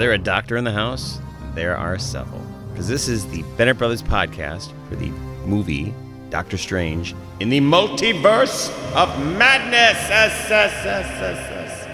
there 0.00 0.12
a 0.12 0.18
doctor 0.18 0.56
in 0.56 0.64
the 0.64 0.72
house? 0.72 1.20
There 1.54 1.76
are 1.76 1.98
several. 1.98 2.40
Because 2.70 2.88
this 2.88 3.06
is 3.06 3.26
the 3.26 3.42
Bennett 3.58 3.76
Brothers 3.76 4.02
podcast 4.02 4.72
for 4.88 4.96
the 4.96 5.10
movie 5.44 5.94
Doctor 6.30 6.56
Strange 6.56 7.14
in 7.38 7.50
the 7.50 7.60
Multiverse 7.60 8.70
of 8.94 9.08
Madness. 9.36 9.98
S, 10.10 10.50
S, 10.50 10.72
S. 10.86 11.86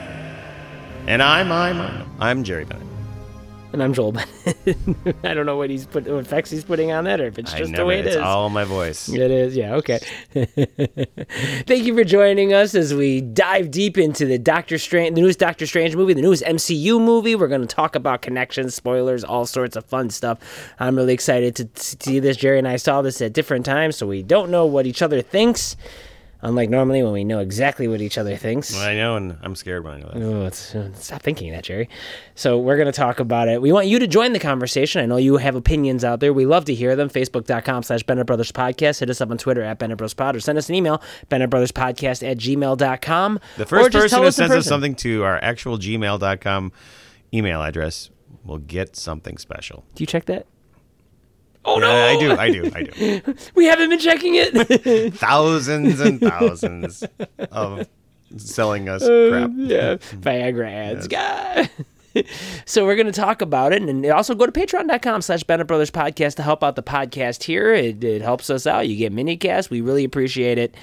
And 1.08 1.20
I'm, 1.20 1.50
I'm, 1.50 2.08
I'm 2.20 2.44
Jerry 2.44 2.64
Bennett. 2.64 2.85
And 3.76 3.82
I'm 3.82 3.92
Joel 3.92 4.12
Bennett. 4.12 5.16
I 5.22 5.34
don't 5.34 5.44
know 5.44 5.58
what 5.58 5.68
he's 5.68 5.84
put, 5.84 6.06
what 6.06 6.24
effects 6.24 6.50
he's 6.50 6.64
putting 6.64 6.92
on 6.92 7.04
that, 7.04 7.20
or 7.20 7.26
if 7.26 7.38
it's 7.38 7.52
just 7.52 7.72
never, 7.72 7.82
the 7.82 7.86
way 7.86 7.98
it 7.98 8.06
it's 8.06 8.16
is. 8.16 8.22
all 8.22 8.48
my 8.48 8.64
voice. 8.64 9.06
It 9.06 9.30
is, 9.30 9.54
yeah, 9.54 9.74
okay. 9.74 9.98
Thank 10.32 11.84
you 11.84 11.94
for 11.94 12.02
joining 12.02 12.54
us 12.54 12.74
as 12.74 12.94
we 12.94 13.20
dive 13.20 13.70
deep 13.70 13.98
into 13.98 14.24
the 14.24 14.38
Doctor 14.38 14.78
Strange, 14.78 15.14
the 15.14 15.20
newest 15.20 15.38
Doctor 15.38 15.66
Strange 15.66 15.94
movie, 15.94 16.14
the 16.14 16.22
newest 16.22 16.42
MCU 16.44 16.98
movie. 16.98 17.34
We're 17.34 17.48
going 17.48 17.60
to 17.60 17.66
talk 17.66 17.94
about 17.94 18.22
connections, 18.22 18.74
spoilers, 18.74 19.22
all 19.22 19.44
sorts 19.44 19.76
of 19.76 19.84
fun 19.84 20.08
stuff. 20.08 20.38
I'm 20.80 20.96
really 20.96 21.12
excited 21.12 21.54
to 21.56 21.68
see 22.02 22.18
this. 22.18 22.38
Jerry 22.38 22.58
and 22.58 22.66
I 22.66 22.76
saw 22.76 23.02
this 23.02 23.20
at 23.20 23.34
different 23.34 23.66
times, 23.66 23.96
so 23.96 24.06
we 24.06 24.22
don't 24.22 24.50
know 24.50 24.64
what 24.64 24.86
each 24.86 25.02
other 25.02 25.20
thinks. 25.20 25.76
Unlike 26.46 26.70
normally 26.70 27.02
when 27.02 27.12
we 27.12 27.24
know 27.24 27.40
exactly 27.40 27.88
what 27.88 28.00
each 28.00 28.16
other 28.18 28.36
thinks. 28.36 28.72
Well, 28.72 28.88
I 28.88 28.94
know, 28.94 29.16
and 29.16 29.36
I'm 29.42 29.56
scared 29.56 29.82
when 29.82 29.94
I 29.94 29.98
know 29.98 30.10
that. 30.14 30.22
Oh, 30.22 30.46
it's, 30.46 30.76
uh, 30.76 30.92
stop 30.94 31.20
thinking 31.20 31.50
that, 31.50 31.64
Jerry. 31.64 31.88
So 32.36 32.56
we're 32.60 32.76
going 32.76 32.86
to 32.86 32.92
talk 32.92 33.18
about 33.18 33.48
it. 33.48 33.60
We 33.60 33.72
want 33.72 33.88
you 33.88 33.98
to 33.98 34.06
join 34.06 34.32
the 34.32 34.38
conversation. 34.38 35.02
I 35.02 35.06
know 35.06 35.16
you 35.16 35.38
have 35.38 35.56
opinions 35.56 36.04
out 36.04 36.20
there. 36.20 36.32
We 36.32 36.46
love 36.46 36.64
to 36.66 36.74
hear 36.74 36.94
them. 36.94 37.10
Facebook.com 37.10 37.82
slash 37.82 38.04
Bennett 38.04 38.28
Brothers 38.28 38.52
Podcast. 38.52 39.00
Hit 39.00 39.10
us 39.10 39.20
up 39.20 39.32
on 39.32 39.38
Twitter 39.38 39.62
at 39.62 39.80
Bennett 39.80 39.98
Bros 39.98 40.14
Pod 40.14 40.36
or 40.36 40.40
send 40.40 40.56
us 40.56 40.68
an 40.68 40.76
email, 40.76 41.02
Bennett 41.28 41.50
Brothers 41.50 41.72
Podcast 41.72 42.24
at 42.24 42.38
gmail.com. 42.38 43.40
The 43.56 43.66
first 43.66 43.92
person 43.92 44.22
who 44.22 44.30
sends 44.30 44.54
us 44.54 44.66
something 44.66 44.94
to 44.96 45.24
our 45.24 45.42
actual 45.42 45.78
gmail.com 45.78 46.70
email 47.34 47.60
address 47.60 48.10
will 48.44 48.58
get 48.58 48.94
something 48.94 49.36
special. 49.36 49.84
Do 49.96 50.02
you 50.04 50.06
check 50.06 50.26
that? 50.26 50.46
Oh, 51.66 51.78
no. 51.78 51.90
I 51.90 52.18
do, 52.18 52.32
I 52.36 52.50
do, 52.50 52.70
I 52.74 52.82
do. 52.84 53.34
We 53.54 53.66
haven't 53.66 53.90
been 53.90 53.98
checking 53.98 54.34
it. 54.36 55.14
thousands 55.14 56.00
and 56.00 56.20
thousands 56.20 57.04
of 57.50 57.88
selling 58.36 58.88
us 58.88 59.02
Uh, 59.02 59.28
crap. 59.30 59.50
yeah. 59.56 59.94
Viagra 60.20 60.70
ads. 60.70 61.08
God. 61.08 61.68
So 62.64 62.86
we're 62.86 62.96
going 62.96 63.06
to 63.06 63.12
talk 63.12 63.42
about 63.42 63.74
it, 63.74 63.82
and 63.82 64.06
also 64.06 64.34
go 64.34 64.46
to 64.46 64.52
patreon.com 64.52 65.20
slash 65.20 65.42
Bennett 65.42 65.66
Brothers 65.66 65.90
Podcast 65.90 66.36
to 66.36 66.42
help 66.42 66.64
out 66.64 66.74
the 66.76 66.82
podcast 66.82 67.42
here. 67.42 67.74
It, 67.74 68.02
it 68.02 68.22
helps 68.22 68.48
us 68.48 68.66
out. 68.66 68.88
You 68.88 68.96
get 68.96 69.12
mini 69.12 69.36
casts. 69.36 69.70
We 69.70 69.82
really 69.82 70.02
appreciate 70.04 70.56
it 70.56 70.74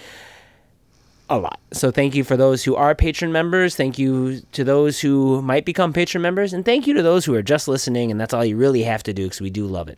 a 1.29 1.39
lot. 1.39 1.59
So 1.71 1.89
thank 1.89 2.13
you 2.13 2.23
for 2.23 2.37
those 2.37 2.63
who 2.63 2.75
are 2.75 2.93
patron 2.93 3.31
members. 3.31 3.75
Thank 3.75 3.97
you 3.97 4.41
to 4.51 4.63
those 4.63 4.99
who 4.99 5.41
might 5.41 5.65
become 5.65 5.91
patron 5.91 6.21
members, 6.21 6.53
and 6.53 6.63
thank 6.63 6.85
you 6.85 6.93
to 6.93 7.01
those 7.01 7.25
who 7.25 7.33
are 7.33 7.41
just 7.41 7.67
listening. 7.67 8.11
And 8.11 8.21
that's 8.21 8.33
all 8.33 8.45
you 8.45 8.55
really 8.57 8.83
have 8.83 9.01
to 9.03 9.13
do 9.13 9.23
because 9.23 9.41
we 9.41 9.49
do 9.49 9.65
love 9.65 9.87
it. 9.89 9.97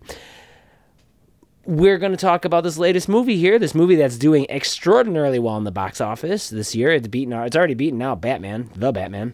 We're 1.65 1.97
going 1.97 2.11
to 2.11 2.17
talk 2.17 2.45
about 2.45 2.63
this 2.63 2.77
latest 2.77 3.09
movie 3.09 3.37
here. 3.37 3.57
This 3.57 3.73
movie 3.73 3.95
that's 3.95 4.17
doing 4.17 4.45
extraordinarily 4.49 5.39
well 5.39 5.57
in 5.57 5.63
the 5.63 5.71
box 5.71 5.99
office 5.99 6.49
this 6.49 6.75
year. 6.75 6.91
It's 6.91 7.07
beaten. 7.07 7.33
It's 7.33 7.55
already 7.55 7.73
beaten 7.73 8.01
out 8.01 8.21
Batman, 8.21 8.69
the 8.75 8.91
Batman. 8.91 9.33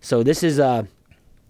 So 0.00 0.22
this 0.22 0.42
is 0.42 0.58
uh, 0.60 0.84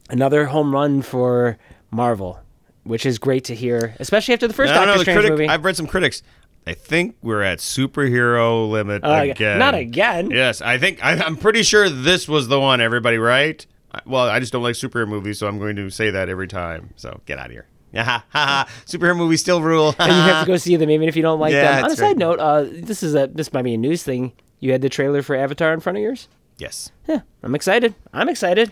another 0.08 0.46
home 0.46 0.72
run 0.74 1.02
for 1.02 1.58
Marvel, 1.90 2.40
which 2.84 3.04
is 3.04 3.18
great 3.18 3.44
to 3.44 3.54
hear, 3.54 3.94
especially 4.00 4.32
after 4.34 4.48
the 4.48 4.54
first 4.54 4.72
don't 4.72 4.86
Doctor 4.86 4.92
know. 4.92 4.98
The 4.98 5.04
Strange 5.04 5.16
critic, 5.20 5.30
movie. 5.32 5.48
I've 5.48 5.64
read 5.64 5.76
some 5.76 5.86
critics. 5.86 6.22
I 6.66 6.74
think 6.74 7.16
we're 7.22 7.42
at 7.42 7.58
superhero 7.58 8.70
limit 8.70 9.04
Uh, 9.04 9.24
again. 9.30 9.58
Not 9.58 9.74
again. 9.74 10.30
Yes, 10.30 10.62
I 10.62 10.78
think 10.78 11.04
I, 11.04 11.12
I'm 11.14 11.36
pretty 11.36 11.62
sure 11.62 11.90
this 11.90 12.28
was 12.28 12.48
the 12.48 12.60
one. 12.60 12.80
Everybody, 12.80 13.18
right? 13.18 13.66
Well, 14.06 14.28
I 14.28 14.38
just 14.40 14.52
don't 14.52 14.62
like 14.62 14.76
superhero 14.76 15.08
movies, 15.08 15.38
so 15.38 15.46
I'm 15.48 15.58
going 15.58 15.76
to 15.76 15.90
say 15.90 16.10
that 16.10 16.28
every 16.28 16.48
time. 16.48 16.94
So 16.96 17.20
get 17.26 17.38
out 17.38 17.46
of 17.46 17.52
here. 17.52 17.66
Yeah, 17.92 18.04
ha, 18.04 18.24
ha, 18.30 18.46
ha. 18.46 18.68
superhero 18.86 19.16
movies 19.16 19.40
still 19.40 19.60
rule. 19.62 19.94
and 19.98 20.08
you 20.12 20.18
have 20.22 20.44
to 20.46 20.50
go 20.52 20.56
see 20.56 20.76
them 20.76 20.90
even 20.90 21.08
if 21.08 21.16
you 21.16 21.22
don't 21.22 21.40
like 21.40 21.52
Yeah, 21.52 21.76
them. 21.76 21.84
On 21.84 21.90
a 21.90 21.96
side 21.96 22.02
right. 22.06 22.16
note, 22.18 22.38
uh, 22.40 22.62
this 22.70 23.02
is 23.02 23.14
a 23.14 23.26
this 23.26 23.52
might 23.52 23.62
be 23.62 23.74
a 23.74 23.78
news 23.78 24.02
thing. 24.02 24.32
You 24.60 24.72
had 24.72 24.80
the 24.80 24.88
trailer 24.88 25.22
for 25.22 25.34
Avatar 25.36 25.72
in 25.74 25.80
front 25.80 25.98
of 25.98 26.02
yours. 26.02 26.28
yes, 26.58 26.90
Yeah, 27.08 27.20
I'm 27.42 27.54
excited. 27.54 27.94
I'm 28.12 28.28
excited. 28.28 28.70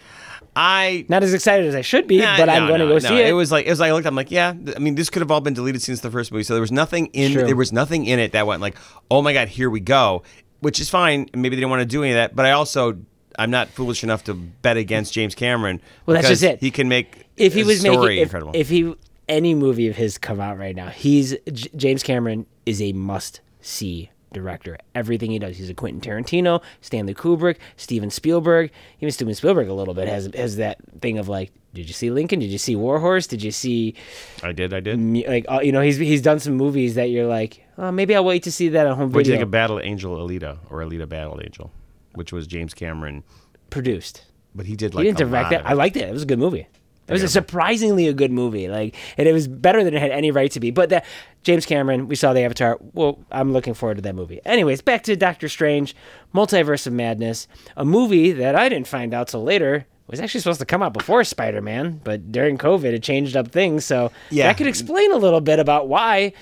I 0.56 1.04
Not 1.08 1.22
as 1.22 1.32
excited 1.32 1.66
as 1.66 1.74
I 1.74 1.80
should 1.82 2.06
be, 2.08 2.18
Nah, 2.18 2.36
but 2.36 2.48
I'm 2.48 2.66
going 2.66 2.80
to 2.80 2.86
no, 2.86 2.92
go 2.98 2.98
no. 2.98 3.08
see 3.08 3.20
it. 3.20 3.28
It 3.28 3.32
was 3.34 3.52
like 3.52 3.66
it 3.66 3.70
was 3.70 3.78
like 3.80 3.90
I 3.90 3.92
looked. 3.92 4.06
I'm 4.06 4.16
like, 4.16 4.30
yeah. 4.30 4.52
I 4.76 4.78
mean, 4.80 4.94
this 4.96 5.08
could 5.10 5.22
have 5.22 5.30
all 5.30 5.40
been 5.40 5.54
deleted 5.54 5.80
since 5.82 6.00
the 6.00 6.10
first 6.10 6.32
movie. 6.32 6.42
So 6.44 6.54
there 6.54 6.60
was 6.60 6.72
nothing 6.72 7.06
in 7.08 7.32
True. 7.32 7.46
there 7.46 7.56
was 7.56 7.72
nothing 7.72 8.06
in 8.06 8.18
it 8.18 8.32
that 8.32 8.46
went 8.46 8.60
like, 8.60 8.76
oh 9.10 9.22
my 9.22 9.32
god, 9.32 9.48
here 9.48 9.70
we 9.70 9.80
go, 9.80 10.22
which 10.60 10.80
is 10.80 10.90
fine. 10.90 11.28
Maybe 11.34 11.50
they 11.56 11.60
didn't 11.60 11.70
want 11.70 11.80
to 11.82 11.86
do 11.86 12.02
any 12.02 12.12
of 12.12 12.16
that, 12.16 12.34
but 12.34 12.46
I 12.46 12.50
also 12.52 12.98
I'm 13.38 13.50
not 13.50 13.68
foolish 13.68 14.02
enough 14.02 14.24
to 14.24 14.34
bet 14.34 14.76
against 14.76 15.12
James 15.12 15.34
Cameron. 15.36 15.80
Well, 16.04 16.16
that's 16.16 16.28
just 16.28 16.42
it. 16.42 16.60
He 16.60 16.70
can 16.72 16.88
make 16.88 17.26
if 17.36 17.54
he 17.54 17.62
was 17.62 17.80
story 17.80 17.96
making 17.96 18.16
if, 18.18 18.22
incredible. 18.26 18.52
if 18.54 18.68
he 18.68 18.94
any 19.30 19.54
movie 19.54 19.88
of 19.88 19.96
his 19.96 20.18
come 20.18 20.40
out 20.40 20.58
right 20.58 20.76
now, 20.76 20.88
he's 20.88 21.34
J- 21.50 21.70
James 21.74 22.02
Cameron 22.02 22.44
is 22.66 22.82
a 22.82 22.92
must 22.92 23.40
see 23.62 24.10
director. 24.32 24.76
Everything 24.94 25.30
he 25.30 25.38
does, 25.38 25.56
he's 25.56 25.70
a 25.70 25.74
Quentin 25.74 26.00
Tarantino, 26.00 26.62
Stanley 26.82 27.14
Kubrick, 27.14 27.56
Steven 27.76 28.10
Spielberg. 28.10 28.70
Even 29.00 29.10
Steven 29.12 29.34
Spielberg 29.34 29.68
a 29.68 29.72
little 29.74 29.94
bit 29.94 30.06
has 30.08 30.28
has 30.34 30.56
that 30.56 30.78
thing 31.00 31.18
of 31.18 31.28
like, 31.28 31.50
did 31.72 31.86
you 31.88 31.94
see 31.94 32.10
Lincoln? 32.10 32.40
Did 32.40 32.50
you 32.50 32.58
see 32.58 32.76
Warhorse? 32.76 33.26
Did 33.28 33.42
you 33.42 33.50
see 33.50 33.94
I 34.42 34.52
did, 34.52 34.74
I 34.74 34.80
did. 34.80 34.98
like 35.26 35.46
uh, 35.48 35.60
you 35.62 35.72
know 35.72 35.80
he's 35.80 35.96
he's 35.96 36.22
done 36.22 36.38
some 36.40 36.54
movies 36.56 36.94
that 36.96 37.10
you're 37.10 37.26
like, 37.26 37.64
oh, 37.78 37.90
maybe 37.90 38.14
I'll 38.14 38.24
wait 38.24 38.42
to 38.44 38.52
see 38.52 38.68
that 38.70 38.86
on 38.86 38.96
home 38.96 39.12
What 39.12 39.12
do 39.12 39.18
you 39.18 39.24
video. 39.24 39.34
think 39.36 39.42
of 39.44 39.50
Battle 39.52 39.80
Angel 39.80 40.16
Alita 40.16 40.58
or 40.68 40.78
Alita 40.78 41.08
Battle 41.08 41.40
Angel, 41.42 41.70
which 42.14 42.32
was 42.32 42.46
James 42.46 42.74
Cameron, 42.74 43.22
produced. 43.70 44.24
but 44.54 44.66
he 44.66 44.76
did 44.76 44.94
like 44.94 45.04
He 45.04 45.08
didn't 45.12 45.18
direct 45.28 45.50
that. 45.50 45.66
I 45.66 45.72
liked 45.74 45.96
it. 45.96 46.08
It 46.08 46.12
was 46.12 46.22
a 46.22 46.26
good 46.26 46.38
movie. 46.40 46.66
It 47.10 47.12
was 47.14 47.22
a 47.22 47.28
surprisingly 47.28 48.06
a 48.08 48.12
good 48.12 48.30
movie. 48.32 48.68
Like, 48.68 48.94
and 49.18 49.28
it 49.28 49.32
was 49.32 49.48
better 49.48 49.82
than 49.84 49.94
it 49.94 50.00
had 50.00 50.10
any 50.12 50.30
right 50.30 50.50
to 50.52 50.60
be. 50.60 50.70
But 50.70 50.88
that 50.90 51.04
James 51.42 51.66
Cameron, 51.66 52.08
we 52.08 52.14
saw 52.16 52.32
the 52.32 52.40
Avatar. 52.42 52.78
Well, 52.94 53.18
I'm 53.30 53.52
looking 53.52 53.74
forward 53.74 53.96
to 53.96 54.02
that 54.02 54.14
movie. 54.14 54.40
Anyways, 54.44 54.80
back 54.80 55.02
to 55.04 55.16
Doctor 55.16 55.48
Strange, 55.48 55.94
Multiverse 56.34 56.86
of 56.86 56.92
Madness, 56.92 57.48
a 57.76 57.84
movie 57.84 58.32
that 58.32 58.54
I 58.54 58.68
didn't 58.68 58.86
find 58.88 59.12
out 59.12 59.28
till 59.28 59.42
later 59.42 59.86
was 60.06 60.18
actually 60.20 60.40
supposed 60.40 60.58
to 60.58 60.66
come 60.66 60.82
out 60.82 60.92
before 60.92 61.22
Spider 61.22 61.60
Man, 61.60 62.00
but 62.02 62.32
during 62.32 62.58
COVID 62.58 62.92
it 62.92 63.02
changed 63.02 63.36
up 63.36 63.52
things. 63.52 63.84
So 63.84 64.10
Yeah. 64.30 64.48
that 64.48 64.56
could 64.56 64.66
explain 64.66 65.12
a 65.12 65.16
little 65.16 65.40
bit 65.40 65.60
about 65.60 65.86
why 65.88 66.32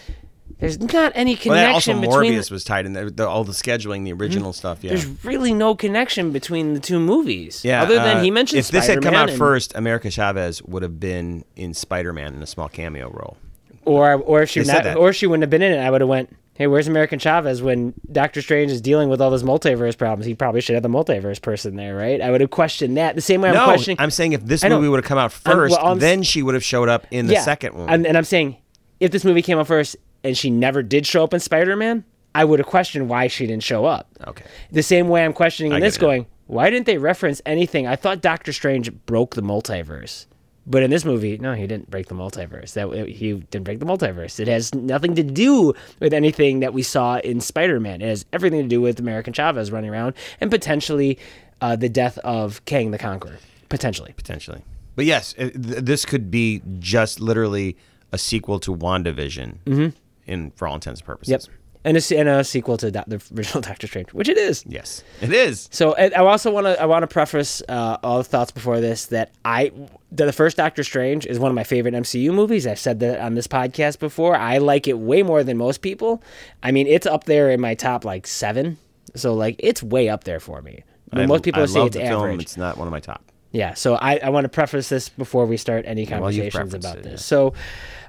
there's 0.59 0.81
not 0.81 1.13
any 1.15 1.39
Well, 1.45 1.55
that 1.55 1.73
also 1.75 1.93
connection 1.93 2.01
between. 2.01 2.33
Morbius 2.33 2.51
was 2.51 2.65
tied 2.65 2.85
in 2.87 2.93
there. 2.93 3.11
The, 3.11 3.29
all 3.29 3.45
the 3.45 3.53
scheduling, 3.53 4.05
the 4.05 4.13
original 4.13 4.53
stuff. 4.53 4.83
Yeah. 4.83 4.91
There's 4.91 5.25
really 5.25 5.55
no 5.55 5.75
connection 5.77 6.33
between 6.33 6.75
the 6.75 6.81
two 6.81 6.99
movies. 6.99 7.65
Yeah, 7.65 7.83
Other 7.83 7.95
than 7.97 8.19
uh, 8.19 8.23
he 8.23 8.31
mentioned 8.31 8.59
if 8.59 8.69
this 8.69 8.87
had 8.87 9.03
come 9.03 9.15
out 9.15 9.31
and- 9.31 9.39
first, 9.39 9.75
America 9.77 10.11
Chavez 10.11 10.63
would 10.65 10.83
have 10.83 10.99
been 10.99 11.45
in 11.55 11.75
Spider 11.75 12.13
Man 12.13 12.35
in 12.35 12.43
a 12.43 12.47
small 12.47 12.69
cameo 12.69 13.09
role. 13.11 13.37
or 13.85 14.15
or 14.15 14.43
if 14.43 14.51
she 14.51 14.61
not, 14.63 14.97
or 14.97 15.13
she 15.13 15.27
wouldn't 15.27 15.43
have 15.43 15.51
been 15.51 15.63
in 15.63 15.73
it, 15.73 15.79
I 15.79 15.91
would 15.91 16.01
have 16.01 16.09
went, 16.09 16.37
"Hey, 16.55 16.67
where's 16.67 16.89
America 16.89 17.17
Chavez?" 17.17 17.63
When 17.63 17.95
Doctor 18.11 18.43
Strange 18.43 18.73
is 18.73 18.81
dealing 18.81 19.09
with 19.09 19.21
all 19.21 19.31
those 19.31 19.45
multiverse 19.45 19.97
problems, 19.97 20.27
he 20.27 20.35
probably 20.35 20.61
should 20.61 20.75
have 20.75 20.83
the 20.83 20.89
multiverse 20.89 21.41
person 21.41 21.77
there, 21.77 21.95
right? 21.95 22.21
I 22.21 22.31
would 22.33 22.41
have 22.41 22.51
questioned 22.51 22.97
that 22.97 23.15
the 23.15 23.23
same 23.23 23.41
way 23.43 23.51
I'm 23.51 23.55
no, 23.55 23.65
questioning. 23.65 23.97
I'm 24.01 24.11
saying 24.11 24.33
if 24.33 24.45
this 24.45 24.65
movie 24.65 24.89
would 24.89 24.99
have 24.99 25.09
come 25.09 25.19
out 25.19 25.31
1st 25.31 25.71
well, 25.71 25.95
then 25.95 26.23
she 26.25 26.43
would 26.43 26.55
have 26.55 26.65
showed 26.65 26.89
up 26.89 27.07
in 27.13 27.29
the 27.29 27.35
yeah, 27.35 27.43
second 27.43 27.75
one. 27.75 27.89
and, 27.89 28.07
and 28.07 28.19
I'm 28.19 28.25
saying 28.25 28.57
if 29.01 29.13
this 29.13 29.25
movie 29.25 29.43
came 29.43 29.59
out 29.59 29.69
first 29.69 29.97
and 30.25 30.37
she 30.37 30.51
never 30.51 30.83
did 30.83 31.07
show 31.07 31.25
up 31.25 31.33
in 31.35 31.41
Spider 31.41 31.77
Man, 31.77 32.05
I 32.35 32.45
would 32.45 32.59
have 32.59 32.69
questioned 32.69 33.09
why 33.09 33.27
she 33.29 33.47
didn't 33.47 33.63
show 33.63 33.85
up. 33.85 34.09
okay. 34.27 34.45
The 34.71 34.83
same 34.83 35.09
way 35.09 35.25
I'm 35.25 35.33
questioning 35.33 35.73
in 35.73 35.81
this, 35.81 35.97
it 35.97 36.01
going, 36.01 36.27
why 36.47 36.71
didn't 36.71 36.87
they 36.87 36.99
reference 36.99 37.43
anything? 37.47 37.87
I 37.87 37.97
thought 37.97 38.21
Doctor 38.21 38.53
Strange 38.53 38.93
broke 39.07 39.35
the 39.35 39.43
multiverse. 39.43 40.27
But 40.67 40.83
in 40.83 40.91
this 40.91 41.05
movie, 41.07 41.39
no, 41.39 41.55
he 41.55 41.67
didn't 41.67 41.91
break 41.91 42.09
the 42.09 42.15
multiverse. 42.15 42.75
That 42.75 43.09
he 43.09 43.33
didn't 43.33 43.65
break 43.65 43.79
the 43.79 43.87
multiverse. 43.87 44.39
It 44.39 44.49
has 44.49 44.75
nothing 44.75 45.15
to 45.15 45.23
do 45.23 45.73
with 45.99 46.13
anything 46.13 46.61
that 46.61 46.75
we 46.75 46.83
saw 46.83 47.19
in 47.21 47.41
Spider-Man. 47.41 48.03
It 48.03 48.09
has 48.09 48.27
everything 48.35 48.61
to 48.63 48.69
do 48.69 48.83
with 48.83 49.01
America 49.01 49.33
Chavez 49.33 49.73
running 49.73 49.89
around 49.89 50.13
and 50.43 50.51
potentially 50.51 51.19
uh, 51.63 51.75
the 51.77 51.89
death 51.89 52.19
of 52.19 52.63
Kang 52.67 52.91
the 52.91 52.99
Conqueror. 52.99 53.39
Potentially. 53.71 54.13
Potentially. 54.15 54.63
But 54.95 55.07
yes, 55.07 55.35
it, 55.39 55.55
th- 55.63 55.85
this 55.85 56.05
could 56.05 56.31
be 56.31 56.61
just 56.79 57.19
literally 57.19 57.77
a 58.13 58.19
sequel 58.19 58.59
to 58.61 58.75
WandaVision 58.75 59.93
in 60.29 60.51
for 60.53 60.69
all 60.69 60.75
intents 60.75 61.01
and 61.01 61.07
purposes. 61.07 61.31
Yep. 61.31 61.43
And 61.85 61.97
a, 61.97 62.19
and 62.19 62.29
a 62.29 62.43
sequel 62.45 62.77
to 62.79 62.91
that, 62.91 63.09
the 63.09 63.23
original 63.35 63.61
Doctor 63.63 63.87
Strange, 63.87 64.13
which 64.13 64.29
it 64.29 64.37
is. 64.37 64.65
Yes, 64.67 65.05
it 65.21 65.33
is. 65.33 65.69
So 65.73 65.97
I 65.97 66.09
also 66.11 66.51
want 66.51 66.67
to 66.67 66.81
I 66.81 66.87
want 66.87 67.05
to 67.05 67.07
preface 67.07 67.63
uh, 67.69 67.99
all 68.03 68.19
the 68.19 68.25
thoughts 68.25 68.51
before 68.51 68.81
this 68.81 69.07
that 69.07 69.31
I 69.45 69.71
that 70.13 70.27
the 70.27 70.33
first 70.33 70.57
Doctor 70.57 70.83
Strange 70.83 71.25
is 71.25 71.39
one 71.39 71.51
of 71.51 71.55
my 71.55 71.63
favorite 71.65 71.95
MCU 71.95 72.35
movies. 72.35 72.67
I've 72.67 72.81
said 72.81 72.99
that 73.01 73.21
on 73.21 73.35
this 73.35 73.47
podcast 73.47 74.01
before. 74.01 74.37
I 74.37 74.59
like 74.59 74.89
it 74.89 74.99
way 74.99 75.23
more 75.23 75.45
than 75.45 75.57
most 75.57 75.81
people. 75.81 76.23
I 76.63 76.73
mean, 76.73 76.89
it's 76.89 77.07
up 77.07 77.25
there 77.25 77.49
in 77.51 77.61
my 77.61 77.75
top 77.75 78.05
like 78.05 78.27
seven. 78.27 78.77
So 79.15 79.33
like 79.35 79.57
it's 79.61 79.83
way 79.83 80.09
up 80.09 80.25
there 80.25 80.41
for 80.41 80.61
me. 80.61 80.83
I- 81.13 81.27
most 81.27 81.45
people 81.45 81.63
I 81.63 81.67
say 81.67 81.87
it's 81.87 81.97
the 81.97 82.03
film. 82.03 82.23
average. 82.25 82.43
It's 82.43 82.57
not 82.57 82.77
one 82.77 82.89
of 82.89 82.93
my 82.93 83.01
top. 83.01 83.23
Yeah, 83.51 83.75
so 83.75 83.95
I, 83.95 84.19
I 84.19 84.29
want 84.29 84.45
to 84.45 84.51
preface 84.51 84.89
this 84.91 85.09
before 85.09 85.47
we 85.47 85.57
start 85.57 85.85
any 85.87 86.05
conversations 86.05 86.53
prefaced 86.55 86.75
about 86.85 86.99
it, 86.99 87.03
this. 87.05 87.13
yeah. 87.13 87.17
So, 87.17 87.55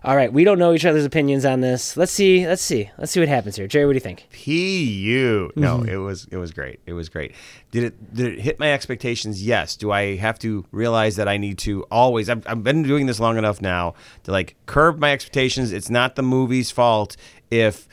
all 0.04 0.16
right, 0.16 0.32
we 0.34 0.44
don't 0.44 0.60
know 0.60 0.74
each 0.74 0.84
other's 0.86 1.06
opinions 1.06 1.46
on 1.46 1.62
this. 1.62 1.96
Let's 1.96 2.12
see, 2.12 2.46
let's 2.46 2.62
see, 2.62 2.90
let's 2.98 3.14
see 3.14 3.22
what 3.22 3.30
happens 3.30 3.56
here. 3.56 3.66
Jerry, 3.66 3.86
what 3.86 3.94
do 3.94 3.96
you 3.96 4.02
think? 4.02 4.28
Pu. 4.32 5.52
No, 5.56 5.78
Mm-hmm. 5.80 5.90
it 5.90 5.96
was 5.96 6.28
it 6.32 6.38
was 6.38 6.52
great. 6.52 6.80
It 6.86 6.92
was 6.94 7.08
great. 7.10 7.34
Did 7.72 7.84
it 7.86 8.14
did 8.14 8.34
it 8.34 8.40
hit 8.42 8.60
my 8.60 8.74
expectations? 8.74 9.42
Yes. 9.46 9.76
Do 9.78 9.92
I 9.92 10.18
have 10.18 10.40
to 10.40 10.66
realize 10.72 11.16
that 11.16 11.28
I 11.30 11.38
need 11.38 11.58
to 11.60 11.84
always? 11.84 12.30
I've, 12.30 12.46
I've 12.48 12.64
been 12.64 12.84
doing 12.84 13.06
this 13.06 13.20
long 13.20 13.38
enough 13.38 13.62
now 13.62 13.94
to 14.24 14.32
like 14.32 14.56
curb 14.66 15.00
my 15.00 15.12
expectations. 15.14 15.72
It's 15.72 15.90
not 15.90 16.16
the 16.16 16.22
movie's 16.24 16.70
fault 16.72 17.16
if 17.52 17.88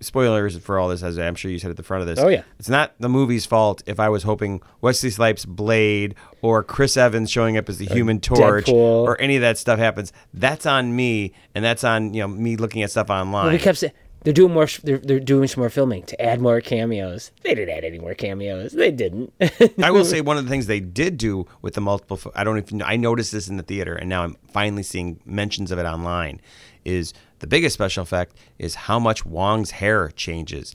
spoilers 0.00 0.56
for 0.58 0.78
all 0.78 0.88
this, 0.88 1.02
as 1.02 1.18
I'm 1.18 1.34
sure 1.34 1.50
you 1.50 1.58
said 1.58 1.70
at 1.70 1.76
the 1.76 1.82
front 1.82 2.02
of 2.02 2.06
this. 2.06 2.18
Oh, 2.18 2.28
yeah. 2.28 2.42
it's 2.58 2.68
not 2.68 2.94
the 2.98 3.08
movie's 3.08 3.46
fault 3.46 3.82
if 3.86 4.00
I 4.00 4.08
was 4.08 4.22
hoping 4.22 4.60
Wesley 4.80 5.10
Snipes' 5.10 5.44
Blade 5.44 6.14
or 6.42 6.62
Chris 6.62 6.96
Evans 6.96 7.30
showing 7.30 7.56
up 7.56 7.68
as 7.68 7.78
the 7.78 7.86
Human 7.86 8.20
Torch 8.20 8.66
Deadpool. 8.66 8.74
or 8.74 9.20
any 9.20 9.36
of 9.36 9.42
that 9.42 9.58
stuff 9.58 9.78
happens. 9.78 10.12
That's 10.32 10.66
on 10.66 10.94
me, 10.96 11.32
and 11.54 11.64
that's 11.64 11.84
on 11.84 12.14
you 12.14 12.20
know 12.20 12.28
me 12.28 12.56
looking 12.56 12.82
at 12.82 12.90
stuff 12.90 13.10
online. 13.10 13.52
We 13.52 13.58
kept 13.58 13.78
saying 13.78 13.92
they're 14.24 14.32
doing 14.32 14.54
more. 14.54 14.66
They're, 14.82 14.98
they're 14.98 15.20
doing 15.20 15.48
some 15.48 15.60
more 15.60 15.70
filming 15.70 16.02
to 16.04 16.20
add 16.20 16.40
more 16.40 16.60
cameos. 16.62 17.30
They 17.42 17.54
didn't 17.54 17.76
add 17.76 17.84
any 17.84 17.98
more 17.98 18.14
cameos. 18.14 18.72
They 18.72 18.90
didn't. 18.90 19.32
I 19.82 19.90
will 19.90 20.04
say 20.06 20.22
one 20.22 20.38
of 20.38 20.44
the 20.44 20.50
things 20.50 20.66
they 20.66 20.80
did 20.80 21.18
do 21.18 21.46
with 21.60 21.74
the 21.74 21.82
multiple. 21.82 22.18
I 22.34 22.42
don't 22.42 22.54
know 22.54 22.60
if 22.60 22.72
you 22.72 22.78
know, 22.78 22.86
I 22.86 22.96
noticed 22.96 23.32
this 23.32 23.48
in 23.48 23.58
the 23.58 23.62
theater, 23.62 23.94
and 23.94 24.08
now 24.08 24.24
I'm 24.24 24.36
finally 24.50 24.82
seeing 24.82 25.20
mentions 25.26 25.70
of 25.70 25.78
it 25.78 25.84
online. 25.84 26.40
Is 26.86 27.12
the 27.44 27.48
biggest 27.48 27.74
special 27.74 28.02
effect 28.02 28.34
is 28.58 28.74
how 28.74 28.98
much 28.98 29.26
Wong's 29.26 29.72
hair 29.72 30.08
changes. 30.16 30.74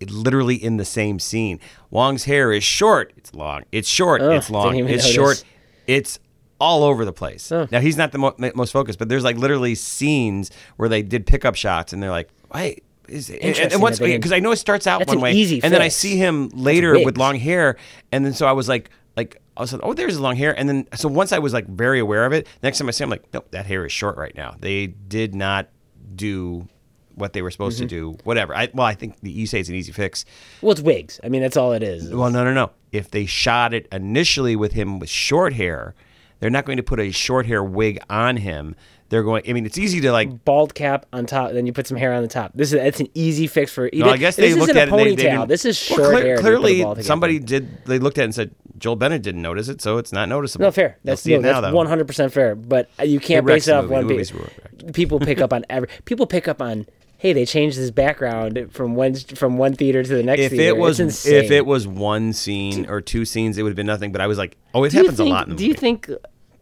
It 0.00 0.10
literally 0.10 0.54
in 0.54 0.78
the 0.78 0.84
same 0.86 1.18
scene. 1.18 1.60
Wong's 1.90 2.24
hair 2.24 2.52
is 2.52 2.64
short. 2.64 3.12
It's 3.18 3.34
long. 3.34 3.64
It's 3.70 3.86
short. 3.86 4.22
It's 4.22 4.48
long. 4.48 4.78
It's 4.78 4.88
notice. 5.04 5.12
short. 5.12 5.44
It's 5.86 6.18
all 6.58 6.84
over 6.84 7.04
the 7.04 7.12
place. 7.12 7.50
Now 7.50 7.80
he's 7.80 7.98
not 7.98 8.12
the 8.12 8.18
mo- 8.18 8.34
most 8.54 8.70
focused, 8.70 8.98
but 8.98 9.10
there's 9.10 9.24
like 9.24 9.36
literally 9.36 9.74
scenes 9.74 10.50
where 10.76 10.88
they 10.88 11.02
did 11.02 11.26
pickup 11.26 11.54
shots, 11.54 11.92
and 11.92 12.02
they're 12.02 12.10
like, 12.10 12.30
"Wait." 12.54 12.82
Is, 13.06 13.28
and, 13.28 13.40
Interesting 13.40 13.72
and 13.74 13.82
what's 13.82 13.98
that 13.98 14.04
they 14.04 14.10
didn't- 14.12 14.20
because 14.22 14.32
I 14.32 14.38
know 14.38 14.52
it 14.52 14.56
starts 14.56 14.86
out 14.86 15.00
That's 15.00 15.08
one 15.10 15.20
way, 15.20 15.32
and 15.62 15.74
then 15.74 15.82
I 15.82 15.88
see 15.88 16.16
him 16.16 16.48
later 16.54 17.04
with 17.04 17.18
long 17.18 17.36
hair, 17.36 17.76
and 18.10 18.24
then 18.24 18.32
so 18.32 18.46
I 18.46 18.52
was 18.52 18.68
like, 18.70 18.88
like 19.16 19.36
I 19.56 19.60
was 19.60 19.72
like, 19.74 19.82
oh, 19.84 19.92
there's 19.92 20.18
long 20.18 20.36
hair, 20.36 20.58
and 20.58 20.66
then 20.66 20.86
so 20.94 21.08
once 21.08 21.32
I 21.32 21.40
was 21.40 21.52
like 21.52 21.66
very 21.66 21.98
aware 21.98 22.24
of 22.24 22.32
it, 22.32 22.46
next 22.62 22.78
time 22.78 22.88
I 22.88 22.92
see, 22.92 23.02
him, 23.04 23.08
I'm 23.08 23.10
like, 23.10 23.24
nope, 23.34 23.48
that 23.50 23.66
hair 23.66 23.84
is 23.84 23.92
short 23.92 24.16
right 24.16 24.34
now. 24.34 24.56
They 24.60 24.86
did 24.86 25.34
not 25.34 25.68
do 26.14 26.68
what 27.14 27.32
they 27.32 27.42
were 27.42 27.50
supposed 27.50 27.78
Mm-hmm. 27.78 27.88
to 27.88 27.94
do. 28.14 28.18
Whatever. 28.24 28.54
I 28.54 28.68
well, 28.72 28.86
I 28.86 28.94
think 28.94 29.20
the, 29.20 29.30
you 29.30 29.46
say 29.46 29.60
it's 29.60 29.68
an 29.68 29.74
easy 29.74 29.92
fix. 29.92 30.24
well, 30.62 30.72
it's 30.72 30.80
wigs. 30.80 31.20
I 31.24 31.28
mean, 31.28 31.42
that's 31.42 31.56
all 31.56 31.72
it 31.72 31.82
is. 31.82 32.08
Well, 32.12 32.30
no, 32.30 32.44
no, 32.44 32.54
no. 32.54 32.70
If 32.92 33.10
they 33.10 33.26
shot 33.26 33.74
it 33.74 33.86
initially 33.92 34.56
with 34.56 34.72
him 34.72 34.98
with 34.98 35.08
short 35.10 35.52
hair, 35.54 35.94
they're 36.38 36.50
not 36.50 36.64
going 36.64 36.76
to 36.78 36.82
put 36.82 36.98
a 37.00 37.10
short 37.10 37.46
hair 37.46 37.62
wig 37.62 37.98
on 38.08 38.36
him. 38.38 38.74
They're 39.10 39.24
going. 39.24 39.42
I 39.48 39.52
mean, 39.52 39.66
it's 39.66 39.76
easy 39.76 40.00
to 40.02 40.12
like. 40.12 40.44
Bald 40.44 40.72
cap 40.74 41.04
on 41.12 41.26
top, 41.26 41.50
then 41.52 41.66
you 41.66 41.72
put 41.72 41.86
some 41.88 41.96
hair 41.96 42.12
on 42.14 42.22
the 42.22 42.28
top. 42.28 42.52
This 42.54 42.72
is 42.72 42.74
it's 42.80 43.00
an 43.00 43.08
easy 43.12 43.48
fix 43.48 43.72
for. 43.72 43.90
No, 43.92 44.08
I 44.08 44.16
guess 44.16 44.36
they 44.36 44.50
this 44.50 44.56
looked 44.58 44.70
at 44.70 44.76
a 44.76 44.80
it. 44.82 44.84
and 44.84 44.92
ponytail. 44.92 45.04
They, 45.04 45.14
they 45.16 45.22
didn't, 45.30 45.48
this 45.48 45.64
is 45.64 45.90
Well, 45.90 45.98
short 45.98 46.10
clear- 46.12 46.22
hair. 46.24 46.36
and 46.36 46.44
you 46.46 46.50
put 46.52 46.54
a 46.54 46.60
Clearly, 46.60 47.02
somebody 47.02 47.38
did. 47.40 47.84
They 47.86 47.98
looked 47.98 48.18
at 48.18 48.22
it 48.22 48.24
and 48.26 48.34
said 48.34 48.54
Joel 48.78 48.94
Bennett 48.96 49.22
didn't 49.22 49.42
notice 49.42 49.68
it, 49.68 49.82
so 49.82 49.98
it's 49.98 50.12
not 50.12 50.28
noticeable. 50.28 50.64
No, 50.66 50.70
fair. 50.70 50.96
That's 51.02 51.22
see 51.22 51.34
it 51.34 51.42
no, 51.42 51.60
that's 51.60 51.74
one 51.74 51.86
hundred 51.88 52.06
percent 52.06 52.32
fair. 52.32 52.54
But 52.54 52.88
you 53.04 53.18
can't 53.18 53.44
base 53.44 53.66
it 53.66 53.72
off 53.74 53.86
one 53.86 54.06
piece. 54.08 54.32
People 54.94 55.18
pick 55.18 55.40
up 55.40 55.52
on 55.52 55.64
every. 55.68 55.88
People 56.04 56.26
pick 56.26 56.46
up 56.48 56.62
on. 56.62 56.86
Hey, 57.18 57.34
they 57.34 57.44
changed 57.44 57.76
his 57.76 57.90
background 57.90 58.68
from 58.70 58.94
one 58.94 59.14
from 59.14 59.58
one 59.58 59.74
theater 59.74 60.02
to 60.02 60.08
the 60.08 60.22
next. 60.22 60.40
if 60.40 60.52
theater. 60.52 60.68
it 60.68 60.76
was 60.78 61.00
if 61.26 61.50
it 61.50 61.66
was 61.66 61.86
one 61.86 62.32
scene 62.32 62.88
or 62.88 63.02
two 63.02 63.24
scenes, 63.26 63.58
it 63.58 63.62
would 63.62 63.70
have 63.70 63.76
been 63.76 63.86
nothing. 63.86 64.12
But 64.12 64.22
I 64.22 64.26
was 64.26 64.38
like, 64.38 64.56
oh, 64.72 64.84
it 64.84 64.90
do 64.92 64.98
happens 64.98 65.18
think, 65.18 65.28
a 65.28 65.30
lot 65.32 65.48
in 65.48 65.50
the 65.50 65.56
Do 65.56 65.66
you 65.66 65.74
think? 65.74 66.08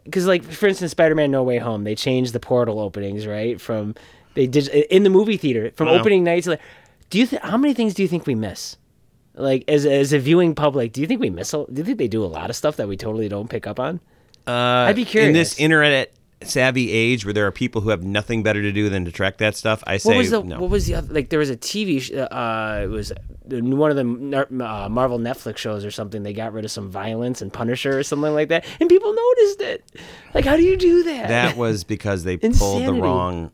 Because 0.09 0.25
like 0.27 0.43
for 0.43 0.67
instance, 0.67 0.91
Spider-Man: 0.91 1.31
No 1.31 1.43
Way 1.43 1.57
Home, 1.59 1.83
they 1.83 1.95
changed 1.95 2.33
the 2.33 2.39
portal 2.39 2.79
openings 2.79 3.27
right 3.27 3.59
from 3.59 3.95
they 4.33 4.47
did 4.47 4.67
in 4.67 5.03
the 5.03 5.09
movie 5.09 5.37
theater 5.37 5.71
from 5.75 5.87
Wow. 5.87 5.99
opening 5.99 6.23
nights. 6.23 6.47
Like, 6.47 6.61
do 7.09 7.17
you 7.19 7.25
think 7.25 7.41
how 7.41 7.57
many 7.57 7.73
things 7.73 7.93
do 7.93 8.01
you 8.01 8.07
think 8.07 8.25
we 8.27 8.35
miss? 8.35 8.77
Like 9.35 9.63
as 9.67 9.85
as 9.85 10.11
a 10.13 10.19
viewing 10.19 10.55
public, 10.55 10.91
do 10.93 11.01
you 11.01 11.07
think 11.07 11.21
we 11.21 11.29
miss? 11.29 11.53
A, 11.53 11.65
do 11.71 11.73
you 11.77 11.83
think 11.83 11.97
they 11.97 12.07
do 12.07 12.23
a 12.23 12.27
lot 12.27 12.49
of 12.49 12.55
stuff 12.55 12.75
that 12.77 12.87
we 12.87 12.97
totally 12.97 13.29
don't 13.29 13.49
pick 13.49 13.67
up 13.67 13.79
on? 13.79 13.99
Uh, 14.47 14.51
I'd 14.87 14.95
be 14.95 15.05
curious 15.05 15.27
in 15.27 15.33
this 15.33 15.59
internet 15.59 16.11
savvy 16.41 16.91
age 16.91 17.25
where 17.25 17.33
there 17.33 17.45
are 17.45 17.51
people 17.51 17.81
who 17.81 17.89
have 17.89 18.03
nothing 18.03 18.43
better 18.43 18.61
to 18.61 18.71
do 18.71 18.89
than 18.89 19.05
to 19.05 19.11
track 19.11 19.37
that 19.37 19.55
stuff, 19.55 19.83
I 19.85 19.97
say 19.97 20.09
What 20.09 20.17
was 20.17 20.29
the 20.31 20.43
no. 20.43 20.59
what 20.59 20.69
was 20.69 20.85
the 20.85 20.95
other, 20.95 21.13
like? 21.13 21.29
There 21.29 21.39
was 21.39 21.49
a 21.49 21.57
TV. 21.57 22.01
Sh- 22.01 22.11
uh, 22.11 22.81
it 22.83 22.87
was 22.87 23.11
one 23.45 23.91
of 23.91 23.97
the 23.97 24.47
uh, 24.65 24.87
Marvel 24.89 25.19
Netflix 25.19 25.57
shows 25.57 25.83
or 25.83 25.91
something. 25.91 26.23
They 26.23 26.33
got 26.33 26.53
rid 26.53 26.65
of 26.65 26.71
some 26.71 26.89
violence 26.89 27.41
and 27.41 27.51
Punisher 27.51 27.97
or 27.97 28.03
something 28.03 28.33
like 28.33 28.49
that, 28.49 28.65
and 28.79 28.89
people 28.89 29.13
noticed 29.13 29.61
it. 29.61 29.91
Like, 30.33 30.45
how 30.45 30.55
do 30.55 30.63
you 30.63 30.77
do 30.77 31.03
that? 31.03 31.27
that 31.27 31.57
was 31.57 31.83
because 31.83 32.23
they 32.23 32.37
pulled 32.37 32.85
the 32.85 32.93
wrong. 32.93 33.51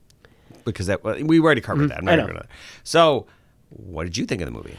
Because 0.63 0.87
that 0.87 1.03
we 1.03 1.39
already 1.39 1.61
covered 1.61 1.89
that. 1.89 1.99
I'm 1.99 2.05
not 2.05 2.19
I 2.19 2.25
know. 2.25 2.41
So, 2.83 3.27
what 3.69 4.05
did 4.05 4.17
you 4.17 4.25
think 4.25 4.41
of 4.41 4.47
the 4.47 4.51
movie? 4.51 4.75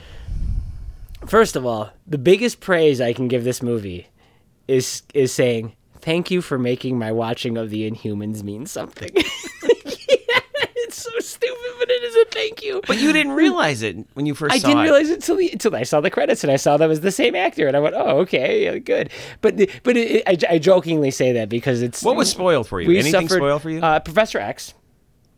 First 1.26 1.56
of 1.56 1.64
all, 1.64 1.90
the 2.06 2.18
biggest 2.18 2.60
praise 2.60 3.00
I 3.00 3.12
can 3.12 3.28
give 3.28 3.44
this 3.44 3.62
movie 3.62 4.08
is 4.68 5.02
is 5.14 5.32
saying 5.32 5.74
thank 6.06 6.30
you 6.30 6.40
for 6.40 6.58
making 6.58 6.98
my 6.98 7.12
watching 7.12 7.58
of 7.58 7.68
the 7.68 7.90
Inhumans 7.90 8.42
mean 8.42 8.64
something. 8.64 9.10
yeah, 9.14 9.22
it's 10.76 11.02
so 11.02 11.10
stupid, 11.18 11.72
but 11.78 11.90
it 11.90 12.02
is 12.02 12.14
a 12.16 12.24
thank 12.30 12.62
you. 12.62 12.80
But 12.86 12.98
you 12.98 13.12
didn't 13.12 13.32
realize 13.32 13.82
it 13.82 13.96
when 14.14 14.24
you 14.24 14.34
first 14.34 14.54
I 14.54 14.58
didn't 14.58 14.78
it. 14.78 14.82
realize 14.84 15.10
it 15.10 15.14
until, 15.16 15.36
the, 15.36 15.50
until 15.52 15.74
I 15.76 15.82
saw 15.82 16.00
the 16.00 16.10
credits 16.10 16.42
and 16.44 16.50
I 16.50 16.56
saw 16.56 16.76
that 16.78 16.88
was 16.88 17.00
the 17.02 17.10
same 17.10 17.34
actor 17.34 17.66
and 17.66 17.76
I 17.76 17.80
went, 17.80 17.94
oh, 17.96 18.20
okay, 18.20 18.64
yeah, 18.64 18.78
good. 18.78 19.10
But 19.42 19.56
the- 19.58 19.68
but 19.82 19.96
it, 19.98 20.22
I, 20.26 20.54
I 20.54 20.58
jokingly 20.58 21.10
say 21.10 21.32
that 21.32 21.48
because 21.48 21.82
it's 21.82 22.02
What 22.02 22.16
was 22.16 22.30
spoiled 22.30 22.68
for 22.68 22.80
you? 22.80 22.90
Anything 22.92 23.28
suffered- 23.28 23.36
spoiled 23.40 23.62
for 23.62 23.70
you? 23.70 23.80
Uh, 23.80 24.00
Professor 24.00 24.38
X, 24.38 24.72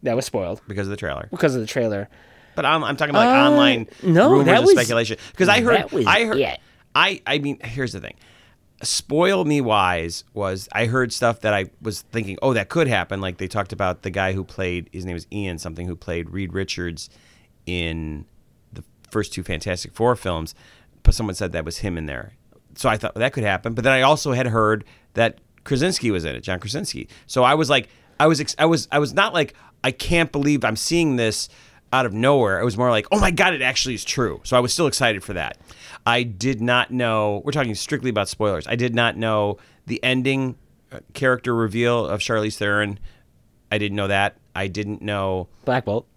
that 0.04 0.14
was 0.14 0.26
spoiled 0.26 0.60
because 0.68 0.86
of 0.86 0.90
the 0.92 0.96
trailer. 0.96 1.26
because 1.30 1.54
of 1.54 1.60
the 1.62 1.66
trailer. 1.66 2.08
But 2.54 2.66
I'm, 2.66 2.84
I'm 2.84 2.96
talking 2.96 3.10
about 3.14 3.26
like 3.26 3.36
Uh, 3.36 3.50
online 3.50 3.86
no, 4.02 4.30
rumors 4.32 4.46
that 4.46 4.56
and 4.58 4.64
was- 4.66 4.74
speculation. 4.74 5.16
Because 5.32 5.48
I 5.48 5.60
heard, 5.62 5.76
that 5.76 5.92
was 5.92 6.06
I 6.06 6.24
heard, 6.26 6.38
it. 6.38 6.60
I, 6.94 7.22
I 7.26 7.38
mean, 7.38 7.58
here's 7.62 7.92
the 7.92 8.00
thing. 8.00 8.14
Spoil 8.82 9.44
me 9.44 9.60
wise 9.60 10.24
was 10.34 10.68
I 10.72 10.86
heard 10.86 11.12
stuff 11.12 11.40
that 11.40 11.52
I 11.52 11.66
was 11.82 12.02
thinking, 12.02 12.38
oh, 12.42 12.52
that 12.54 12.68
could 12.68 12.86
happen. 12.86 13.20
Like 13.20 13.38
they 13.38 13.48
talked 13.48 13.72
about 13.72 14.02
the 14.02 14.10
guy 14.10 14.32
who 14.32 14.44
played, 14.44 14.88
his 14.92 15.04
name 15.04 15.14
was 15.14 15.26
Ian 15.32 15.58
something, 15.58 15.86
who 15.86 15.96
played 15.96 16.30
Reed 16.30 16.52
Richards 16.52 17.10
in 17.66 18.24
the 18.72 18.84
first 19.10 19.32
two 19.32 19.42
Fantastic 19.42 19.92
Four 19.94 20.14
films. 20.16 20.54
But 21.02 21.14
someone 21.14 21.34
said 21.34 21.52
that 21.52 21.64
was 21.64 21.78
him 21.78 21.98
in 21.98 22.06
there. 22.06 22.34
So 22.76 22.88
I 22.88 22.96
thought 22.96 23.14
that 23.16 23.32
could 23.32 23.44
happen. 23.44 23.74
But 23.74 23.82
then 23.82 23.92
I 23.92 24.02
also 24.02 24.32
had 24.32 24.46
heard 24.46 24.84
that 25.14 25.38
Krasinski 25.64 26.10
was 26.10 26.24
in 26.24 26.36
it, 26.36 26.42
John 26.42 26.60
Krasinski. 26.60 27.08
So 27.26 27.42
I 27.42 27.54
was 27.54 27.68
like, 27.68 27.88
I 28.20 28.26
was, 28.26 28.54
I 28.58 28.66
was, 28.66 28.86
I 28.92 28.98
was 29.00 29.12
not 29.12 29.34
like, 29.34 29.54
I 29.82 29.90
can't 29.90 30.30
believe 30.30 30.64
I'm 30.64 30.76
seeing 30.76 31.16
this 31.16 31.48
out 31.92 32.06
of 32.06 32.12
nowhere. 32.12 32.60
It 32.60 32.64
was 32.64 32.76
more 32.76 32.90
like, 32.90 33.06
oh 33.10 33.18
my 33.18 33.30
god, 33.30 33.54
it 33.54 33.62
actually 33.62 33.94
is 33.94 34.04
true. 34.04 34.40
So 34.44 34.56
I 34.56 34.60
was 34.60 34.72
still 34.72 34.86
excited 34.86 35.24
for 35.24 35.32
that. 35.34 35.58
I 36.06 36.22
did 36.22 36.60
not 36.60 36.90
know. 36.90 37.42
We're 37.44 37.52
talking 37.52 37.74
strictly 37.74 38.10
about 38.10 38.28
spoilers. 38.28 38.66
I 38.66 38.76
did 38.76 38.94
not 38.94 39.16
know 39.16 39.58
the 39.86 40.02
ending 40.02 40.56
uh, 40.90 41.00
character 41.12 41.54
reveal 41.54 42.06
of 42.06 42.20
Charlize 42.20 42.56
Theron. 42.56 42.98
I 43.70 43.78
didn't 43.78 43.96
know 43.96 44.08
that. 44.08 44.36
I 44.54 44.66
didn't 44.68 45.02
know. 45.02 45.48
Black 45.64 45.84
Bolt. 45.84 46.08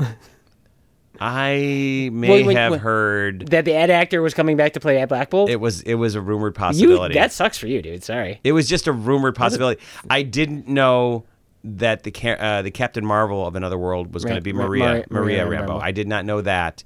I 1.20 2.10
may 2.14 2.30
Wait, 2.30 2.46
wait, 2.48 2.58
have 2.58 2.72
wait. 2.72 2.82
heard 2.82 3.48
that 3.50 3.66
the 3.66 3.76
ad 3.76 3.90
actor 3.90 4.22
was 4.22 4.34
coming 4.34 4.58
back 4.58 4.74
to 4.74 4.80
play 4.80 5.00
at 5.00 5.10
Black 5.10 5.30
Bolt. 5.30 5.50
it 5.50 5.58
was 5.60 5.82
it 5.82 5.96
was 5.96 6.16
a 6.16 6.22
rumored 6.22 6.56
you 6.56 6.60
possibility. 6.60 7.14
that 7.16 7.32
sucks 7.32 7.58
for 7.58 7.68
you, 7.68 7.82
dude. 7.82 8.04
Sorry. 8.04 8.40
It 8.44 8.54
was 8.54 8.68
just 8.68 8.88
a 8.88 8.92
rumored 8.92 9.36
possibility. 9.36 9.82
I 10.10 10.24
didn't 10.24 10.68
know 10.68 11.26
that 11.64 12.04
the 12.04 12.42
uh, 12.42 12.62
the 12.64 12.72
Captain 12.72 13.06
Marvel 13.06 13.46
of 13.46 13.56
another 13.56 13.78
world 13.78 14.14
was 14.14 14.24
going 14.24 14.36
to 14.38 14.42
be 14.42 14.54
Maria 14.54 14.84
Maria- 14.86 15.06
Maria, 15.10 15.46
Maria 15.46 15.60
Rambeau. 15.62 15.68
Rambeau. 15.68 15.82
I 15.82 15.92
did 15.92 16.08
not 16.08 16.26
know 16.26 16.42
that. 16.42 16.84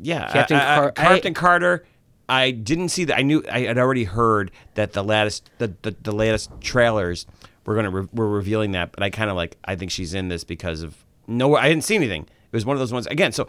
Yeah, 0.00 0.30
Captain 0.32 0.58
Car- 0.58 0.92
I- 0.96 1.02
Captain 1.14 1.34
Carter. 1.34 1.84
I 2.32 2.50
didn't 2.50 2.88
see 2.88 3.04
that. 3.04 3.18
I 3.18 3.22
knew 3.22 3.44
I 3.50 3.60
had 3.60 3.76
already 3.76 4.04
heard 4.04 4.50
that 4.74 4.94
the 4.94 5.04
latest 5.04 5.50
the, 5.58 5.74
the, 5.82 5.94
the 6.02 6.12
latest 6.12 6.50
trailers 6.62 7.26
were 7.66 7.74
gonna 7.74 7.90
re- 7.90 8.08
were 8.10 8.28
revealing 8.28 8.72
that, 8.72 8.92
but 8.92 9.02
I 9.02 9.10
kind 9.10 9.28
of 9.28 9.36
like 9.36 9.58
I 9.66 9.76
think 9.76 9.90
she's 9.90 10.14
in 10.14 10.28
this 10.28 10.42
because 10.42 10.82
of 10.82 10.96
no. 11.26 11.56
I 11.56 11.68
didn't 11.68 11.84
see 11.84 11.94
anything. 11.94 12.22
It 12.22 12.56
was 12.56 12.64
one 12.64 12.74
of 12.74 12.80
those 12.80 12.92
ones 12.92 13.06
again. 13.06 13.32
So 13.32 13.48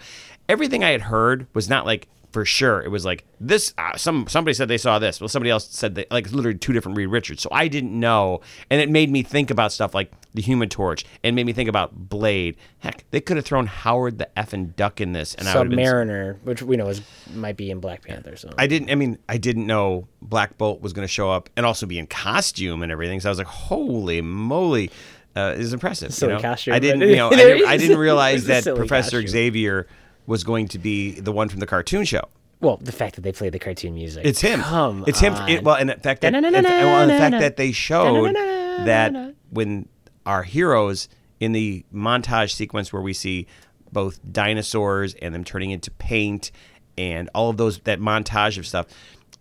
everything 0.50 0.84
I 0.84 0.90
had 0.90 1.04
heard 1.04 1.48
was 1.54 1.70
not 1.70 1.86
like 1.86 2.10
for 2.34 2.44
sure. 2.46 2.82
It 2.82 2.90
was 2.90 3.06
like 3.06 3.24
this. 3.40 3.74
Uh, 3.78 3.96
some 3.96 4.28
somebody 4.28 4.56
said 4.56 4.68
they 4.68 4.80
saw 4.80 4.98
this. 4.98 5.22
Well, 5.22 5.28
somebody 5.28 5.52
else 5.52 5.70
said 5.70 5.94
they 5.94 6.06
like 6.10 6.32
literally 6.32 6.58
two 6.58 6.74
different 6.74 6.98
Reed 6.98 7.10
Richards. 7.10 7.44
So 7.44 7.50
I 7.52 7.68
didn't 7.68 7.98
know, 7.98 8.42
and 8.72 8.82
it 8.82 8.90
made 8.90 9.12
me 9.12 9.22
think 9.22 9.52
about 9.52 9.72
stuff 9.72 9.94
like 9.94 10.12
the 10.34 10.42
Human 10.42 10.68
Torch, 10.68 11.06
and 11.24 11.36
made 11.36 11.46
me 11.46 11.54
think 11.54 11.70
about 11.70 12.10
Blade. 12.10 12.58
Heck, 12.80 13.06
they 13.12 13.22
could 13.22 13.38
have 13.38 13.46
thrown 13.46 13.68
Howard 13.68 14.18
the 14.18 14.28
effing 14.36 14.76
Duck 14.76 15.00
in 15.00 15.14
this, 15.14 15.36
and 15.36 15.48
have 15.48 15.70
been. 15.70 15.78
Submariner, 15.78 16.42
which 16.44 16.64
we 16.64 16.76
know 16.76 16.90
is 16.90 17.02
might 17.34 17.56
be 17.56 17.70
in 17.70 17.80
Black 17.80 18.02
Panther. 18.02 18.36
So 18.36 18.50
I 18.58 18.66
didn't. 18.66 18.90
I 18.90 18.96
mean, 18.96 19.20
I 19.30 19.38
didn't 19.38 19.68
know 19.68 20.08
Black 20.22 20.58
Bolt 20.58 20.82
was 20.82 20.92
going 20.92 21.08
to 21.08 21.14
show 21.14 21.32
up 21.32 21.52
and 21.56 21.66
also 21.66 21.86
be 21.86 22.00
in 22.00 22.08
costume 22.08 22.82
and 22.82 22.92
everything. 22.92 23.20
So 23.20 23.30
I 23.30 23.32
was 23.32 23.38
like, 23.38 23.48
"Holy 23.48 24.22
moly!" 24.22 24.90
Uh, 25.36 25.54
is 25.58 25.74
impressive. 25.74 26.20
you 26.20 26.28
know? 26.28 26.40
costume, 26.40 26.74
I 26.74 26.80
didn't. 26.80 27.02
You 27.02 27.16
know, 27.16 27.30
I 27.30 27.36
didn't, 27.36 27.68
I 27.68 27.78
didn't 27.78 27.98
realize 28.00 28.46
that 28.46 28.64
Professor 28.64 29.22
costume. 29.22 29.28
Xavier 29.28 29.88
was 30.26 30.44
going 30.44 30.68
to 30.70 30.80
be 30.80 31.20
the 31.20 31.32
one 31.32 31.50
from 31.50 31.60
the 31.60 31.66
cartoon 31.66 32.06
show. 32.06 32.28
Well, 32.60 32.78
the 32.78 32.94
fact 32.94 33.16
that 33.16 33.22
they 33.22 33.34
play 33.34 33.50
the 33.50 33.60
cartoon 33.60 33.94
music. 33.94 34.26
It's 34.26 34.40
him. 34.40 34.62
Come 34.62 35.04
it's 35.06 35.20
him. 35.20 35.34
It, 35.50 35.64
well, 35.64 35.76
and 35.76 35.90
the 35.90 35.96
fact 35.96 36.22
that 36.22 36.32
well, 36.32 36.46
and 36.46 37.10
the 37.10 37.18
fact 37.18 37.40
that 37.40 37.58
they 37.58 37.74
showed 37.74 38.34
that 38.36 39.36
when 39.50 39.90
our 40.26 40.44
heroes 40.44 41.10
in 41.42 41.52
the 41.52 41.84
montage 41.94 42.54
sequence 42.54 42.94
where 42.94 43.02
we 43.02 43.12
see 43.12 43.48
both 43.92 44.20
dinosaurs 44.32 45.14
and 45.16 45.36
them 45.36 45.44
turning 45.44 45.72
into 45.72 45.92
paint 45.92 46.52
and 46.98 47.30
all 47.36 47.50
of 47.50 47.58
those 47.58 47.80
that 47.80 48.00
montage 48.00 48.58
of 48.58 48.66
stuff, 48.66 48.88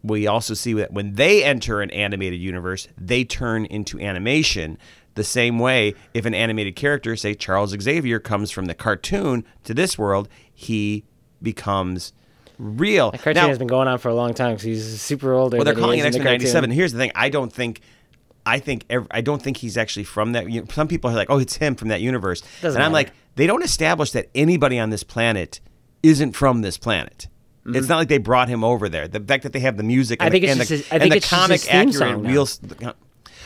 we 0.02 0.26
also 0.26 0.54
see 0.54 0.72
that 0.74 0.92
when 0.92 1.14
they 1.14 1.44
enter 1.44 1.80
an 1.80 1.90
animated 1.90 2.40
universe, 2.40 2.88
they 2.98 3.24
turn 3.24 3.66
into 3.66 4.00
animation. 4.00 4.78
The 5.14 5.24
same 5.24 5.58
way, 5.58 5.94
if 6.14 6.24
an 6.24 6.34
animated 6.34 6.74
character, 6.74 7.14
say 7.16 7.34
Charles 7.34 7.70
Xavier, 7.78 8.18
comes 8.18 8.50
from 8.50 8.64
the 8.64 8.74
cartoon 8.74 9.44
to 9.64 9.74
this 9.74 9.98
world, 9.98 10.28
he 10.62 11.04
becomes 11.40 12.12
real. 12.58 13.10
That 13.10 13.22
cartoon 13.22 13.42
Now- 13.42 13.48
has 13.48 13.58
been 13.58 13.66
going 13.66 13.88
on 13.88 13.98
for 13.98 14.08
a 14.08 14.14
long 14.14 14.34
time 14.34 14.52
because 14.52 14.62
he's 14.64 15.00
super 15.00 15.32
old. 15.32 15.52
well, 15.52 15.64
they're 15.64 15.74
calling 15.74 15.98
it 15.98 16.06
X 16.06 16.16
Men 16.16 16.24
'97. 16.24 16.70
Here's 16.70 16.92
the 16.92 16.98
thing: 16.98 17.12
I 17.14 17.28
don't 17.28 17.52
think, 17.52 17.80
I 18.46 18.58
think, 18.58 18.84
I 19.10 19.20
don't 19.20 19.42
think 19.42 19.56
he's 19.58 19.76
actually 19.76 20.04
from 20.04 20.32
that. 20.32 20.50
You 20.50 20.60
know, 20.60 20.66
some 20.72 20.88
people 20.88 21.10
are 21.10 21.14
like, 21.14 21.30
"Oh, 21.30 21.38
it's 21.38 21.56
him 21.56 21.74
from 21.74 21.88
that 21.88 22.00
universe," 22.00 22.42
Doesn't 22.60 22.80
and 22.80 22.84
I'm 22.84 22.92
like, 22.92 23.12
they 23.36 23.46
don't 23.46 23.62
establish 23.64 24.12
that 24.12 24.28
anybody 24.34 24.78
on 24.78 24.90
this 24.90 25.02
planet 25.02 25.60
isn't 26.02 26.32
from 26.32 26.62
this 26.62 26.76
planet. 26.78 27.28
It's 27.64 27.88
not 27.88 27.96
like 27.98 28.08
they 28.08 28.18
brought 28.18 28.48
him 28.48 28.64
over 28.64 28.88
there. 28.88 29.06
The 29.06 29.20
fact 29.20 29.44
that 29.44 29.52
they 29.52 29.60
have 29.60 29.76
the 29.76 29.84
music, 29.84 30.18
Mm-hmm. 30.18 30.24
I 30.24 30.26
and, 30.26 30.32
think 30.32 30.44
the, 30.44 30.50
it's 30.50 30.52
and, 30.52 30.60
just 30.60 30.68
the, 30.68 30.76
his- 30.76 30.92
I 30.92 30.98
think 30.98 31.10
the 31.12 31.16
it's 31.18 31.30
just 31.30 31.68
comic 31.68 31.74
accurate 31.74 32.26
real. 32.26 32.48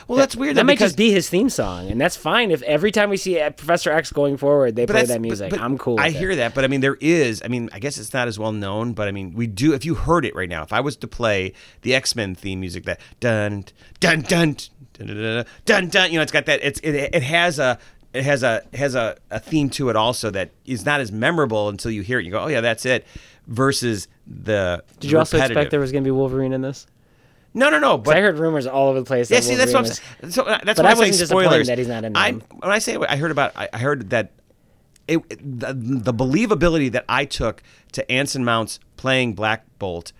Well, 0.08 0.18
that's 0.18 0.36
weird. 0.36 0.56
That 0.56 0.66
might 0.66 0.74
because, 0.74 0.92
just 0.92 0.98
be 0.98 1.10
his 1.10 1.28
theme 1.28 1.50
song, 1.50 1.90
and 1.90 2.00
that's 2.00 2.16
fine 2.16 2.52
if 2.52 2.62
every 2.62 2.92
time 2.92 3.10
we 3.10 3.16
see 3.16 3.38
Professor 3.56 3.90
X 3.90 4.12
going 4.12 4.36
forward, 4.36 4.76
they 4.76 4.86
play 4.86 5.04
that 5.04 5.20
music. 5.20 5.50
but 5.50 5.60
I'm 5.60 5.76
cool. 5.78 5.98
I 5.98 6.06
with 6.06 6.16
it. 6.16 6.18
hear 6.18 6.36
that, 6.36 6.54
but 6.54 6.64
I 6.64 6.68
mean, 6.68 6.80
there 6.80 6.96
is. 7.00 7.42
I 7.44 7.48
mean, 7.48 7.68
I 7.72 7.80
guess 7.80 7.98
it's 7.98 8.14
not 8.14 8.28
as 8.28 8.38
well 8.38 8.52
known, 8.52 8.92
but 8.92 9.08
I 9.08 9.12
mean, 9.12 9.32
we 9.32 9.48
do. 9.48 9.74
If 9.74 9.84
you 9.84 9.94
heard 9.94 10.24
it 10.24 10.34
right 10.36 10.48
now, 10.48 10.62
if 10.62 10.72
I 10.72 10.80
was 10.80 10.96
to 10.98 11.08
play 11.08 11.54
the 11.82 11.94
X 11.94 12.14
Men 12.14 12.36
theme 12.36 12.60
music, 12.60 12.84
that 12.84 13.00
dun 13.18 13.64
dun 13.98 14.22
dun 14.22 14.56
dun 14.92 15.06
dun 15.08 15.16
dun 15.16 15.44
dun, 15.64 15.88
dun 15.88 16.10
you 16.12 16.18
know, 16.18 16.22
it's 16.22 16.32
got 16.32 16.46
that. 16.46 16.60
It's 16.62 16.78
it, 16.80 16.94
it 16.94 17.22
has 17.22 17.58
a. 17.58 17.78
It 18.12 18.24
has 18.24 18.42
a 18.42 18.62
has 18.72 18.94
a, 18.94 19.18
a 19.30 19.38
theme 19.38 19.68
to 19.70 19.90
it 19.90 19.96
also 19.96 20.30
that 20.30 20.50
is 20.64 20.86
not 20.86 21.00
as 21.00 21.12
memorable 21.12 21.68
until 21.68 21.90
you 21.90 22.00
hear 22.00 22.18
it. 22.18 22.24
You 22.24 22.30
go, 22.30 22.40
oh 22.40 22.46
yeah, 22.46 22.62
that's 22.62 22.86
it. 22.86 23.04
Versus 23.46 24.08
the 24.26 24.82
Did 25.00 25.10
you 25.10 25.18
also 25.18 25.36
expect 25.36 25.70
there 25.70 25.80
was 25.80 25.92
going 25.92 26.02
to 26.02 26.08
be 26.08 26.12
Wolverine 26.12 26.54
in 26.54 26.62
this? 26.62 26.86
No, 27.56 27.70
no, 27.70 27.78
no. 27.80 27.98
But 27.98 28.16
I 28.16 28.20
heard 28.20 28.38
rumors 28.38 28.66
all 28.66 28.88
over 28.90 29.00
the 29.00 29.04
place. 29.06 29.30
yeah, 29.30 29.38
that 29.38 29.42
see, 29.44 29.54
that's 29.56 29.72
what 29.72 29.80
I'm 29.80 29.86
saying. 29.86 30.30
So 30.30 30.42
uh, 30.44 30.58
that's 30.62 30.76
But 30.78 30.84
why 30.84 30.90
I 30.90 30.94
wasn't 30.94 31.18
disappointed 31.18 31.46
spoilers. 31.48 31.66
that 31.68 31.78
he's 31.78 31.88
not 31.88 32.04
in 32.04 32.16
I 32.16 32.32
when 32.32 32.70
I 32.70 32.78
say 32.78 32.96
I 32.96 33.16
heard 33.16 33.30
about, 33.30 33.52
I 33.56 33.68
I 33.72 33.78
heard 33.78 34.10
that 34.10 34.30
it 35.08 35.26
the, 35.28 35.72
the 35.72 36.12
believability 36.14 36.92
that 36.92 37.04
I 37.08 37.24
took 37.24 37.62
to 37.92 38.08
Anson 38.12 38.44
Mount's 38.44 38.78
playing 38.96 39.32
Black 39.34 39.64
Bolt 39.78 40.12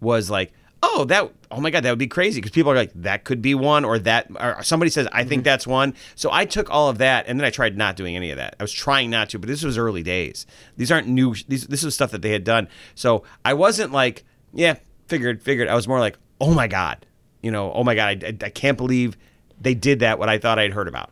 was 0.00 0.28
like, 0.30 0.52
oh, 0.82 1.04
that, 1.04 1.30
oh 1.50 1.60
my 1.60 1.70
god, 1.70 1.82
that 1.84 1.90
would 1.90 1.98
be 1.98 2.06
crazy 2.06 2.38
because 2.40 2.50
people 2.52 2.70
are 2.70 2.76
like, 2.76 2.92
that 2.94 3.24
could 3.24 3.40
be 3.42 3.54
one, 3.54 3.84
or 3.84 3.98
that, 4.00 4.26
or 4.38 4.62
somebody 4.62 4.90
says, 4.90 5.06
I 5.12 5.20
Mm-hmm. 5.20 5.28
think 5.28 5.44
that's 5.44 5.66
one. 5.66 5.94
So 6.14 6.30
I 6.32 6.44
took 6.44 6.70
all 6.70 6.88
of 6.88 6.98
that, 6.98 7.26
and 7.28 7.38
then 7.40 7.44
I 7.46 7.50
tried 7.50 7.76
not 7.76 7.96
doing 7.96 8.14
any 8.16 8.30
of 8.30 8.36
that. 8.36 8.56
I 8.60 8.62
was 8.62 8.72
trying 8.72 9.10
not 9.10 9.30
to, 9.30 9.38
but 9.38 9.48
this 9.48 9.62
was 9.64 9.78
early 9.78 10.02
days. 10.02 10.46
These 10.76 10.90
aren't 10.92 11.08
new. 11.08 11.34
These 11.48 11.66
this 11.68 11.82
was 11.84 11.94
stuff 11.94 12.10
that 12.10 12.22
they 12.22 12.30
had 12.32 12.44
done. 12.44 12.68
So 12.94 13.22
I 13.44 13.54
wasn't 13.54 13.92
like, 13.92 14.24
yeah, 14.52 14.76
figured, 15.08 15.42
figured. 15.42 15.68
I 15.68 15.74
was 15.74 15.86
more 15.88 15.98
like, 16.00 16.18
oh 16.40 16.52
my 16.54 16.66
god, 16.66 17.06
you 17.42 17.50
know, 17.50 17.72
oh 17.72 17.84
my 17.84 17.94
god, 17.94 18.24
I, 18.24 18.28
I, 18.28 18.46
I 18.46 18.50
can't 18.50 18.76
believe 18.76 19.16
they 19.60 19.74
did 19.74 20.00
that. 20.00 20.18
What 20.18 20.28
I 20.28 20.38
thought 20.38 20.58
I'd 20.58 20.72
heard 20.72 20.88
about. 20.88 21.10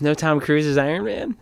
No 0.00 0.14
Tom 0.14 0.40
Cruise 0.40 0.66
as 0.66 0.78
Iron 0.78 1.04
Man. 1.04 1.36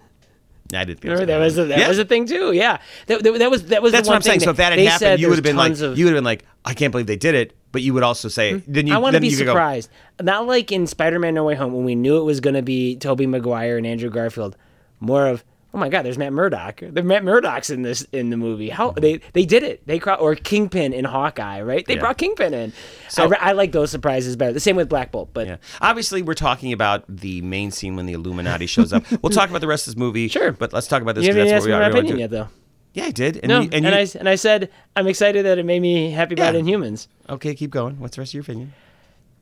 I 0.75 0.85
did. 0.85 1.01
feel 1.01 1.13
Remember 1.13 1.33
that 1.33 1.39
was 1.39 1.59
a, 1.59 1.65
that 1.67 1.79
Yeah. 1.79 1.89
was 1.89 1.99
a 1.99 2.05
thing 2.05 2.27
too. 2.27 2.53
Yeah, 2.53 2.79
that, 3.07 3.23
that, 3.23 3.39
that 3.39 3.51
was 3.51 3.67
that 3.67 3.83
was 3.83 3.93
That's 3.93 4.09
the 4.09 4.11
one 4.11 4.15
what 4.15 4.17
I'm 4.17 4.23
saying. 4.23 4.41
So 4.41 4.51
if 4.51 4.57
that 4.57 4.73
had 4.73 4.85
happened, 4.87 5.21
you 5.21 5.29
would 5.29 5.37
have 5.37 5.45
been 5.45 5.57
like, 5.57 5.79
of- 5.79 5.97
you 5.97 6.07
would 6.07 6.15
have 6.15 6.19
been 6.19 6.25
like, 6.25 6.45
I 6.65 6.75
can't 6.75 6.91
believe 6.91 7.07
they 7.07 7.17
did 7.17 7.35
it. 7.35 7.57
But 7.73 7.83
you 7.83 7.93
would 7.95 8.03
also 8.03 8.29
say, 8.29 8.55
hmm. 8.59 8.73
then 8.73 8.87
you. 8.87 8.95
I 8.95 8.99
want 8.99 9.15
to 9.15 9.21
be 9.21 9.29
could 9.31 9.45
go, 9.45 9.53
surprised. 9.53 9.91
Not 10.21 10.47
like 10.47 10.73
in 10.73 10.87
Spider-Man: 10.87 11.35
No 11.35 11.45
Way 11.45 11.55
Home 11.57 11.75
when 11.75 11.85
we 11.85 11.95
knew 11.95 12.17
it 12.17 12.25
was 12.25 12.41
going 12.41 12.55
to 12.55 12.63
be 12.63 12.97
Tobey 12.97 13.27
Maguire 13.27 13.77
and 13.77 13.87
Andrew 13.87 14.09
Garfield. 14.09 14.57
More 14.99 15.27
of, 15.27 15.45
oh 15.75 15.79
my 15.79 15.89
God, 15.89 16.03
there's 16.03 16.17
Matt 16.19 16.33
Murdock. 16.33 16.81
The 16.81 17.03
Matt 17.03 17.23
Murdock's 17.25 17.69
in 17.71 17.83
this 17.83 18.03
in 18.13 18.31
the 18.31 18.37
movie. 18.37 18.69
How 18.71 18.93
they 18.93 19.21
they 19.35 19.45
did 19.45 19.63
it? 19.63 19.87
They 19.87 19.99
cro- 19.99 20.15
or 20.15 20.35
Kingpin 20.35 20.93
in 20.93 21.05
Hawkeye, 21.05 21.61
right? 21.63 21.85
They 21.87 21.95
Yeah. 21.95 22.01
brought 22.01 22.19
Kingpin 22.19 22.55
in. 22.55 22.73
So- 23.09 23.33
I, 23.35 23.51
I 23.51 23.53
like 23.53 23.73
those 23.73 23.91
surprises 23.91 24.37
better. 24.37 24.53
The 24.53 24.61
same 24.61 24.77
with 24.77 24.89
Black 24.89 25.13
Bolt, 25.13 25.31
but 25.35 25.47
Yeah. 25.47 25.57
Obviously, 25.81 26.23
we're 26.23 26.35
talking 26.35 26.73
about 26.73 27.05
the 27.09 27.43
main 27.43 27.71
scene 27.71 27.95
when 27.97 28.07
the 28.07 28.15
Illuminati 28.15 28.67
shows 28.67 28.93
up. 28.93 29.05
We'll 29.23 29.31
talk 29.31 29.51
about 29.51 29.61
the 29.61 29.67
rest 29.67 29.87
of 29.87 29.95
this 29.95 29.99
movie. 29.99 30.29
Sure. 30.29 30.53
But 30.53 30.73
let's 30.73 30.87
talk 30.87 31.03
about 31.03 31.15
this 31.15 31.25
you 31.25 31.31
haven't 31.33 31.49
that's 31.49 31.57
asked 31.57 31.63
what 31.63 31.69
me 31.71 31.75
we 31.75 31.81
my 31.81 31.87
are. 31.87 31.91
opinion 31.91 32.19
yet, 32.19 32.31
though. 32.31 32.49
Yeah, 32.95 33.05
I 33.05 33.11
did. 33.11 33.37
And 33.39 33.49
No, 33.49 33.57
you, 33.61 33.65
and, 33.65 33.75
and, 33.75 33.85
you, 33.87 33.91
I 33.93 34.19
and 34.21 34.29
I 34.29 34.37
said 34.37 34.71
I'm 34.97 35.07
excited 35.07 35.45
that 35.45 35.59
it 35.59 35.67
made 35.67 35.81
me 35.83 36.11
happy 36.13 36.35
about 36.35 36.55
Yeah. 36.55 36.61
Inhumans. 36.61 37.09
okay, 37.29 37.55
keep 37.55 37.71
going. 37.71 38.01
What's 38.01 38.17
the 38.17 38.23
rest 38.23 38.31
of 38.31 38.35
your 38.35 38.41
opinion? 38.43 38.73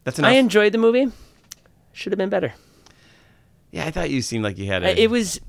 That's 0.03 0.19
enough. 0.19 0.33
I 0.33 0.35
enjoyed 0.35 0.73
the 0.73 0.79
movie. 0.79 1.07
Should 1.93 2.11
have 2.13 2.19
been 2.19 2.31
better. 2.31 2.53
yeah, 3.71 3.87
I 3.87 3.91
thought 3.93 4.11
you 4.11 4.23
seemed 4.23 4.43
like 4.43 4.59
you 4.59 4.67
had 4.67 4.83
a. 4.83 5.01
It 5.01 5.09
was 5.11 5.41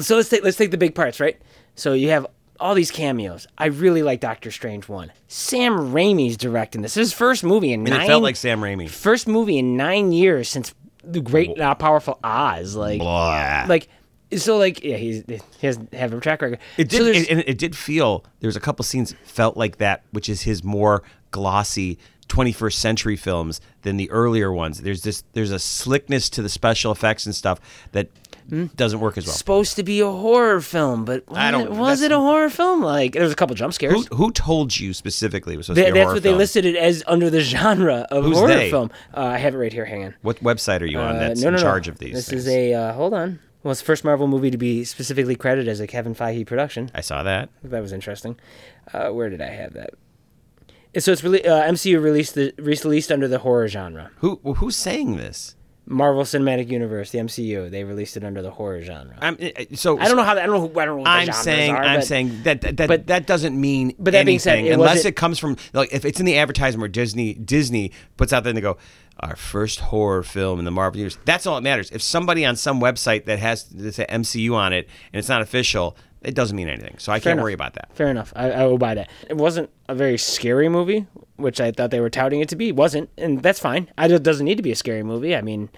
so 0.00 0.16
let's 0.16 0.28
take 0.28 0.42
let's 0.42 0.56
take 0.56 0.70
the 0.70 0.78
big 0.78 0.94
parts, 0.94 1.20
right? 1.20 1.40
So 1.74 1.92
you 1.92 2.10
have 2.10 2.26
all 2.60 2.74
these 2.74 2.90
cameos. 2.90 3.46
I 3.58 3.66
really 3.66 4.02
like 4.02 4.20
Doctor 4.20 4.50
Strange 4.50 4.88
one. 4.88 5.12
Sam 5.28 5.72
Raimi's 5.92 6.36
directing 6.36 6.82
this. 6.82 6.94
His 6.94 7.12
first 7.12 7.42
movie 7.44 7.72
in 7.72 7.80
and 7.80 7.90
nine. 7.90 8.02
it 8.02 8.06
felt 8.06 8.22
like 8.22 8.36
Sam 8.36 8.60
Raimi. 8.60 8.88
first 8.88 9.26
movie 9.26 9.58
in 9.58 9.76
nine 9.76 10.12
years 10.12 10.48
since 10.48 10.74
the 11.02 11.20
great, 11.20 11.58
uh, 11.60 11.74
powerful 11.74 12.18
Oz. 12.24 12.76
Like, 12.76 13.00
Blah. 13.00 13.66
like 13.68 13.88
so, 14.36 14.56
like 14.56 14.82
yeah, 14.82 14.96
he's 14.96 15.22
he 15.26 15.66
has 15.66 15.78
have 15.92 16.12
a 16.12 16.20
track 16.20 16.42
record. 16.42 16.58
It 16.78 16.88
did, 16.88 17.02
there's- 17.02 17.22
it, 17.24 17.30
and 17.30 17.40
it 17.46 17.58
did 17.58 17.76
feel. 17.76 18.24
There 18.40 18.48
was 18.48 18.56
a 18.56 18.60
couple 18.60 18.84
scenes 18.84 19.14
felt 19.24 19.56
like 19.56 19.78
that, 19.78 20.02
which 20.12 20.28
is 20.28 20.42
his 20.42 20.64
more 20.64 21.02
glossy 21.30 21.98
21st 22.28 22.72
century 22.74 23.16
films 23.16 23.60
than 23.82 23.96
the 23.98 24.10
earlier 24.10 24.50
ones. 24.52 24.80
There's 24.80 25.02
this. 25.02 25.24
There's 25.34 25.50
a 25.50 25.58
slickness 25.58 26.30
to 26.30 26.42
the 26.42 26.48
special 26.48 26.90
effects 26.92 27.26
and 27.26 27.34
stuff 27.34 27.60
that? 27.92 28.08
Doesn't 28.76 29.00
work 29.00 29.16
as 29.18 29.26
well. 29.26 29.34
supposed 29.34 29.76
to 29.76 29.82
be 29.82 30.00
a 30.00 30.10
horror 30.10 30.60
film, 30.60 31.04
but 31.04 31.26
was, 31.28 31.38
I 31.38 31.50
don't- 31.50 31.76
was 31.78 32.02
it 32.02 32.12
a 32.12 32.18
horror 32.18 32.50
film? 32.50 32.82
Like 32.82 33.12
there 33.12 33.22
was 33.22 33.32
a 33.32 33.36
couple 33.36 33.54
jump 33.56 33.72
scares. 33.74 34.06
Who, 34.08 34.16
who 34.16 34.30
told 34.32 34.78
you 34.78 34.92
specifically 34.94 35.54
it 35.54 35.56
was 35.56 35.66
supposed 35.66 35.78
to 35.78 35.84
be 35.84 35.90
a 35.90 35.92
that's 35.94 36.04
horror 36.04 36.14
what 36.14 36.22
they 36.22 36.28
film? 36.30 36.38
listed 36.38 36.64
it 36.64 36.76
as 36.76 37.02
under 37.06 37.30
the 37.30 37.40
genre 37.40 38.06
of 38.10 38.24
Who's 38.24 38.36
horror 38.36 38.48
they? 38.48 38.70
film. 38.70 38.90
Uh, 39.16 39.20
I 39.20 39.38
have 39.38 39.54
it 39.54 39.58
right 39.58 39.72
here. 39.72 39.84
Hang 39.84 40.04
on. 40.04 40.14
What 40.22 40.40
website 40.40 40.80
are 40.82 40.86
you 40.86 40.98
on 40.98 41.16
Uh, 41.16 41.18
that's 41.20 41.42
in 41.42 41.56
charge 41.58 41.88
of 41.88 41.98
these? 41.98 42.12
This 42.14 42.28
things? 42.28 42.46
is 42.46 42.48
a 42.52 42.74
uh, 42.74 42.92
hold 42.92 43.14
on. 43.14 43.38
Well, 43.62 43.72
it's 43.72 43.80
the 43.80 43.86
first 43.86 44.04
Marvel 44.04 44.26
movie 44.26 44.50
to 44.50 44.58
be 44.58 44.84
specifically 44.84 45.36
credited 45.36 45.68
as 45.68 45.80
a 45.80 45.86
Kevin 45.86 46.14
Feige 46.14 46.46
production. 46.46 46.90
I 46.94 47.00
saw 47.00 47.22
that. 47.22 47.48
That 47.62 47.80
was 47.80 47.92
interesting. 47.94 48.36
Uh, 48.92 49.08
where 49.08 49.30
did 49.30 49.40
I 49.40 49.48
have 49.48 49.72
that? 49.72 49.90
So 50.98 51.10
it's 51.12 51.24
really 51.24 51.44
uh, 51.46 51.62
MCU 51.72 52.00
released 52.00 52.34
the 52.34 52.52
released 52.58 53.10
under 53.10 53.26
the 53.26 53.38
horror 53.38 53.66
genre. 53.68 54.10
Who 54.18 54.36
who's 54.58 54.76
saying 54.76 55.16
this? 55.16 55.56
Marvel 55.86 56.22
Cinematic 56.22 56.70
Universe, 56.70 57.10
the 57.10 57.18
MCU, 57.18 57.70
they 57.70 57.84
released 57.84 58.16
it 58.16 58.24
under 58.24 58.40
the 58.40 58.50
horror 58.50 58.80
genre. 58.82 59.16
I'm 59.20 59.36
eh, 59.38 59.50
eh, 59.54 59.64
so. 59.74 59.98
I 59.98 60.08
don't 60.08 60.16
know 60.16 60.22
how. 60.22 60.32
I 60.32 60.46
don't 60.46 60.50
know. 60.50 60.68
Who, 60.68 60.80
I 60.80 60.84
don't 60.86 60.96
know. 60.96 61.02
What 61.02 61.08
I'm 61.10 61.32
saying. 61.32 61.74
are, 61.74 61.82
I'm 61.82 62.00
but- 62.00 62.06
saying 62.06 62.42
that 62.44 62.62
that 62.62 62.76
that, 62.78 62.88
but- 62.88 63.06
that 63.08 63.26
doesn't 63.26 63.58
mean. 63.60 63.94
but 63.98 64.12
that 64.12 64.24
being 64.26 64.38
said, 64.38 64.64
unless 64.64 65.04
it 65.04 65.16
comes 65.16 65.38
from 65.38 65.56
like 65.72 65.92
if 65.92 66.04
it's 66.04 66.20
in 66.20 66.26
the 66.26 66.38
advertisement 66.38 66.80
where 66.80 66.88
Disney 66.88 67.34
Disney 67.34 67.92
puts 68.16 68.32
out 68.32 68.44
there 68.44 68.50
and 68.50 68.56
they 68.56 68.62
go, 68.62 68.78
our 69.20 69.36
first 69.36 69.80
horror 69.80 70.22
film 70.22 70.58
in 70.58 70.64
the 70.64 70.70
Marvel 70.70 70.98
universe. 70.98 71.18
That's 71.24 71.46
all 71.46 71.56
that 71.56 71.62
matters. 71.62 71.90
If 71.90 72.02
somebody 72.02 72.44
on 72.44 72.56
some 72.56 72.80
website 72.80 73.26
that 73.26 73.38
has 73.38 73.64
this 73.64 73.98
MCU 73.98 74.54
on 74.54 74.72
it 74.72 74.88
and 75.12 75.18
it's 75.18 75.28
not 75.28 75.42
official, 75.42 75.96
it 76.22 76.34
doesn't 76.34 76.56
mean 76.56 76.68
anything. 76.68 76.96
So 76.98 77.12
I 77.12 77.20
can't 77.20 77.34
enough. 77.34 77.42
worry 77.44 77.52
about 77.52 77.74
that. 77.74 77.94
Fair 77.94 78.08
enough. 78.08 78.32
I, 78.34 78.50
I 78.50 78.66
will 78.66 78.78
buy 78.78 78.94
that. 78.94 79.10
It 79.28 79.36
wasn't 79.36 79.70
a 79.88 79.94
very 79.94 80.18
scary 80.18 80.68
movie, 80.68 81.06
which 81.36 81.60
I 81.60 81.72
thought 81.72 81.90
they 81.90 82.00
were 82.00 82.10
touting 82.10 82.40
it 82.40 82.48
to 82.50 82.56
be. 82.56 82.72
Wasn't, 82.72 83.10
and 83.18 83.42
that's 83.42 83.58
fine. 83.58 83.90
I, 83.98 84.06
it 84.06 84.22
doesn't 84.22 84.44
need 84.44 84.56
to 84.56 84.62
be 84.62 84.72
a 84.72 84.76
scary 84.76 85.02
movie. 85.02 85.34
I 85.34 85.42
mean, 85.42 85.68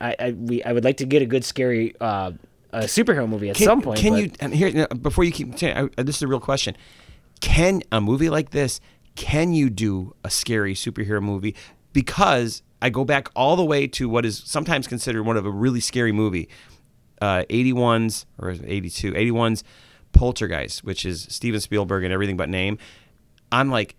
I 0.00 0.16
I, 0.18 0.30
we, 0.32 0.62
I 0.62 0.72
would 0.72 0.84
like 0.84 0.96
to 0.98 1.06
get 1.06 1.22
a 1.22 1.26
good 1.26 1.44
scary 1.44 1.94
uh, 2.00 2.32
a 2.72 2.80
superhero 2.80 3.28
movie 3.28 3.50
at 3.50 3.56
Can, 3.56 3.64
some 3.64 3.82
point. 3.82 3.98
can 3.98 4.12
but 4.12 4.22
you 4.22 4.30
and 4.40 4.54
here 4.54 4.70
now, 4.70 4.86
before 4.86 5.24
you 5.24 5.32
keep? 5.32 5.54
I, 5.62 5.88
this 6.02 6.16
is 6.16 6.22
a 6.22 6.28
real 6.28 6.40
question. 6.40 6.76
Can 7.40 7.82
a 7.92 8.00
movie 8.00 8.30
like 8.30 8.50
this? 8.50 8.80
Can 9.14 9.52
you 9.52 9.70
do 9.70 10.14
a 10.24 10.30
scary 10.30 10.74
superhero 10.74 11.22
movie? 11.22 11.54
Because 11.92 12.62
I 12.82 12.90
go 12.90 13.04
back 13.04 13.28
all 13.34 13.56
the 13.56 13.64
way 13.64 13.86
to 13.88 14.08
what 14.08 14.26
is 14.26 14.42
sometimes 14.44 14.86
considered 14.86 15.22
one 15.24 15.36
of 15.36 15.46
a 15.46 15.50
really 15.50 15.80
scary 15.80 16.12
movie, 16.12 16.48
uh, 17.22 17.44
81's 17.48 18.26
or 18.38 18.50
82, 18.50 19.12
81's 19.12 19.64
Poltergeist, 20.12 20.84
which 20.84 21.06
is 21.06 21.26
Steven 21.30 21.60
Spielberg 21.60 22.04
and 22.04 22.12
everything 22.12 22.36
but 22.36 22.48
name. 22.48 22.78
I'm 23.50 23.70
like, 23.70 23.96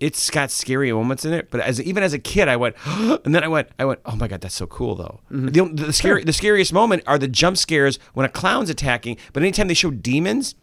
it's 0.00 0.30
got 0.30 0.50
scary 0.50 0.90
moments 0.92 1.24
in 1.24 1.32
it, 1.32 1.50
but 1.50 1.60
as 1.60 1.80
even 1.80 2.02
as 2.02 2.12
a 2.12 2.18
kid, 2.18 2.48
I 2.48 2.56
went, 2.56 2.74
and 2.86 3.34
then 3.34 3.44
I 3.44 3.48
went, 3.48 3.68
I 3.78 3.84
went, 3.84 4.00
oh 4.06 4.16
my 4.16 4.26
god, 4.26 4.40
that's 4.40 4.54
so 4.54 4.66
cool 4.66 4.94
though. 4.96 5.20
Mm-hmm. 5.30 5.74
The, 5.74 5.84
the 5.86 5.92
scary, 5.92 6.24
the 6.24 6.32
scariest 6.32 6.72
moment 6.72 7.02
are 7.06 7.18
the 7.18 7.28
jump 7.28 7.56
scares 7.58 7.98
when 8.14 8.24
a 8.26 8.28
clown's 8.30 8.70
attacking. 8.70 9.18
But 9.32 9.42
anytime 9.42 9.68
they 9.68 9.74
show 9.74 9.90
demons, 9.90 10.54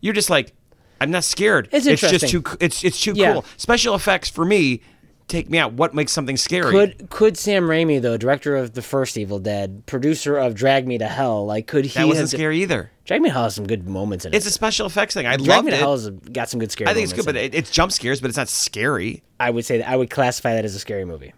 you're 0.00 0.14
just 0.14 0.30
like, 0.30 0.52
I'm 1.00 1.10
not 1.10 1.24
scared. 1.24 1.68
It's 1.72 1.86
it's 1.86 2.00
just 2.00 2.28
too. 2.28 2.42
It's 2.60 2.84
it's 2.84 3.00
too 3.00 3.12
Yeah. 3.14 3.32
cool. 3.34 3.44
Special 3.56 3.94
effects 3.94 4.28
for 4.30 4.44
me 4.44 4.80
take 5.28 5.48
me 5.50 5.58
out. 5.58 5.72
What 5.72 5.94
makes 5.94 6.12
something 6.12 6.36
scary? 6.36 6.70
Could 6.70 7.10
could 7.10 7.36
Sam 7.36 7.64
Raimi, 7.64 8.00
though, 8.00 8.16
director 8.16 8.56
of 8.56 8.72
the 8.74 8.82
first 8.82 9.16
Evil 9.16 9.38
Dead, 9.38 9.84
producer 9.86 10.36
of 10.36 10.54
Drag 10.54 10.86
Me 10.86 10.98
to 10.98 11.06
Hell, 11.08 11.44
like 11.46 11.66
could 11.66 11.84
he 11.86 11.98
that 11.98 12.06
wasn't 12.06 12.30
scary 12.30 12.62
either. 12.62 12.90
Drag 13.04 13.20
Me 13.22 13.28
to 13.28 13.32
Hell 13.32 13.44
has 13.44 13.54
some 13.54 13.66
good 13.66 13.88
moments 13.88 14.24
in 14.24 14.32
it. 14.34 14.36
It's 14.36 14.46
a 14.46 14.50
special 14.50 14.86
effects 14.86 15.14
thing. 15.14 15.26
I 15.26 15.36
Drag 15.36 15.48
loved 15.48 15.64
Me 15.66 15.70
to 15.72 15.76
it. 15.76 15.80
Hell 15.80 15.92
has 15.92 16.10
got 16.10 16.48
some 16.48 16.60
good 16.60 16.70
scary 16.72 16.90
I 16.90 16.94
think 16.94 17.04
it's 17.04 17.12
good, 17.12 17.24
but 17.26 17.36
it, 17.36 17.54
it's 17.54 17.70
jump 17.70 17.92
scares, 17.92 18.20
but 18.20 18.28
it's 18.28 18.36
not 18.38 18.48
scary. 18.48 19.22
I 19.40 19.50
would 19.50 19.64
say 19.64 19.78
that 19.78 19.88
I 19.88 19.96
would 19.96 20.10
classify 20.10 20.54
that 20.54 20.64
as 20.64 20.74
a 20.74 20.78
scary 20.78 21.04
movie. 21.04 21.32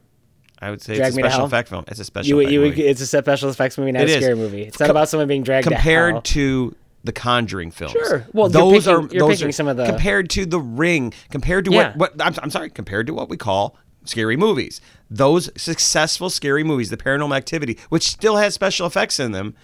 I 0.61 0.71
would 0.71 0.83
say 0.83 0.97
Drag 0.97 1.09
it's 1.09 1.14
a 1.14 1.18
Me 1.18 1.23
to 1.23 1.28
special 1.28 1.38
Hell? 1.40 1.47
effect 1.47 1.68
film. 1.68 1.85
It's 1.88 2.00
a 2.00 2.04
special 2.04 2.28
You, 2.28 2.40
effect 2.40 2.52
you, 2.52 2.61
movie. 2.62 2.83
it's 2.87 3.00
a 3.00 3.07
special 3.07 3.49
effects 3.49 3.78
movie, 3.78 3.92
not 3.92 4.02
It 4.02 4.09
a 4.11 4.12
is. 4.12 4.16
scary 4.25 4.35
movie. 4.35 4.62
It's 4.62 4.80
not 4.80 4.87
Com- 4.87 4.97
about 4.97 5.09
someone 5.09 5.28
being 5.28 5.45
dragged 5.45 5.68
to 5.68 5.75
compared 5.75 6.14
hell. 6.14 6.23
to 6.23 6.76
the 7.05 7.12
Conjuring 7.12 7.71
films. 7.71 7.93
Sure. 7.93 8.26
Well, 8.33 8.50
you're 8.50 8.61
those 8.61 8.85
picking- 8.85 8.93
are 8.93 9.00
you're 9.12 9.28
those 9.28 9.37
picking 9.37 9.49
are, 9.49 9.52
some 9.52 9.69
of 9.69 9.76
the- 9.76 9.87
compared 9.87 10.31
to 10.31 10.45
the 10.47 10.61
Ring, 10.61 11.12
compared 11.31 11.64
to 11.67 11.71
Yeah. 11.73 11.93
what 11.97 12.17
what 12.19 12.26
I'm, 12.26 12.35
I'm 12.43 12.50
sorry, 12.50 12.71
compared 12.71 13.07
to 13.07 13.14
what 13.14 13.28
we 13.28 13.37
call 13.37 13.76
scary 14.05 14.37
movies. 14.37 14.81
Those 15.11 15.50
successful 15.57 16.28
scary 16.31 16.64
movies, 16.64 16.90
the 16.90 16.97
Paranormal 16.97 17.37
Activity, 17.37 17.78
which 17.88 18.09
still 18.09 18.37
has 18.37 18.55
special 18.55 18.87
effects 18.87 19.21
in 19.21 19.33
them, 19.33 19.55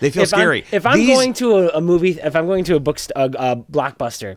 they 0.00 0.10
feel 0.10 0.24
if 0.24 0.28
scary. 0.28 0.62
I'm, 0.62 0.76
if 0.76 0.86
I'm 0.86 0.98
These- 0.98 1.08
going 1.08 1.32
to 1.34 1.56
a, 1.56 1.78
a 1.78 1.80
movie, 1.80 2.10
if 2.22 2.36
I'm 2.36 2.46
going 2.46 2.64
to 2.64 2.76
a 2.76 2.80
book, 2.80 2.98
a, 3.16 3.24
a 3.24 3.56
blockbuster, 3.56 4.36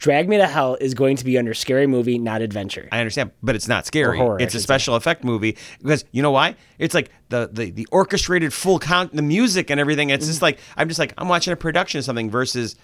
Drag 0.00 0.30
Me 0.30 0.38
to 0.38 0.46
Hell 0.46 0.78
is 0.80 0.94
going 0.94 1.16
to 1.16 1.24
be 1.26 1.36
under 1.36 1.52
scary 1.52 1.86
movie, 1.86 2.18
not 2.18 2.40
adventure. 2.40 2.88
I 2.90 3.00
understand, 3.00 3.32
but 3.42 3.54
it's 3.54 3.68
not 3.68 3.86
scary. 3.86 4.16
horror, 4.16 4.40
it's 4.40 4.54
a 4.54 4.56
should 4.56 4.62
say. 4.62 4.64
special 4.64 4.94
effect 4.96 5.24
movie 5.24 5.58
because 5.82 6.06
you 6.10 6.22
know 6.22 6.30
why? 6.30 6.56
It's 6.78 6.94
like 6.94 7.10
the, 7.28 7.50
the 7.52 7.70
the 7.70 7.86
orchestrated 7.92 8.52
full 8.54 8.78
count, 8.78 9.14
the 9.14 9.22
music 9.22 9.70
and 9.70 9.78
everything. 9.78 10.08
It's 10.08 10.24
mm-hmm. 10.24 10.30
just 10.30 10.42
like 10.42 10.58
I'm 10.76 10.88
just 10.88 10.98
like 10.98 11.12
I'm 11.18 11.28
watching 11.28 11.52
a 11.52 11.56
production 11.56 11.98
of 11.98 12.04
something 12.06 12.30
versus 12.30 12.76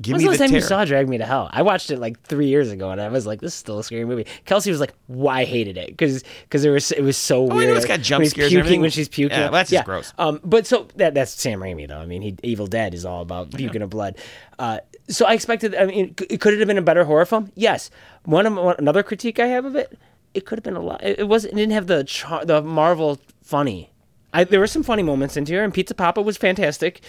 give 0.00 0.12
When's 0.14 0.22
me 0.22 0.26
the 0.26 0.30
last 0.30 0.38
time 0.38 0.54
you 0.54 0.60
saw 0.60 0.84
Drag 0.84 1.08
Me 1.08 1.18
to 1.18 1.26
Hell? 1.26 1.48
I 1.52 1.62
watched 1.62 1.90
it 1.90 1.98
like 1.98 2.20
three 2.22 2.46
years 2.46 2.70
ago, 2.70 2.90
and 2.90 3.00
I 3.00 3.08
was 3.08 3.26
like, 3.26 3.40
"This 3.40 3.52
is 3.52 3.58
still 3.58 3.78
a 3.78 3.84
scary 3.84 4.04
movie." 4.04 4.26
Kelsey 4.44 4.70
was 4.70 4.80
like, 4.80 4.94
"Why 5.06 5.40
I 5.40 5.44
hated 5.44 5.76
it?" 5.76 5.88
Because 5.88 6.24
because 6.42 6.64
it 6.64 6.70
was 6.70 6.92
it 6.92 7.02
was 7.02 7.16
so 7.16 7.48
I 7.50 7.54
weird. 7.54 7.68
know 7.70 7.76
it's 7.76 7.86
got 7.86 8.00
jump 8.00 8.22
when 8.22 8.30
scares 8.30 8.48
puking, 8.48 8.58
everything. 8.58 8.80
when 8.80 8.90
she's 8.90 9.08
puking. 9.08 9.36
Yeah, 9.36 9.44
well, 9.44 9.52
that's 9.52 9.70
just 9.70 9.84
gross. 9.84 10.12
Um, 10.18 10.40
but 10.44 10.66
so 10.66 10.88
that 10.96 11.14
that's 11.14 11.32
Sam 11.32 11.60
Raimi 11.60 11.88
though. 11.88 11.98
I 11.98 12.06
mean, 12.06 12.22
he 12.22 12.36
Evil 12.42 12.66
Dead 12.66 12.94
is 12.94 13.04
all 13.04 13.22
about 13.22 13.52
puking 13.52 13.82
of 13.82 13.90
blood. 13.90 14.16
Uh, 14.58 14.80
so 15.08 15.26
I 15.26 15.34
expected. 15.34 15.74
I 15.74 15.86
mean, 15.86 16.14
could 16.14 16.54
it 16.54 16.58
have 16.58 16.68
been 16.68 16.78
a 16.78 16.82
better 16.82 17.04
horror 17.04 17.26
film? 17.26 17.50
Yes. 17.54 17.90
One 18.24 18.46
of 18.46 18.54
one, 18.54 18.76
another 18.78 19.02
critique 19.02 19.38
I 19.38 19.46
have 19.46 19.64
of 19.64 19.74
it, 19.76 19.98
it 20.34 20.46
could 20.46 20.58
have 20.58 20.64
been 20.64 20.76
a 20.76 20.82
lot. 20.82 21.02
It, 21.02 21.20
it 21.20 21.28
wasn't. 21.28 21.54
It 21.54 21.56
didn't 21.56 21.72
have 21.72 21.86
the 21.86 22.04
char- 22.04 22.44
the 22.44 22.62
Marvel 22.62 23.18
funny. 23.42 23.90
I, 24.32 24.44
there 24.44 24.60
were 24.60 24.68
some 24.68 24.84
funny 24.84 25.02
moments 25.02 25.36
in 25.36 25.44
here, 25.46 25.64
and 25.64 25.74
Pizza 25.74 25.94
Poppa 25.94 26.22
was 26.22 26.36
fantastic 26.36 27.00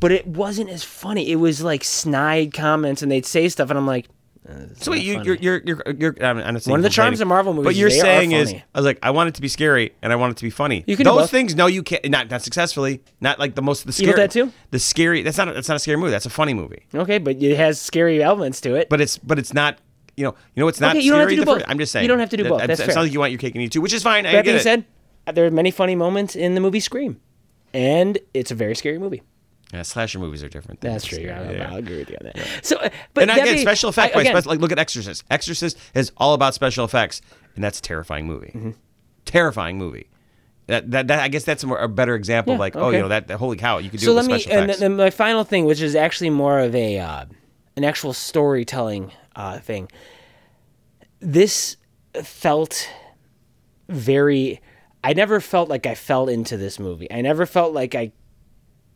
but 0.00 0.12
it 0.12 0.26
wasn't 0.26 0.70
as 0.70 0.84
funny. 0.84 1.30
It 1.30 1.36
was 1.36 1.62
like 1.62 1.84
snide 1.84 2.52
comments, 2.54 3.02
and 3.02 3.10
they'd 3.10 3.26
say 3.26 3.48
stuff, 3.48 3.70
and 3.70 3.78
I'm 3.78 3.86
like, 3.86 4.06
So 4.80 4.90
wait, 4.92 5.02
you, 5.02 5.22
you're 5.22 5.36
you're 5.36 5.62
you're 5.64 5.82
you're. 5.98 6.14
I'm, 6.20 6.38
I'm 6.38 6.54
not 6.54 6.62
saying 6.62 6.72
One 6.72 6.80
of 6.80 6.84
the 6.84 6.90
charms 6.90 7.20
of 7.22 7.28
Marvel 7.28 7.54
movies 7.54 7.64
But 7.68 7.74
you're 7.76 7.88
they 7.88 7.98
are 8.00 8.02
saying 8.02 8.32
is. 8.32 8.52
I 8.52 8.62
was 8.78 8.84
like, 8.84 8.98
I 9.02 9.10
want 9.10 9.28
it 9.28 9.34
to 9.36 9.40
be 9.40 9.48
scary 9.48 9.94
and 10.02 10.12
I 10.12 10.16
want 10.16 10.32
it 10.32 10.36
to 10.38 10.44
be 10.44 10.50
funny. 10.50 10.84
You 10.86 10.96
can 10.96 11.04
do 11.04 11.10
Those 11.10 11.22
both. 11.22 11.30
things, 11.30 11.54
no, 11.54 11.66
you 11.66 11.82
can't. 11.82 12.04
Not 12.10 12.30
not 12.30 12.42
successfully. 12.42 13.02
Not 13.20 13.38
like 13.38 13.54
the 13.54 13.62
most 13.62 13.80
of 13.80 13.86
the 13.86 13.92
scary. 13.92 14.08
Evil 14.10 14.16
Dead 14.22 14.30
too? 14.30 14.52
The 14.70 14.78
scary. 14.78 15.22
That's 15.22 15.38
not. 15.38 15.54
That's 15.54 15.68
not 15.68 15.76
a 15.76 15.80
scary 15.80 15.96
movie. 15.96 16.10
That's 16.10 16.26
a 16.26 16.30
funny 16.30 16.52
movie. 16.54 16.84
okay, 16.94 17.18
but 17.18 17.36
it 17.42 17.56
has 17.56 17.80
scary 17.80 18.22
elements 18.22 18.60
to 18.62 18.74
it. 18.74 18.88
But 18.90 19.00
it's 19.00 19.16
but 19.18 19.38
it's 19.38 19.54
not. 19.54 19.78
You 20.16 20.24
know. 20.24 20.34
You 20.54 20.60
know. 20.62 20.68
It's 20.68 20.80
not. 20.80 20.94
Okay, 20.94 21.04
you 21.04 21.10
don't 21.10 21.20
have 21.20 21.28
to 21.30 21.36
do 21.36 21.44
both. 21.44 21.56
first- 21.60 21.70
I'm 21.70 21.78
just 21.78 21.90
saying. 21.92 22.04
You 22.04 22.08
don't 22.08 22.20
have 22.20 22.30
to 22.30 22.36
do 22.36 22.42
That- 22.44 22.48
both. 22.50 22.60
That, 22.60 22.66
That's 22.68 22.80
that 22.80 22.86
fair. 22.86 22.94
sounds 22.94 23.06
like 23.06 23.12
you 23.14 23.20
want 23.20 23.32
your 23.32 23.38
cake 23.38 23.54
and 23.54 23.62
eat 23.62 23.66
it 23.66 23.72
too, 23.72 23.80
which 23.80 23.92
is 23.94 24.02
fine. 24.02 24.26
I 24.26 24.32
that 24.32 24.44
get 24.44 24.44
being 24.44 24.56
it. 24.58 24.62
said, 24.62 24.84
there 25.34 25.46
are 25.46 25.50
many 25.50 25.70
funny 25.70 25.94
moments 25.96 26.36
in 26.36 26.54
the 26.54 26.60
movie 26.60 26.80
Scream, 26.80 27.18
and 27.72 28.18
it's 28.34 28.50
a 28.50 28.54
very 28.54 28.74
scary 28.76 28.98
movie. 28.98 29.22
Yeah, 29.74 29.82
slasher 29.82 30.20
movies 30.20 30.44
are 30.44 30.48
different. 30.48 30.80
than 30.80 30.92
That's 30.92 31.04
true. 31.04 31.18
I, 31.18 31.22
yeah. 31.22 31.68
I'll 31.70 31.76
agree 31.78 31.98
with 31.98 32.10
you 32.10 32.16
on 32.20 32.30
that. 32.32 32.48
So, 32.62 32.76
uh, 32.76 32.88
but 33.12 33.22
and 33.22 33.30
again, 33.32 33.44
being- 33.44 33.58
special 33.58 33.90
effects. 33.90 34.14
I- 34.14 34.18
wise, 34.18 34.22
again, 34.22 34.34
special- 34.34 34.50
like 34.52 34.60
look 34.60 34.72
at 34.72 34.78
Exorcist. 34.78 35.24
Exorcist 35.30 35.76
is 35.94 36.12
all 36.16 36.34
about 36.34 36.54
special 36.54 36.84
effects, 36.84 37.20
and 37.56 37.64
that's 37.64 37.80
a 37.80 37.82
terrifying 37.82 38.26
movie. 38.26 38.52
Mm-hmm. 38.54 38.70
Terrifying 39.24 39.78
movie. 39.78 40.08
That, 40.66 40.90
that, 40.92 41.08
that 41.08 41.20
I 41.20 41.28
guess 41.28 41.44
that's 41.44 41.62
a, 41.62 41.66
more, 41.66 41.78
a 41.78 41.88
better 41.88 42.14
example. 42.14 42.54
of 42.54 42.58
Yeah, 42.58 42.60
like, 42.60 42.76
oh, 42.76 42.90
you 42.90 43.00
know 43.00 43.08
that, 43.08 43.26
that 43.28 43.36
holy 43.36 43.56
cow, 43.56 43.78
you 43.78 43.90
could 43.90 44.00
do 44.00 44.06
so 44.06 44.12
it 44.12 44.14
let 44.14 44.26
me, 44.26 44.44
and 44.80 44.96
my 44.96 45.10
final 45.10 45.44
thing, 45.44 45.66
which 45.66 45.82
is 45.82 45.94
actually 45.94 46.30
more 46.30 46.60
of 46.60 46.74
a 46.74 46.98
uh, 46.98 47.26
an 47.76 47.84
actual 47.84 48.12
storytelling 48.12 49.10
uh, 49.36 49.58
thing. 49.58 49.90
This 51.20 51.76
felt 52.22 52.88
very. 53.88 54.60
I 55.02 55.12
never 55.12 55.40
felt 55.40 55.68
like 55.68 55.84
I 55.84 55.94
fell 55.94 56.28
into 56.28 56.56
this 56.56 56.78
movie. 56.78 57.10
I 57.12 57.20
never 57.20 57.44
felt 57.44 57.74
like 57.74 57.94
I 57.94 58.12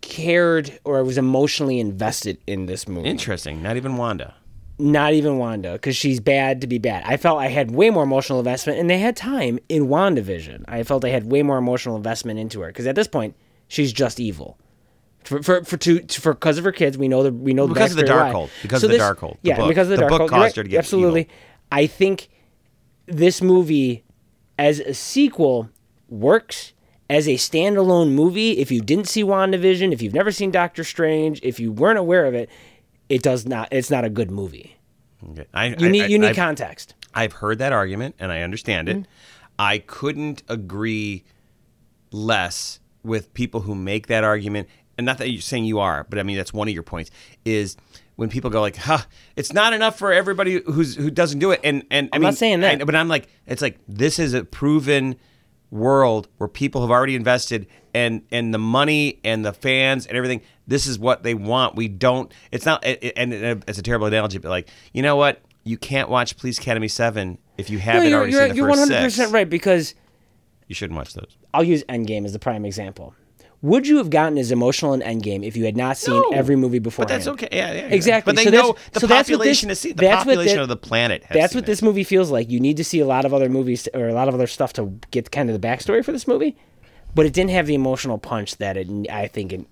cared 0.00 0.78
or 0.84 0.98
I 0.98 1.02
was 1.02 1.18
emotionally 1.18 1.80
invested 1.80 2.38
in 2.46 2.66
this 2.66 2.87
movie. 2.88 3.08
Interesting. 3.08 3.62
Not 3.62 3.76
even 3.76 3.96
Wanda. 3.96 4.34
Not 4.80 5.12
even 5.12 5.38
Wanda, 5.38 5.72
because 5.72 5.96
she's 5.96 6.20
bad 6.20 6.61
to 6.61 6.68
be 6.68 6.78
bad. 6.78 7.02
I 7.04 7.16
felt 7.16 7.40
I 7.40 7.48
had 7.48 7.72
way 7.72 7.90
more 7.90 8.04
emotional 8.04 8.38
investment, 8.38 8.78
and 8.78 8.88
they 8.88 8.98
had 9.00 9.16
time 9.16 9.58
in 9.68 9.88
WandaVision. 9.88 10.64
I 10.68 10.84
felt 10.84 11.04
I 11.04 11.08
had 11.08 11.28
way 11.30 11.42
more 11.42 11.58
emotional 11.58 11.96
investment 11.96 12.38
into 12.38 12.61
her, 12.61 12.68
because 12.68 12.87
at 12.87 12.94
this 12.94 13.08
point, 13.08 13.34
she's 13.66 13.92
just 13.92 14.20
evil. 14.20 14.56
For 15.24 15.42
for 15.42 15.64
for 15.64 15.76
to, 15.78 15.98
to 15.98 16.20
for 16.20 16.32
because 16.32 16.58
of 16.58 16.64
her 16.64 16.70
kids, 16.70 16.96
we 16.96 17.08
know 17.08 17.24
the 17.24 17.32
we 17.32 17.52
know 17.54 17.66
the 17.66 17.74
Because 17.74 17.90
of 17.90 17.96
the 17.96 18.04
why. 18.04 18.32
Darkhold. 18.32 18.50
Because 18.62 18.80
So 18.82 18.87
of 18.87 18.92
the 18.92 18.98
this- 18.98 19.04
Darkhold. 19.06 19.32
The 19.42 19.48
Yeah, 19.48 19.56
book. 19.56 19.68
because 19.68 19.90
of 19.90 19.98
the, 19.98 20.04
The 20.04 20.08
book 20.08 20.12
Darkhold. 20.12 20.18
You're 20.20 20.28
caused 20.28 20.42
right. 20.42 20.56
her 20.56 20.62
to 20.62 20.68
get 20.68 20.78
absolutely. 20.78 21.20
evil. 21.22 21.32
I 21.72 21.87
think 21.88 22.28
this 23.06 23.42
movie, 23.42 24.04
as 24.58 24.78
a 24.78 24.94
sequel, 24.94 25.70
works 26.08 26.72
as 27.10 27.26
a 27.28 27.34
standalone 27.34 28.12
movie. 28.12 28.52
If 28.58 28.70
you 28.70 28.80
didn't 28.80 29.08
see 29.08 29.22
WandaVision, 29.24 29.92
if 29.92 30.02
you've 30.02 30.14
never 30.14 30.30
seen 30.30 30.50
Doctor 30.50 30.84
Strange, 30.84 31.40
if 31.42 31.58
you 31.60 31.72
weren't 31.72 31.98
aware 31.98 32.26
of 32.26 32.34
it, 32.34 32.50
it 33.08 33.22
does 33.22 33.46
not. 33.46 33.68
It's 33.72 33.90
not 33.90 34.04
a 34.04 34.10
good 34.10 34.30
movie. 34.30 34.76
Okay. 35.30 35.46
I, 35.54 35.66
You 35.68 35.86
I- 35.86 35.90
need 35.90 36.02
I- 36.02 36.06
you 36.06 36.18
need 36.18 36.26
I've- 36.28 36.36
context. 36.36 36.94
I've 37.14 37.32
heard 37.32 37.58
that 37.58 37.72
argument 37.72 38.14
and 38.18 38.30
I 38.30 38.42
understand 38.42 38.88
it. 38.88 38.96
Mm-hmm. 38.98 39.10
I 39.58 39.78
couldn't 39.78 40.42
agree 40.48 41.24
less 42.10 42.80
with 43.02 43.32
people 43.34 43.60
who 43.62 43.74
make 43.74 44.06
that 44.08 44.24
argument. 44.24 44.68
And 44.96 45.04
not 45.04 45.18
that 45.18 45.30
you're 45.30 45.40
saying 45.40 45.64
you 45.64 45.78
are, 45.78 46.06
but 46.08 46.18
I 46.18 46.22
mean 46.22 46.36
that's 46.36 46.52
one 46.52 46.68
of 46.68 46.74
your 46.74 46.82
points. 46.82 47.10
Is 47.44 47.76
when 48.16 48.28
people 48.28 48.50
go 48.50 48.60
like, 48.60 48.76
"Huh, 48.76 48.98
it's 49.36 49.52
not 49.52 49.72
enough 49.72 49.96
for 49.98 50.12
everybody 50.12 50.60
who's 50.66 50.96
who 50.96 51.10
doesn't 51.10 51.38
do 51.38 51.52
it." 51.52 51.60
And 51.64 51.84
and 51.90 52.08
I 52.12 52.16
I'm 52.16 52.20
mean, 52.22 52.26
not 52.28 52.34
saying 52.34 52.60
that. 52.60 52.82
I- 52.82 52.84
but 52.84 52.94
I'm 52.94 53.08
like, 53.08 53.28
it's 53.46 53.62
like 53.62 53.78
this 53.88 54.18
is 54.18 54.34
a 54.34 54.44
proven 54.44 55.16
world 55.70 56.28
where 56.38 56.48
people 56.48 56.81
have 56.81 56.90
already 56.90 57.14
invested 57.14 57.66
and 57.94 58.22
and 58.31 58.52
the 58.54 58.59
money 58.59 59.20
and 59.24 59.44
the 59.44 59.52
fans 59.52 60.07
and 60.07 60.16
everything 60.16 60.40
this 60.66 60.87
is 60.87 60.98
what 60.98 61.22
they 61.22 61.35
want. 61.35 61.76
We 61.76 61.88
don't 61.88 62.33
it's 62.50 62.66
not 62.66 62.85
and 62.85 63.33
it's 63.33 63.78
a 63.78 63.83
terrible 63.83 64.07
analogy 64.07 64.38
but 64.38 64.48
like 64.48 64.68
you 64.92 65.02
know 65.02 65.16
what? 65.16 65.40
You 65.64 65.76
can't 65.76 66.09
watch 66.09 66.37
police 66.37 66.59
academy 66.59 66.88
7 66.88 67.38
if 67.59 67.68
you 67.68 67.78
haven't 67.78 68.04
No, 68.04 68.09
you're 68.09 68.18
already 68.18 68.33
you're, 68.33 68.40
seen 68.42 68.48
the 68.50 68.57
you're 68.57 68.68
first 68.68 68.81
100 68.81 69.02
six 69.02 69.16
percent 69.16 69.33
right 69.33 69.48
because 69.48 69.94
you 70.66 70.74
shouldn't 70.74 70.96
watch 70.96 71.14
those. 71.14 71.37
I'll 71.52 71.64
use 71.64 71.83
Endgame 71.85 72.24
as 72.24 72.33
the 72.33 72.38
prime 72.38 72.64
example. 72.64 73.14
Would 73.60 73.88
you 73.88 73.96
have 73.96 74.08
gotten 74.08 74.38
as 74.38 74.52
emotional 74.52 74.92
in 74.94 75.00
Endgame 75.00 75.44
if 75.44 75.56
you 75.56 75.64
had 75.64 75.76
not 75.76 75.96
seen 75.96 76.14
No, 76.14 76.30
every 76.30 76.54
movie 76.54 76.78
before? 76.78 77.04
but 77.04 77.08
that's 77.08 77.26
okay 77.26 77.48
yeah, 77.50 77.72
yeah 77.72 77.80
Exactly. 77.88 78.32
but 78.32 78.36
they 78.36 78.44
So 78.44 78.50
know 78.50 78.76
the 78.92 79.00
so 79.00 79.08
population 79.08 79.68
this- 79.68 79.80
seen 79.80 79.96
the 79.96 80.06
population 80.08 80.60
of 80.60 80.68
the 80.68 80.76
planet 80.76 81.24
has 81.24 81.34
That's 81.36 81.54
what 81.54 81.64
it. 81.64 81.66
this 81.66 81.82
movie 81.82 82.04
feels 82.04 82.30
like. 82.30 82.50
You 82.50 82.60
need 82.60 82.76
to 82.76 82.84
see 82.84 83.00
a 83.00 83.06
lot 83.06 83.24
of 83.24 83.34
other 83.34 83.48
movies 83.48 83.88
or 83.94 84.06
a 84.08 84.12
lot 84.14 84.28
of 84.28 84.34
other 84.34 84.46
stuff 84.46 84.72
to 84.74 84.98
get 85.10 85.30
kind 85.32 85.50
of 85.50 85.60
the 85.60 85.66
backstory 85.66 86.04
for 86.04 86.12
this 86.12 86.28
movie, 86.28 86.56
but 87.16 87.26
it 87.26 87.32
didn't 87.32 87.50
have 87.50 87.66
the 87.66 87.74
emotional 87.74 88.16
punch 88.18 88.58
that 88.58 88.76
it 88.76 88.88
I 89.10 89.26
think 89.26 89.52
it 89.52 89.66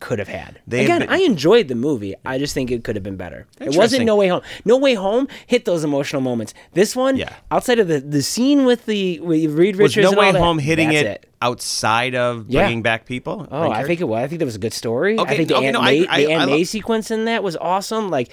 could 0.00 0.18
have 0.18 0.28
had. 0.28 0.60
They've 0.66 0.84
Again, 0.84 1.00
been- 1.00 1.08
I 1.10 1.18
enjoyed 1.18 1.68
the 1.68 1.74
movie. 1.74 2.14
I 2.24 2.38
just 2.38 2.54
think 2.54 2.70
it 2.70 2.84
could 2.84 2.96
have 2.96 3.02
been 3.02 3.16
better. 3.16 3.46
It 3.60 3.76
wasn't 3.76 4.04
No 4.04 4.16
Way 4.16 4.28
Home. 4.28 4.42
No 4.64 4.76
Way 4.76 4.94
Home 4.94 5.28
hit 5.46 5.64
those 5.64 5.84
emotional 5.84 6.20
moments. 6.22 6.54
This 6.72 6.94
one, 6.96 7.16
Yeah. 7.16 7.32
outside 7.50 7.78
of 7.78 7.88
the 7.88 8.00
the 8.00 8.22
scene 8.22 8.64
with 8.64 8.86
the 8.86 9.20
with 9.20 9.52
Reed 9.52 9.76
was 9.76 9.96
Richards 9.96 10.04
no 10.04 10.10
and 10.10 10.18
all 10.18 10.24
way 10.26 10.32
that, 10.32 10.38
home 10.40 10.58
hitting 10.58 10.88
that's 10.88 11.02
it, 11.24 11.26
outside 11.42 12.14
of 12.14 12.46
Yeah. 12.48 12.62
bringing 12.62 12.82
back 12.82 13.06
people 13.06 13.46
Oh, 13.50 13.70
I 13.70 13.84
think 13.84 14.00
it 14.00 14.04
was. 14.04 14.22
I 14.24 14.26
think 14.28 14.38
that 14.40 14.44
was 14.46 14.56
a 14.56 14.60
good 14.60 14.72
story. 14.74 15.18
Okay, 15.18 15.32
I 15.32 15.36
think 15.36 15.48
the 15.48 15.56
okay, 15.56 15.66
Aunt 15.66 15.74
no, 15.74 15.80
I- 15.80 15.84
May, 15.84 16.06
I- 16.08 16.24
the 16.24 16.32
I 16.32 16.36
Aunt 16.38 16.50
lo- 16.50 16.56
May 16.56 16.64
sequence 16.64 17.10
in 17.10 17.24
that 17.26 17.42
was 17.42 17.56
awesome. 17.56 18.10
Like, 18.10 18.28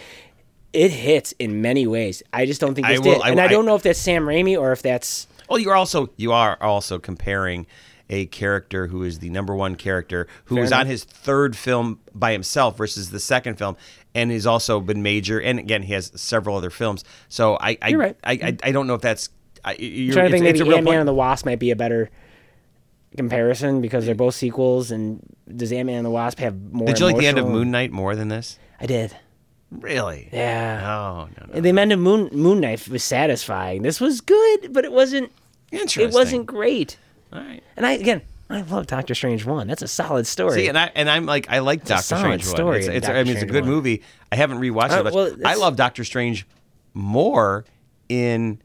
it 0.74 0.90
hits 0.92 1.34
in 1.38 1.62
many 1.62 1.86
ways. 1.86 2.24
I 2.32 2.46
just 2.46 2.62
don't 2.62 2.76
think 2.76 2.88
I 2.88 2.92
this 2.94 3.02
will- 3.02 3.14
did, 3.16 3.22
I- 3.24 3.30
and 3.32 3.40
I, 3.42 3.46
I- 3.46 3.48
don't 3.48 3.66
know 3.66 3.76
if 3.76 3.84
that's 3.84 4.00
Sam 4.00 4.26
Raimi 4.26 4.58
or 4.60 4.72
if 4.72 4.82
that's 4.82 5.28
Well, 5.50 5.60
you're 5.60 5.76
also 5.76 6.10
you 6.16 6.32
are 6.32 6.58
also 6.62 6.98
comparing 6.98 7.68
a 8.12 8.26
character 8.28 8.88
who 8.88 9.04
is 9.04 9.20
the 9.20 9.30
number 9.30 9.56
one 9.56 9.76
character 9.76 10.28
who 10.46 10.56
Fair 10.56 10.64
was 10.64 10.72
on 10.72 10.86
his 10.86 11.06
third 11.06 11.56
film 11.56 12.00
by 12.14 12.34
himself 12.34 12.78
versus 12.78 13.10
the 13.10 13.20
second 13.20 13.58
film, 13.58 13.78
and 14.14 14.30
he's 14.30 14.46
also 14.46 14.82
been 14.82 15.02
major. 15.02 15.42
And 15.42 15.58
again, 15.58 15.82
he 15.82 15.94
has 15.94 16.12
several 16.16 16.58
other 16.58 16.70
films. 16.70 17.04
So 17.30 17.58
I 17.60 17.78
I 17.82 17.94
right. 17.96 18.18
I, 18.24 18.34
I, 18.34 18.58
I 18.64 18.72
don't 18.72 18.86
know 18.86 18.94
if 18.96 19.02
that's. 19.02 19.30
I, 19.64 19.74
you're, 19.74 20.14
trying 20.14 20.26
to 20.26 20.32
think 20.32 20.46
it's, 20.46 20.60
maybe 20.60 20.70
real 20.70 20.78
Ant 20.78 20.86
Man 20.86 20.92
point. 20.92 21.00
and 21.00 21.08
the 21.08 21.14
Wasp 21.14 21.46
might 21.46 21.60
be 21.60 21.72
a 21.72 21.76
better 21.76 22.10
comparison 23.16 23.80
because 23.82 24.06
they're 24.06 24.16
both 24.16 24.36
sequels. 24.36 24.92
And 24.92 25.22
does 25.48 25.72
Ant 25.72 25.88
Man 25.88 25.98
and 25.98 26.06
the 26.06 26.12
Wasp 26.12 26.40
have 26.40 26.60
more? 26.74 26.88
Did 26.88 27.00
you 27.00 27.06
like 27.06 27.18
the 27.18 27.28
end 27.28 27.40
of 27.40 27.48
Moon 27.48 27.72
Knight 27.72 27.92
more 27.92 28.16
than 28.16 28.28
this? 28.28 28.60
I 28.80 28.86
did. 28.86 29.16
Really? 29.72 30.28
Yeah. 30.34 30.82
Oh 30.84 31.30
no 31.38 31.54
no. 31.54 31.62
The 31.62 31.70
end 31.80 31.94
of 31.94 32.00
Moon 32.00 32.30
Moon 32.34 32.60
Knight 32.60 32.90
was 32.90 33.04
satisfying. 33.04 33.84
This 33.84 34.02
was 34.02 34.20
good, 34.20 34.74
but 34.74 34.84
it 34.84 34.92
wasn't. 34.92 35.32
Interesting. 35.72 36.10
It 36.10 36.14
wasn't 36.14 36.46
great. 36.46 36.98
All 37.34 37.40
right. 37.40 37.64
And 37.78 37.86
I 37.86 37.94
again, 37.94 38.22
I 38.50 38.62
love 38.62 38.88
Doctor 38.88 39.16
Strange 39.16 39.46
one. 39.46 39.68
That's 39.68 39.82
a 39.82 39.88
solid 39.88 40.28
story. 40.28 40.62
See, 40.62 40.68
and 40.68 40.78
I 40.78 40.92
and 40.96 41.10
I'm 41.10 41.26
like 41.26 41.50
I 41.50 41.60
like 41.60 41.84
a 41.84 41.86
Doctor 41.86 42.18
Strange 42.18 42.46
one. 42.46 42.56
story 42.56 42.80
It's, 42.80 42.88
it's 42.88 43.08
Doctor 43.08 43.20
I 43.20 43.24
mean 43.24 43.34
it's 43.34 43.44
a 43.44 43.48
good 43.48 43.64
one. 43.64 43.72
movie. 43.74 44.02
I 44.32 44.36
haven't 44.36 44.60
rewatched 44.60 44.92
Uh, 44.92 45.08
it, 45.08 45.14
well, 45.14 45.36
I 45.46 45.56
love 45.56 45.76
Doctor 45.76 46.04
Strange 46.04 46.46
more 46.94 47.66
in 48.10 48.62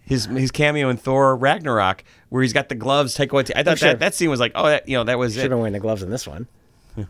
his 0.00 0.24
his 0.26 0.50
cameo 0.50 0.88
in 0.88 0.96
Thor 0.96 1.36
Ragnarok, 1.36 2.02
where 2.30 2.42
he's 2.42 2.54
got 2.54 2.70
the 2.70 2.74
gloves. 2.74 3.14
Take 3.14 3.32
away. 3.32 3.44
I 3.54 3.62
thought 3.62 3.78
sure. 3.78 3.90
that 3.90 3.98
that 3.98 4.14
scene 4.14 4.30
was 4.30 4.40
like, 4.40 4.52
oh, 4.54 4.66
that, 4.66 4.88
you 4.88 4.96
know, 4.96 5.04
that 5.04 5.18
was 5.18 5.34
Should 5.34 5.42
have 5.42 5.50
been 5.50 5.58
wearing 5.58 5.74
the 5.74 5.80
gloves 5.80 6.02
in 6.02 6.10
this 6.10 6.26
one. 6.26 6.46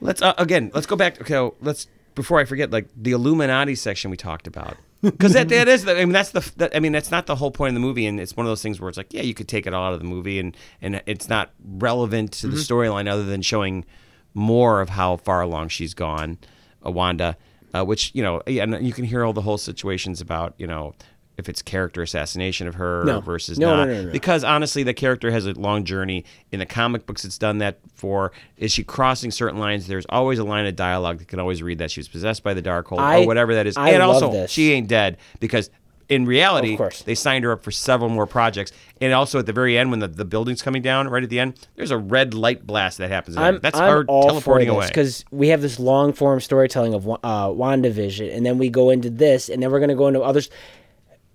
Let's 0.00 0.20
uh, 0.20 0.34
again. 0.36 0.72
Let's 0.74 0.86
go 0.86 0.96
back. 0.96 1.20
Okay, 1.20 1.56
let's 1.60 1.86
before 2.16 2.40
I 2.40 2.44
forget, 2.44 2.72
like 2.72 2.88
the 2.96 3.12
Illuminati 3.12 3.76
section 3.76 4.10
we 4.10 4.16
talked 4.16 4.48
about. 4.48 4.76
Because 5.02 5.32
that, 5.32 5.48
that 5.48 5.66
is, 5.66 5.84
the, 5.84 5.92
I 6.00 6.04
mean, 6.04 6.12
that's 6.12 6.30
the, 6.30 6.52
that, 6.58 6.76
I 6.76 6.80
mean, 6.80 6.92
that's 6.92 7.10
not 7.10 7.26
the 7.26 7.34
whole 7.34 7.50
point 7.50 7.70
of 7.70 7.74
the 7.74 7.80
movie, 7.80 8.06
and 8.06 8.20
it's 8.20 8.36
one 8.36 8.46
of 8.46 8.50
those 8.50 8.62
things 8.62 8.80
where 8.80 8.88
it's 8.88 8.96
like, 8.96 9.12
yeah, 9.12 9.22
you 9.22 9.34
could 9.34 9.48
take 9.48 9.66
it 9.66 9.74
all 9.74 9.84
out 9.84 9.92
of 9.94 9.98
the 9.98 10.06
movie, 10.06 10.38
and 10.38 10.56
and 10.80 11.02
it's 11.06 11.28
not 11.28 11.50
relevant 11.64 12.32
to 12.34 12.48
the 12.48 12.56
storyline 12.56 13.10
other 13.10 13.24
than 13.24 13.42
showing 13.42 13.84
more 14.32 14.80
of 14.80 14.90
how 14.90 15.16
far 15.16 15.42
along 15.42 15.68
she's 15.68 15.92
gone, 15.92 16.38
uh, 16.86 16.90
Wanda, 16.90 17.36
uh, 17.74 17.84
which 17.84 18.12
you 18.14 18.22
know, 18.22 18.42
yeah, 18.46 18.62
and 18.62 18.86
you 18.86 18.92
can 18.92 19.04
hear 19.04 19.24
all 19.24 19.32
the 19.32 19.42
whole 19.42 19.58
situations 19.58 20.20
about 20.20 20.54
you 20.56 20.66
know 20.66 20.94
if 21.38 21.48
it's 21.48 21.62
character 21.62 22.02
assassination 22.02 22.66
of 22.68 22.74
her 22.74 23.04
No. 23.04 23.20
versus 23.20 23.58
No, 23.58 23.76
no, 23.76 23.84
not, 23.84 24.04
no, 24.06 24.10
because 24.12 24.44
honestly, 24.44 24.82
the 24.82 24.94
character 24.94 25.30
has 25.30 25.46
a 25.46 25.52
long 25.52 25.84
journey. 25.84 26.24
In 26.50 26.58
the 26.60 26.66
comic 26.66 27.06
books, 27.06 27.24
it's 27.24 27.38
done 27.38 27.58
that 27.58 27.78
for. 27.94 28.32
Is 28.58 28.72
she 28.72 28.84
crossing 28.84 29.30
certain 29.30 29.58
lines? 29.58 29.86
There's 29.86 30.06
always 30.10 30.38
a 30.38 30.44
line 30.44 30.66
of 30.66 30.76
dialogue 30.76 31.18
that 31.18 31.28
can 31.28 31.40
always 31.40 31.62
read 31.62 31.78
that 31.78 31.90
she 31.90 32.00
was 32.00 32.08
possessed 32.08 32.42
by 32.42 32.54
the 32.54 32.62
Darkhold 32.62 32.98
I- 32.98 33.22
or 33.22 33.26
whatever 33.26 33.54
that 33.54 33.66
is. 33.66 33.76
I 33.76 33.90
and 33.90 33.98
love 34.00 34.22
also, 34.22 34.32
this. 34.32 34.50
she 34.50 34.72
ain't 34.72 34.88
dead 34.88 35.16
because 35.40 35.70
in 36.08 36.26
reality, 36.26 36.72
Of 36.72 36.78
course. 36.78 37.02
they 37.02 37.14
signed 37.14 37.44
her 37.44 37.52
up 37.52 37.62
for 37.62 37.70
several 37.70 38.10
more 38.10 38.26
projects. 38.26 38.70
And 39.00 39.14
also 39.14 39.38
at 39.38 39.46
the 39.46 39.52
very 39.54 39.78
end, 39.78 39.90
when 39.90 40.00
the, 40.00 40.08
the 40.08 40.26
building's 40.26 40.60
coming 40.60 40.82
down, 40.82 41.08
right 41.08 41.22
at 41.22 41.30
the 41.30 41.40
end, 41.40 41.54
there's 41.76 41.90
a 41.92 41.96
red 41.96 42.34
light 42.34 42.66
blast 42.66 42.98
that 42.98 43.08
happens. 43.08 43.38
I'm, 43.38 43.60
That's 43.60 43.78
I'm 43.78 43.90
her 43.90 44.04
all 44.08 44.28
teleporting 44.28 44.68
for 44.68 44.74
away. 44.74 44.88
because 44.88 45.24
we 45.30 45.48
have 45.48 45.62
this 45.62 45.78
long 45.80 46.12
form 46.12 46.40
storytelling 46.40 46.92
of 46.92 47.08
uh, 47.08 47.16
WandaVision, 47.48 48.36
and 48.36 48.44
then 48.44 48.58
we 48.58 48.68
go 48.68 48.90
into 48.90 49.08
this, 49.08 49.48
and 49.48 49.62
then 49.62 49.70
we're 49.70 49.78
going 49.78 49.88
to 49.88 49.94
go 49.94 50.08
into 50.08 50.20
others. 50.20 50.50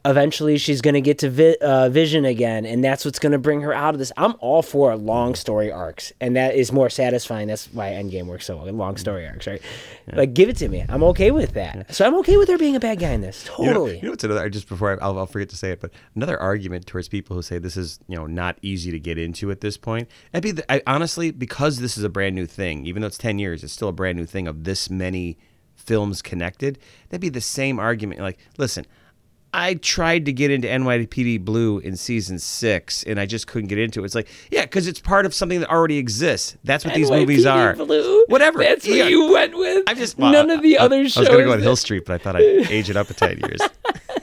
Eventually, 0.06 0.58
she's 0.58 0.80
going 0.80 0.94
to 0.94 1.02
get 1.02 1.18
to 1.20 1.30
vi- 1.30 1.58
uh, 1.60 1.90
Vision 1.90 2.24
again, 2.24 2.66
and 2.66 2.82
that's 2.82 3.04
what's 3.04 3.20
going 3.20 3.34
to 3.34 3.38
bring 3.38 3.60
her 3.62 3.74
out 3.74 3.94
of 3.94 4.00
this. 4.00 4.14
I'm 4.16 4.36
all 4.40 4.62
for 4.62 4.96
long 4.96 5.36
story 5.36 5.70
arcs, 5.70 6.14
and 6.22 6.34
that 6.38 6.56
is 6.56 6.72
more 6.72 6.90
satisfying. 6.90 7.50
That's 7.50 7.66
why 7.74 7.90
Endgame 7.90 8.28
works 8.28 8.46
so 8.46 8.56
well. 8.56 8.72
Long 8.74 8.96
story 8.96 9.28
arcs, 9.28 9.48
right? 9.48 9.62
Like, 10.14 10.34
give 10.34 10.48
it 10.48 10.56
to 10.58 10.70
me. 10.70 10.86
I'm 10.88 11.04
okay 11.04 11.32
with 11.32 11.56
that. 11.56 11.94
So 11.94 12.06
I'm 12.06 12.16
okay 12.20 12.38
with 12.38 12.48
her 12.48 12.58
being 12.58 12.78
a 12.78 12.80
bad 12.80 13.00
guy 13.00 13.10
in 13.10 13.20
this. 13.20 13.50
You 13.60 13.66
know- 13.66 13.74
Totally. 13.74 13.96
You 13.98 14.04
know, 14.04 14.10
what's 14.12 14.24
another? 14.24 14.50
Just 14.50 14.70
before 14.70 14.94
I, 14.94 15.04
I'll, 15.06 15.18
I'll 15.20 15.26
forget 15.26 15.50
to 15.50 15.58
say 15.58 15.72
it, 15.72 15.82
but 15.82 15.92
another 16.16 16.40
argument 16.40 16.86
towards 16.86 17.10
people 17.10 17.36
who 17.36 17.42
say 17.42 17.58
this 17.58 17.76
is 17.76 18.00
you 18.08 18.16
know 18.16 18.28
not 18.28 18.58
easy 18.62 18.92
to 18.92 19.00
get 19.00 19.18
into 19.18 19.52
at 19.52 19.60
this 19.60 19.76
point. 19.76 20.08
I'd 20.34 20.44
be 20.44 20.52
the, 20.52 20.72
I, 20.72 20.82
honestly 20.88 21.32
because 21.32 21.80
this 21.80 21.98
is 21.98 22.06
a 22.06 22.10
brand 22.10 22.34
new 22.34 22.46
thing, 22.46 22.86
even 22.86 23.02
though 23.02 23.08
it's 23.08 23.18
ten 23.18 23.40
years, 23.40 23.62
it's 23.62 23.74
still 23.74 23.90
a 23.90 23.94
brand 23.94 24.18
new 24.18 24.26
thing 24.26 24.48
of 24.48 24.64
this 24.64 24.90
many 24.90 25.38
films 25.76 26.22
connected. 26.22 26.80
That'd 27.10 27.20
be 27.20 27.28
the 27.30 27.42
same 27.42 27.78
argument. 27.78 28.22
Like, 28.22 28.38
listen. 28.58 28.86
I 29.60 29.74
tried 29.74 30.26
to 30.26 30.32
get 30.34 30.52
into 30.52 30.68
NYPD 30.68 31.44
Blue 31.44 31.80
in 31.80 31.98
season 31.98 32.38
six, 32.38 33.04
and 33.04 33.20
I 33.20 33.26
just 33.26 33.48
couldn't 33.48 33.70
get 33.70 33.80
into 33.80 34.02
it. 34.04 34.06
It's 34.06 34.14
like, 34.14 34.28
yeah, 34.52 34.62
because 34.62 34.88
it's 34.88 35.00
part 35.00 35.26
of 35.26 35.34
something 35.34 35.60
that 35.62 35.70
already 35.72 35.98
exists. 35.98 36.56
That's 36.64 36.86
what 36.86 36.94
these 36.94 37.10
movies 37.10 37.44
NYPD 37.44 37.56
are. 37.56 37.74
Blue. 37.76 38.24
Whatever. 38.28 38.60
That's 38.60 38.86
Yeah. 38.86 39.04
what 39.06 39.12
you 39.12 39.32
went 39.34 39.58
with. 39.58 39.84
I'm 39.88 39.98
just 39.98 40.16
well, 40.18 40.32
none 40.32 40.52
of 40.52 40.62
the 40.62 40.78
I- 40.78 40.84
other 40.86 40.98
I, 40.98 41.04
shows. 41.08 41.18
I 41.18 41.20
was 41.22 41.30
going 41.30 41.40
to 41.40 41.46
go 41.46 41.52
with 41.56 41.64
Hill 41.64 41.76
Street, 41.76 42.04
but 42.06 42.14
I 42.14 42.24
thought 42.24 42.36
I'd 42.36 42.44
age 42.72 42.90
it 42.92 42.96
up 42.96 43.10
a 43.10 43.16
ten 43.16 43.40
years. 43.40 43.60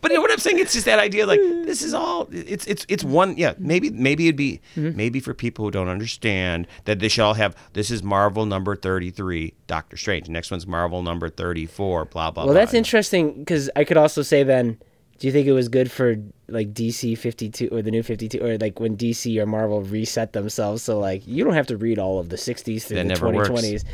but 0.00 0.10
you 0.10 0.16
know 0.16 0.22
what 0.22 0.30
I'm 0.32 0.38
saying? 0.38 0.58
It's 0.58 0.72
just 0.72 0.86
that 0.86 0.98
idea. 0.98 1.26
Like 1.26 1.40
this 1.64 1.82
is 1.82 1.94
all. 1.94 2.28
It's 2.32 2.66
it's 2.66 2.84
it's 2.88 3.04
one. 3.04 3.36
Yeah, 3.36 3.54
maybe 3.58 3.90
maybe 3.90 4.26
it'd 4.28 4.36
be 4.36 4.60
Mm-hmm. 4.76 4.96
maybe 4.96 5.20
for 5.20 5.34
people 5.34 5.64
who 5.64 5.70
don't 5.70 5.88
understand 5.88 6.66
that 6.84 6.98
they 7.00 7.08
should 7.08 7.22
all 7.24 7.34
have. 7.34 7.54
This 7.74 7.90
is 7.90 8.02
Marvel 8.02 8.46
number 8.46 8.74
thirty 8.76 9.10
three, 9.10 9.54
Doctor 9.66 9.96
Strange. 9.96 10.28
Next 10.28 10.50
one's 10.50 10.66
Marvel 10.66 11.02
number 11.02 11.28
thirty 11.28 11.66
four. 11.66 12.04
Blah 12.04 12.30
blah. 12.30 12.44
Well, 12.44 12.52
blah. 12.54 12.60
that's 12.60 12.74
interesting 12.74 13.38
because 13.40 13.70
I 13.76 13.84
could 13.84 13.96
also 13.96 14.22
say 14.22 14.42
then, 14.42 14.78
do 15.18 15.26
you 15.26 15.32
think 15.32 15.46
it 15.46 15.52
was 15.52 15.68
good 15.68 15.90
for 15.90 16.16
like 16.48 16.74
DC 16.74 17.16
52 17.16 17.68
or 17.72 17.80
the 17.80 17.90
new 17.90 18.02
52 18.02 18.38
or 18.44 18.58
like 18.58 18.78
when 18.78 18.96
DC 18.96 19.40
or 19.40 19.46
Marvel 19.46 19.80
reset 19.82 20.32
themselves? 20.34 20.82
So 20.82 20.98
like 20.98 21.26
you 21.26 21.42
don't 21.44 21.54
have 21.54 21.66
to 21.68 21.76
read 21.76 21.98
all 21.98 22.18
of 22.18 22.28
the 22.28 22.36
60s 22.36 22.82
through 22.82 22.96
That 22.96 23.02
the 23.04 23.08
never 23.08 23.30
works. 23.30 23.48
2020s, 23.48 23.84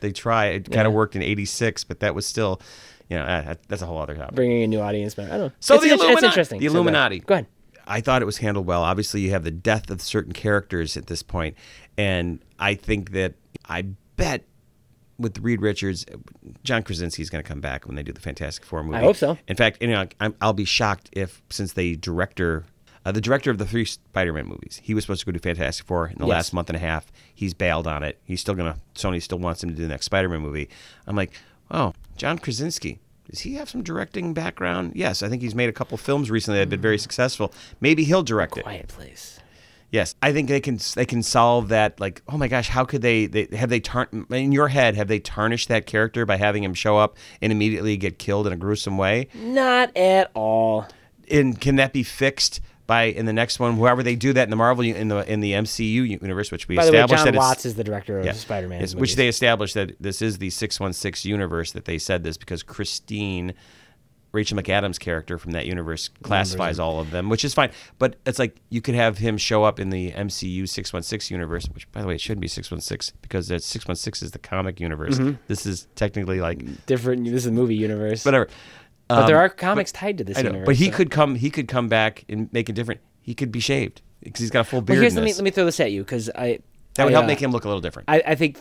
They 0.00 0.12
try. 0.12 0.46
It 0.46 0.70
kind 0.70 0.86
of 0.86 0.92
worked 0.92 1.16
in 1.16 1.22
'86, 1.22 1.84
but 1.84 2.00
that 2.00 2.14
was 2.14 2.24
still, 2.26 2.60
you 3.08 3.16
know, 3.18 3.24
uh, 3.24 3.54
that's 3.68 3.82
a 3.82 3.86
whole 3.86 3.98
other 3.98 4.14
topic. 4.14 4.34
bringing 4.34 4.62
a 4.62 4.66
new 4.66 4.80
audience 4.80 5.16
member. 5.16 5.32
I 5.34 5.38
don't 5.38 5.46
know. 5.48 5.52
So 5.60 5.74
it's, 5.74 5.82
the 5.84 5.86
it's- 5.88 5.94
it's 6.00 6.02
Illuminati- 6.04 6.26
interesting. 6.26 6.58
the 6.60 6.66
So 6.66 6.72
go 6.72 6.78
ahead. 6.80 6.86
Illuminati. 6.86 7.18
Go 7.20 7.34
ahead. 7.34 7.46
I 7.86 8.00
thought 8.02 8.20
it 8.20 8.26
was 8.26 8.36
handled 8.38 8.66
well. 8.66 8.82
Obviously, 8.82 9.22
you 9.22 9.30
have 9.30 9.44
the 9.44 9.50
death 9.50 9.90
of 9.90 10.02
certain 10.02 10.32
characters 10.32 10.96
at 10.96 11.06
this 11.06 11.22
point, 11.22 11.56
and 11.96 12.40
I 12.58 12.74
think 12.74 13.12
that 13.12 13.34
I 13.66 13.82
bet 14.16 14.44
with 15.18 15.38
Reed 15.38 15.62
Richards, 15.62 16.04
John 16.64 16.82
Krasinski 16.82 17.22
is 17.22 17.30
going 17.30 17.42
to 17.42 17.48
come 17.48 17.60
back 17.60 17.86
when 17.86 17.96
they 17.96 18.02
do 18.02 18.12
the 18.12 18.20
Fantastic 18.20 18.64
Four 18.64 18.84
movie. 18.84 18.98
I 18.98 19.00
hope 19.00 19.16
so. 19.16 19.38
In 19.48 19.56
fact, 19.56 19.78
you 19.80 19.88
know, 19.88 20.06
I'm, 20.20 20.34
I'll 20.40 20.52
be 20.52 20.64
shocked 20.66 21.08
if 21.12 21.42
since 21.50 21.72
the 21.72 21.96
director. 21.96 22.64
Uh, 23.06 23.12
the 23.12 23.20
director 23.22 23.50
of 23.50 23.56
the 23.56 23.64
three 23.64 23.86
Spider-Man 23.86 24.46
movies, 24.46 24.80
he 24.84 24.92
was 24.92 25.02
supposed 25.04 25.20
to 25.20 25.26
go 25.26 25.32
do 25.32 25.38
Fantastic 25.38 25.86
Four 25.86 26.08
in 26.08 26.18
the 26.18 26.26
Yes. 26.26 26.34
last 26.34 26.52
month 26.52 26.68
and 26.68 26.76
a 26.76 26.80
half. 26.80 27.10
He's 27.34 27.54
bailed 27.54 27.86
on 27.86 28.02
it. 28.02 28.20
He's 28.24 28.40
still 28.40 28.54
gonna. 28.54 28.76
Sony 28.94 29.22
still 29.22 29.38
wants 29.38 29.62
him 29.64 29.70
to 29.70 29.74
do 29.76 29.82
the 29.82 29.88
next 29.88 30.04
Spider-Man 30.04 30.40
movie. 30.40 30.68
I'm 31.06 31.16
like, 31.16 31.32
oh, 31.70 31.92
John 32.16 32.38
Krasinski. 32.38 32.98
Does 33.30 33.40
he 33.40 33.54
have 33.54 33.68
some 33.68 33.82
directing 33.82 34.32
background? 34.32 34.92
Yes, 34.94 35.22
I 35.22 35.28
think 35.28 35.42
he's 35.42 35.54
made 35.54 35.68
a 35.68 35.72
couple 35.72 35.98
films 35.98 36.30
recently 36.30 36.58
that 36.58 36.62
have 36.62 36.70
been 36.70 36.80
very 36.80 36.98
successful. 36.98 37.52
Maybe 37.80 38.04
he'll 38.04 38.22
direct 38.22 38.56
it. 38.56 38.62
Quiet 38.62 38.88
place. 38.88 39.38
Yes, 39.90 40.14
I 40.20 40.32
think 40.32 40.48
they 40.48 40.60
can 40.60 40.78
they 40.94 41.06
can 41.06 41.22
solve 41.22 41.68
that. 41.68 41.98
Like, 41.98 42.22
oh 42.28 42.36
my 42.36 42.48
gosh, 42.48 42.68
how 42.68 42.84
could 42.84 43.00
they? 43.00 43.26
they 43.26 43.48
have 43.56 43.70
they 43.70 43.80
tar- 43.80 44.08
in 44.30 44.52
your 44.52 44.68
head? 44.68 44.96
Have 44.96 45.08
they 45.08 45.18
tarnished 45.18 45.68
that 45.68 45.86
character 45.86 46.26
by 46.26 46.36
having 46.36 46.62
him 46.62 46.74
show 46.74 46.98
up 46.98 47.16
and 47.40 47.52
immediately 47.52 47.96
get 47.96 48.18
killed 48.18 48.46
in 48.46 48.52
a 48.52 48.56
gruesome 48.56 48.98
way? 48.98 49.28
Not 49.34 49.96
at 49.96 50.30
all. 50.34 50.86
And 51.30 51.58
can 51.58 51.76
that 51.76 51.92
be 51.92 52.02
fixed 52.02 52.60
by 52.88 53.04
in 53.04 53.26
the 53.26 53.32
next 53.32 53.60
one? 53.60 53.76
Whoever 53.76 54.02
they 54.02 54.16
do 54.16 54.32
that 54.32 54.42
in 54.42 54.50
the 54.50 54.56
Marvel 54.56 54.82
in 54.82 55.06
the 55.06 55.32
in 55.32 55.38
the 55.38 55.52
MCU 55.52 56.20
universe, 56.20 56.50
which 56.50 56.66
we 56.66 56.74
By 56.74 56.86
the 56.86 56.90
way, 56.90 56.98
established 56.98 57.24
John 57.24 57.34
that 57.34 57.38
Watts 57.38 57.64
is 57.64 57.76
the 57.76 57.84
director 57.84 58.18
of 58.18 58.26
yeah, 58.26 58.32
Spider-Man. 58.32 58.80
yes, 58.80 58.96
which 58.96 59.14
they 59.14 59.28
established 59.28 59.74
that 59.74 59.92
this 60.00 60.20
is 60.20 60.38
the 60.38 60.50
616 60.50 61.30
universe 61.30 61.70
that 61.70 61.84
they 61.84 61.98
said 61.98 62.24
this 62.24 62.36
because 62.36 62.64
Christine 62.64 63.54
Rachel 64.32 64.58
McAdams 64.58 65.00
character 65.00 65.38
from 65.38 65.52
that 65.52 65.66
universe 65.66 66.10
classifies 66.22 66.78
all 66.78 67.00
of 67.00 67.10
them, 67.10 67.28
which 67.28 67.44
is 67.44 67.54
fine. 67.54 67.70
But 67.98 68.16
it's 68.26 68.38
like 68.38 68.56
you 68.68 68.80
could 68.80 68.94
have 68.94 69.18
him 69.18 69.38
show 69.38 69.64
up 69.64 69.80
in 69.80 69.90
the 69.90 70.12
MCU 70.12 70.68
616 70.68 71.34
universe, 71.34 71.68
which 71.72 71.90
by 71.92 72.02
the 72.02 72.06
way 72.06 72.14
it 72.14 72.20
shouldn't 72.20 72.42
be 72.42 72.48
616 72.48 73.16
because 73.22 73.46
616 73.46 74.26
is 74.26 74.32
the 74.32 74.38
comic 74.38 74.80
universe. 74.80 75.18
Mm-hmm. 75.18 75.40
This 75.46 75.64
is 75.64 75.88
technically 75.94 76.40
like 76.40 76.86
different. 76.86 77.24
This 77.24 77.34
is 77.34 77.44
the 77.44 77.52
movie 77.52 77.76
universe. 77.76 78.24
whatever. 78.24 78.48
But 79.08 79.26
there 79.26 79.36
Um, 79.38 79.44
are 79.44 79.48
comics 79.48 79.90
tied 79.92 80.18
to 80.18 80.24
this 80.24 80.38
I 80.38 80.42
know, 80.42 80.48
universe. 80.50 80.66
but 80.66 80.76
he 80.76 80.86
so- 80.90 80.96
could 80.96 81.10
come. 81.10 81.34
He 81.36 81.50
could 81.50 81.68
come 81.68 81.88
back 81.88 82.24
and 82.28 82.48
make 82.52 82.68
it 82.68 82.74
different. 82.74 83.00
He 83.20 83.34
could 83.34 83.50
be 83.52 83.60
shaved 83.60 84.02
because 84.22 84.40
he's 84.40 84.50
got 84.50 84.60
a 84.60 84.64
full 84.64 84.78
Well, 84.80 84.86
beard. 84.86 85.00
here's 85.00 85.12
in 85.14 85.18
let 85.22 85.24
me 85.26 85.32
let 85.34 85.44
me 85.44 85.50
throw 85.50 85.64
this 85.64 85.80
at 85.80 85.92
you 85.92 86.02
because 86.02 86.30
I 86.34 86.58
that 86.94 87.04
would 87.04 87.12
I, 87.12 87.16
help 87.16 87.24
uh, 87.24 87.26
make 87.28 87.40
him 87.40 87.50
look 87.50 87.64
a 87.64 87.68
little 87.68 87.80
different. 87.80 88.08
I, 88.08 88.22
I 88.26 88.34
think 88.34 88.58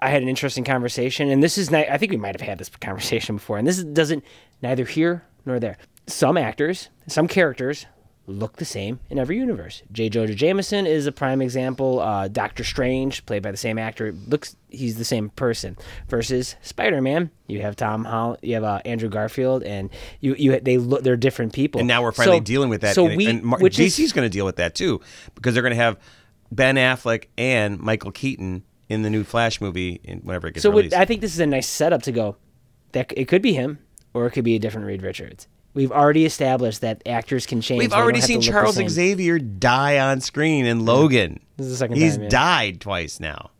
I 0.00 0.08
had 0.10 0.22
an 0.22 0.28
interesting 0.28 0.64
conversation, 0.64 1.28
and 1.30 1.42
this 1.42 1.58
is 1.58 1.70
ni- 1.70 1.86
I 1.88 1.98
think 1.98 2.10
we 2.12 2.16
might 2.18 2.34
have 2.38 2.46
had 2.46 2.58
this 2.58 2.68
conversation 2.80 3.36
before, 3.36 3.58
and 3.58 3.66
this 3.66 3.78
is, 3.78 3.84
doesn't 3.84 4.24
neither 4.62 4.84
here 4.84 5.24
nor 5.46 5.58
there. 5.58 5.76
Some 6.06 6.36
actors, 6.36 6.88
some 7.06 7.28
characters 7.28 7.86
look 8.28 8.56
the 8.56 8.64
same 8.64 9.00
in 9.10 9.18
every 9.18 9.36
universe. 9.36 9.82
J. 9.90 10.08
Jonah 10.08 10.34
Jameson 10.34 10.86
is 10.86 11.06
a 11.06 11.12
prime 11.12 11.40
example. 11.40 12.00
Uh, 12.00 12.28
Doctor 12.28 12.62
Strange, 12.62 13.24
played 13.26 13.42
by 13.42 13.50
the 13.50 13.56
same 13.56 13.78
actor, 13.78 14.12
looks 14.26 14.54
he's 14.68 14.98
the 14.98 15.04
same 15.04 15.30
person. 15.30 15.76
Versus 16.08 16.54
Spider 16.62 17.00
Man, 17.00 17.30
you 17.46 17.62
have 17.62 17.74
Tom 17.74 18.04
Holland, 18.04 18.38
you 18.42 18.54
have 18.54 18.64
uh, 18.64 18.80
Andrew 18.84 19.08
Garfield, 19.08 19.62
and 19.62 19.90
you 20.20 20.34
you 20.38 20.60
they 20.60 20.78
look 20.78 21.02
they're 21.02 21.16
different 21.16 21.52
people. 21.52 21.80
And 21.80 21.88
now 21.88 22.02
we're 22.02 22.12
finally 22.12 22.38
So- 22.38 22.42
dealing 22.44 22.68
with 22.68 22.82
that. 22.82 22.94
So 22.94 23.06
and, 23.06 23.16
we, 23.16 23.26
and 23.26 23.42
Mar- 23.42 23.58
which 23.58 23.76
DC's 23.76 23.98
is 24.00 24.12
going 24.12 24.26
to 24.26 24.30
deal 24.30 24.44
with 24.44 24.56
that 24.56 24.74
too, 24.74 25.00
because 25.34 25.54
they're 25.54 25.62
going 25.62 25.70
to 25.76 25.82
have 25.82 25.98
Ben 26.52 26.76
Affleck 26.76 27.24
and 27.36 27.78
Michael 27.80 28.12
Keaton 28.12 28.62
in 28.88 29.02
the 29.02 29.10
new 29.10 29.24
Flash 29.24 29.60
movie, 29.60 30.00
in 30.04 30.20
whenever 30.20 30.48
it 30.48 30.54
gets 30.54 30.62
So 30.62 30.70
released. 30.70 30.94
I 30.94 31.04
think 31.04 31.20
this 31.20 31.32
is 31.34 31.40
a 31.40 31.46
nice 31.46 31.66
setup 31.66 32.02
to 32.02 32.12
go. 32.12 32.36
That 32.92 33.12
it 33.16 33.26
could 33.28 33.42
be 33.42 33.52
him, 33.52 33.78
or 34.14 34.26
it 34.26 34.30
could 34.30 34.44
be 34.44 34.54
a 34.54 34.58
different 34.58 34.86
Reed 34.86 35.02
Richards. 35.02 35.46
We've 35.78 35.92
already 35.92 36.24
established 36.24 36.80
that 36.80 37.02
actors 37.06 37.46
can 37.46 37.60
change. 37.60 37.78
We've 37.78 37.92
already 37.92 38.20
seen 38.20 38.40
Charles. 38.40 38.74
Xavier 38.74 39.38
die 39.38 40.00
on 40.00 40.20
screen 40.20 40.66
in 40.66 40.84
Logan. 40.84 41.38
This 41.56 41.66
is 41.66 41.72
the 41.74 41.78
second 41.78 41.98
He's 41.98 42.14
time, 42.16 42.24
yeah. 42.24 42.28
died 42.30 42.80
twice 42.80 43.20
now. 43.20 43.50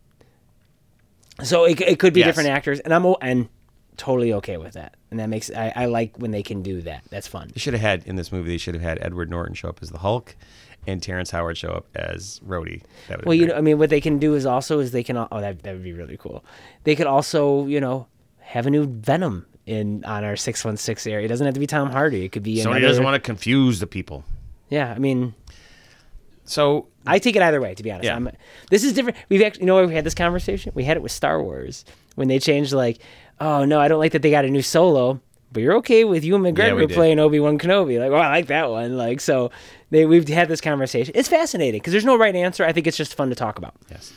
So 1.41 1.63
it, 1.63 1.79
it 1.79 1.97
could 1.97 2.11
be 2.13 2.19
Yes. 2.19 2.27
different 2.27 2.49
actors, 2.49 2.81
and 2.81 2.93
I'm 2.93 3.05
and 3.21 3.47
totally 3.95 4.33
okay 4.33 4.57
with 4.57 4.73
that. 4.73 4.97
And 5.11 5.21
that 5.21 5.29
makes 5.29 5.49
I, 5.49 5.71
I 5.73 5.85
like 5.85 6.17
when 6.17 6.31
they 6.31 6.43
can 6.43 6.61
do 6.61 6.81
that. 6.81 7.05
That's 7.09 7.25
fun. 7.25 7.51
They 7.53 7.59
should 7.61 7.73
have 7.73 7.81
had 7.81 8.03
in 8.05 8.17
this 8.17 8.33
movie. 8.33 8.49
They 8.49 8.57
should 8.57 8.73
have 8.73 8.83
had 8.83 8.99
Edward 9.01 9.29
Norton 9.29 9.55
show 9.55 9.69
up 9.69 9.79
as 9.81 9.89
the 9.89 9.99
Hulk, 9.99 10.35
and 10.85 11.01
Terrence 11.01 11.31
Howard 11.31 11.57
show 11.57 11.69
up 11.69 11.87
as 11.95 12.41
Rhodey. 12.45 12.81
That 13.07 13.23
Well, 13.25 13.33
you 13.33 13.47
know, 13.47 13.55
I 13.55 13.61
mean, 13.61 13.77
what 13.77 13.89
they 13.89 14.01
can 14.01 14.19
do 14.19 14.35
is 14.35 14.45
also 14.45 14.79
is 14.79 14.91
they 14.91 15.03
can. 15.03 15.15
Oh, 15.15 15.27
that 15.31 15.63
that 15.63 15.71
would 15.71 15.83
be 15.83 15.93
really 15.93 16.17
cool. 16.17 16.43
They 16.83 16.97
could 16.97 17.07
also, 17.07 17.65
you 17.65 17.79
know, 17.79 18.07
have 18.39 18.67
a 18.67 18.69
new 18.69 18.85
Venom 18.87 19.45
in 19.69 20.03
on 20.05 20.23
our 20.23 20.35
six 20.35 20.65
one 20.65 20.77
six 20.77 21.05
area. 21.05 21.25
It 21.25 21.29
doesn't 21.29 21.45
have 21.45 21.53
to 21.53 21.59
be 21.59 21.67
Tom 21.67 21.91
Hardy. 21.91 22.25
It 22.25 22.29
could 22.31 22.43
be 22.43 22.55
Sony 22.57 22.71
another. 22.71 22.79
doesn't 22.81 23.03
want 23.03 23.15
to 23.15 23.19
confuse 23.19 23.79
the 23.79 23.87
people. 23.87 24.23
Yeah, 24.69 24.91
I 24.95 24.99
mean, 24.99 25.33
So 26.45 26.87
I 27.05 27.19
take 27.19 27.35
it 27.35 27.41
either 27.41 27.61
way, 27.61 27.75
to 27.75 27.83
be 27.83 27.91
honest. 27.91 28.05
Yeah. 28.05 28.15
I'm, 28.15 28.29
this 28.69 28.83
is 28.83 28.93
different. 28.93 29.17
We've 29.29 29.41
actually, 29.41 29.61
you 29.61 29.65
know, 29.67 29.75
where 29.75 29.87
we 29.87 29.93
had 29.95 30.03
this 30.03 30.15
conversation. 30.15 30.71
We 30.75 30.83
had 30.83 30.97
it 30.97 31.03
with 31.03 31.11
Star 31.11 31.41
Wars 31.41 31.85
when 32.15 32.27
they 32.27 32.39
changed, 32.39 32.73
like, 32.73 32.99
oh 33.39 33.65
no, 33.65 33.79
I 33.79 33.87
don't 33.87 33.99
like 33.99 34.11
that 34.13 34.21
they 34.21 34.31
got 34.31 34.45
a 34.45 34.49
new 34.49 34.61
Solo, 34.61 35.19
but 35.51 35.61
you're 35.63 35.75
okay 35.77 36.03
with 36.03 36.23
Ewan 36.23 36.41
McGregor 36.43 36.75
we 36.75 36.87
did. 36.87 36.95
playing 36.95 37.19
Obi 37.19 37.39
Wan 37.39 37.57
Kenobi. 37.59 37.99
Like, 37.99 38.11
oh, 38.11 38.15
I 38.15 38.29
like 38.29 38.47
that 38.47 38.69
one. 38.69 38.97
Like, 38.97 39.21
so 39.21 39.51
they 39.91 40.05
we've 40.05 40.27
had 40.27 40.47
this 40.49 40.61
conversation. 40.61 41.13
It's 41.15 41.29
fascinating 41.29 41.79
because 41.79 41.91
there's 41.93 42.05
no 42.05 42.17
right 42.17 42.35
answer. 42.35 42.65
I 42.65 42.73
think 42.73 42.87
it's 42.87 42.97
just 42.97 43.15
fun 43.15 43.29
to 43.29 43.35
talk 43.35 43.57
about, 43.57 43.75
Yes. 43.89 44.11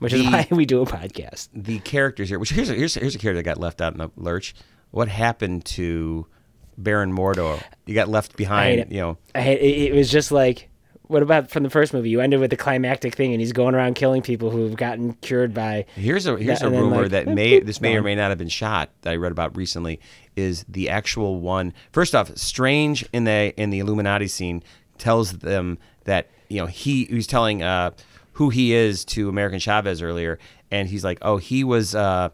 which 0.00 0.12
is 0.12 0.24
why 0.24 0.46
we 0.52 0.66
do 0.66 0.82
a 0.82 0.86
podcast. 0.86 1.48
The 1.54 1.78
characters 1.80 2.28
here, 2.28 2.38
which 2.38 2.50
here's 2.50 2.70
a, 2.70 2.74
here's 2.74 2.96
a, 2.96 3.00
here's 3.00 3.14
a 3.14 3.18
character 3.18 3.38
that 3.38 3.44
got 3.44 3.58
left 3.58 3.80
out 3.80 3.92
in 3.92 3.98
the 3.98 4.10
lurch. 4.16 4.54
What 4.90 5.08
happened 5.08 5.64
to 5.66 6.26
Baron 6.76 7.12
Mordo? 7.12 7.62
You 7.86 7.94
got 7.94 8.08
left 8.08 8.36
behind. 8.36 8.80
it. 8.80 8.92
You 8.92 9.00
know, 9.00 9.18
I 9.34 9.40
it, 9.50 9.92
it 9.92 9.94
was 9.94 10.10
just 10.10 10.32
like, 10.32 10.68
what 11.02 11.22
about 11.22 11.50
from 11.50 11.62
the 11.62 11.70
first 11.70 11.92
movie? 11.92 12.10
You 12.10 12.20
ended 12.20 12.40
with 12.40 12.50
the 12.50 12.56
climactic 12.56 13.14
thing, 13.14 13.32
and 13.32 13.40
he's 13.40 13.52
going 13.52 13.74
around 13.74 13.94
killing 13.94 14.22
people 14.22 14.50
who've 14.50 14.76
gotten 14.76 15.14
cured 15.14 15.52
by. 15.54 15.86
Here's 15.94 16.26
a 16.26 16.36
here's 16.36 16.60
Yeah, 16.60 16.68
a 16.68 16.70
rumor 16.70 17.02
like, 17.02 17.10
that 17.12 17.26
may 17.28 17.60
this 17.60 17.80
may 17.80 17.96
or 17.96 18.02
may 18.02 18.14
not 18.14 18.30
have 18.30 18.38
been 18.38 18.48
shot 18.48 18.90
that 19.02 19.12
I 19.12 19.16
read 19.16 19.32
about 19.32 19.56
recently 19.56 20.00
is 20.36 20.64
the 20.68 20.88
actual 20.88 21.40
one. 21.40 21.72
First 21.92 22.14
off, 22.14 22.36
Strange 22.36 23.04
in 23.12 23.24
the 23.24 23.52
in 23.56 23.70
the 23.70 23.78
Illuminati 23.80 24.28
scene 24.28 24.62
tells 24.98 25.32
them 25.38 25.78
that 26.04 26.28
you 26.48 26.60
know 26.60 26.66
he 26.66 27.04
he's 27.06 27.26
telling 27.26 27.62
uh, 27.62 27.90
who 28.34 28.50
he 28.50 28.72
is 28.72 29.04
to 29.06 29.28
America 29.28 29.58
Chavez 29.58 30.00
earlier, 30.00 30.38
and 30.70 30.88
he's 30.88 31.04
like, 31.04 31.18
oh, 31.22 31.36
he 31.38 31.64
was. 31.64 31.94
Uh, 31.94 32.30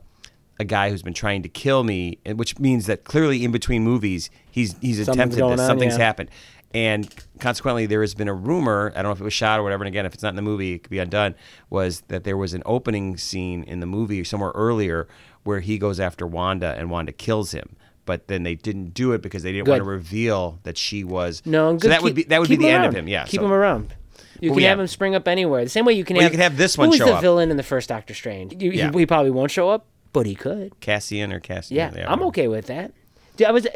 a 0.58 0.64
guy 0.64 0.90
who's 0.90 1.02
been 1.02 1.14
trying 1.14 1.42
to 1.42 1.48
kill 1.48 1.82
me, 1.84 2.18
which 2.26 2.58
means 2.58 2.86
that 2.86 3.04
clearly 3.04 3.44
in 3.44 3.50
between 3.52 3.82
movies 3.82 4.30
he's 4.50 4.76
he's 4.80 4.96
Something's 5.04 5.08
attempted 5.08 5.36
this. 5.36 5.60
on, 5.60 5.66
Something's 5.66 5.98
yeah. 5.98 6.04
happened, 6.04 6.30
and 6.72 7.12
consequently 7.40 7.86
there 7.86 8.00
has 8.02 8.14
been 8.14 8.28
a 8.28 8.34
rumor. 8.34 8.92
I 8.94 9.02
don't 9.02 9.10
know 9.10 9.12
if 9.12 9.20
it 9.20 9.24
was 9.24 9.32
shot 9.32 9.58
or 9.58 9.62
whatever. 9.62 9.84
And 9.84 9.88
again, 9.88 10.06
if 10.06 10.14
it's 10.14 10.22
not 10.22 10.30
in 10.30 10.36
the 10.36 10.42
movie, 10.42 10.74
it 10.74 10.84
could 10.84 10.90
be 10.90 10.98
undone. 10.98 11.34
Was 11.70 12.02
that 12.08 12.24
there 12.24 12.36
was 12.36 12.54
an 12.54 12.62
opening 12.66 13.16
scene 13.16 13.62
in 13.64 13.80
the 13.80 13.86
movie 13.86 14.22
somewhere 14.24 14.52
earlier 14.54 15.08
where 15.42 15.60
he 15.60 15.78
goes 15.78 16.00
after 16.00 16.26
Wanda 16.26 16.74
and 16.78 16.90
Wanda 16.90 17.12
kills 17.12 17.52
him. 17.52 17.76
But 18.06 18.28
then 18.28 18.42
they 18.42 18.54
didn't 18.54 18.92
do 18.92 19.12
it 19.12 19.22
because 19.22 19.42
they 19.42 19.52
didn't 19.52 19.66
want 19.66 19.78
to 19.80 19.84
reveal 19.84 20.58
that 20.64 20.76
she 20.76 21.04
was. 21.04 21.42
No, 21.46 21.72
so 21.72 21.78
good. 21.78 21.90
that 21.90 22.02
would 22.02 22.14
be 22.14 22.24
that 22.24 22.38
would 22.38 22.48
be 22.50 22.56
keep 22.56 22.62
the 22.62 22.68
end 22.70 22.84
of 22.84 22.94
him. 22.94 23.08
Yeah, 23.08 23.24
keep 23.24 23.40
so- 23.40 23.46
him 23.46 23.52
around. 23.52 23.94
You 24.40 24.50
Well, 24.50 24.56
can 24.56 24.62
yeah. 24.64 24.68
have 24.70 24.80
him 24.80 24.86
spring 24.88 25.14
up 25.14 25.26
anywhere. 25.26 25.64
The 25.64 25.70
same 25.70 25.84
way 25.86 25.94
you 25.94 26.04
can 26.04 26.16
Well, 26.16 26.22
you 26.22 26.26
have. 26.26 26.32
could 26.32 26.40
have 26.40 26.56
this 26.58 26.74
who 26.74 26.80
one 26.82 26.90
was 26.90 26.98
the 26.98 27.14
up. 27.14 27.22
villain 27.22 27.50
in 27.50 27.56
the 27.56 27.62
first 27.62 27.88
Doctor 27.88 28.12
Strange? 28.14 28.52
You, 28.62 28.72
he- 28.72 28.78
Yeah. 28.78 28.90
he, 28.92 29.06
probably 29.06 29.30
won't 29.30 29.50
show 29.50 29.70
up, 29.70 29.86
but 30.14 30.24
he 30.24 30.34
could. 30.34 30.80
Cassian 30.80 31.30
or 31.30 31.40
Cassian. 31.40 31.76
Yeah, 31.76 31.88
I'm 31.88 31.92
whatever. 31.94 32.24
okay 32.24 32.48
with 32.48 32.66
that. 32.68 32.92
Dude, 33.36 33.46
I 33.48 33.50
was 33.50 33.66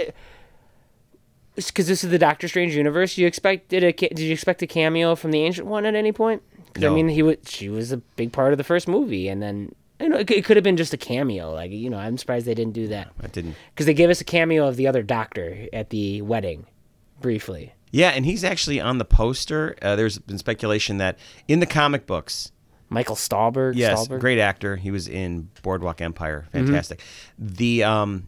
because 1.57 1.87
this 1.88 2.05
is 2.05 2.11
the 2.11 2.18
Doctor 2.18 2.48
Strange 2.48 2.74
universe. 2.74 3.18
You 3.18 3.27
expected 3.27 3.83
a 3.85 3.92
did 3.92 4.18
you 4.20 4.33
expect 4.33 4.62
a 4.62 4.66
cameo 4.66 5.14
from 5.14 5.33
the 5.33 5.42
Ancient 5.42 5.66
One 5.66 5.85
at 5.85 5.94
any 5.94 6.12
point? 6.12 6.42
'Cause, 6.74 6.85
I 6.85 6.90
mean, 6.90 7.09
he 7.09 7.22
was 7.22 7.37
she 7.46 7.68
was 7.68 7.92
a 7.92 7.96
big 7.96 8.33
part 8.33 8.53
of 8.53 8.59
the 8.59 8.64
first 8.64 8.87
movie, 8.88 9.29
and 9.29 9.42
then 9.42 9.74
you 10.01 10.09
know 10.09 10.16
it, 10.18 10.27
could- 10.29 10.37
it 10.37 10.44
could 10.44 10.57
have 10.57 10.64
been 10.64 10.77
just 10.77 10.94
a 10.94 10.96
cameo. 10.98 11.53
Like 11.53 11.72
you 11.72 11.90
know, 11.90 11.96
I'm 11.98 12.16
surprised 12.16 12.46
they 12.46 12.55
didn't 12.55 12.74
do 12.74 12.87
that 12.88 13.09
I 13.22 13.27
didn't. 13.27 13.57
because 13.74 13.87
they 13.87 13.94
gave 13.94 14.11
us 14.11 14.20
a 14.20 14.24
cameo 14.24 14.68
of 14.68 14.77
the 14.77 14.87
other 14.87 15.03
Doctor 15.03 15.66
at 15.72 15.90
the 15.90 16.22
wedding, 16.22 16.66
briefly. 17.20 17.72
Yeah, 17.90 18.11
and 18.11 18.24
he's 18.27 18.44
actually 18.44 18.81
on 18.81 18.98
the 18.98 19.05
poster. 19.07 19.74
Uh, 19.83 19.96
there's 19.96 20.18
been 20.18 20.38
speculation 20.38 20.98
that 20.98 21.18
in 21.48 21.59
the 21.61 21.66
comic 21.66 22.07
books, 22.07 22.53
Michael 22.90 23.16
Stuhlbarg. 23.16 23.74
Yes, 23.77 24.09
Stuhlbarg? 24.09 24.20
great 24.20 24.38
actor. 24.38 24.77
He 24.77 24.90
was 24.90 25.09
in 25.09 25.51
Boardwalk 25.62 26.01
Empire. 26.01 26.48
Mm-hmm. 26.53 26.66
Fantastic. 26.66 27.01
The 27.38 27.85
um, 27.85 28.27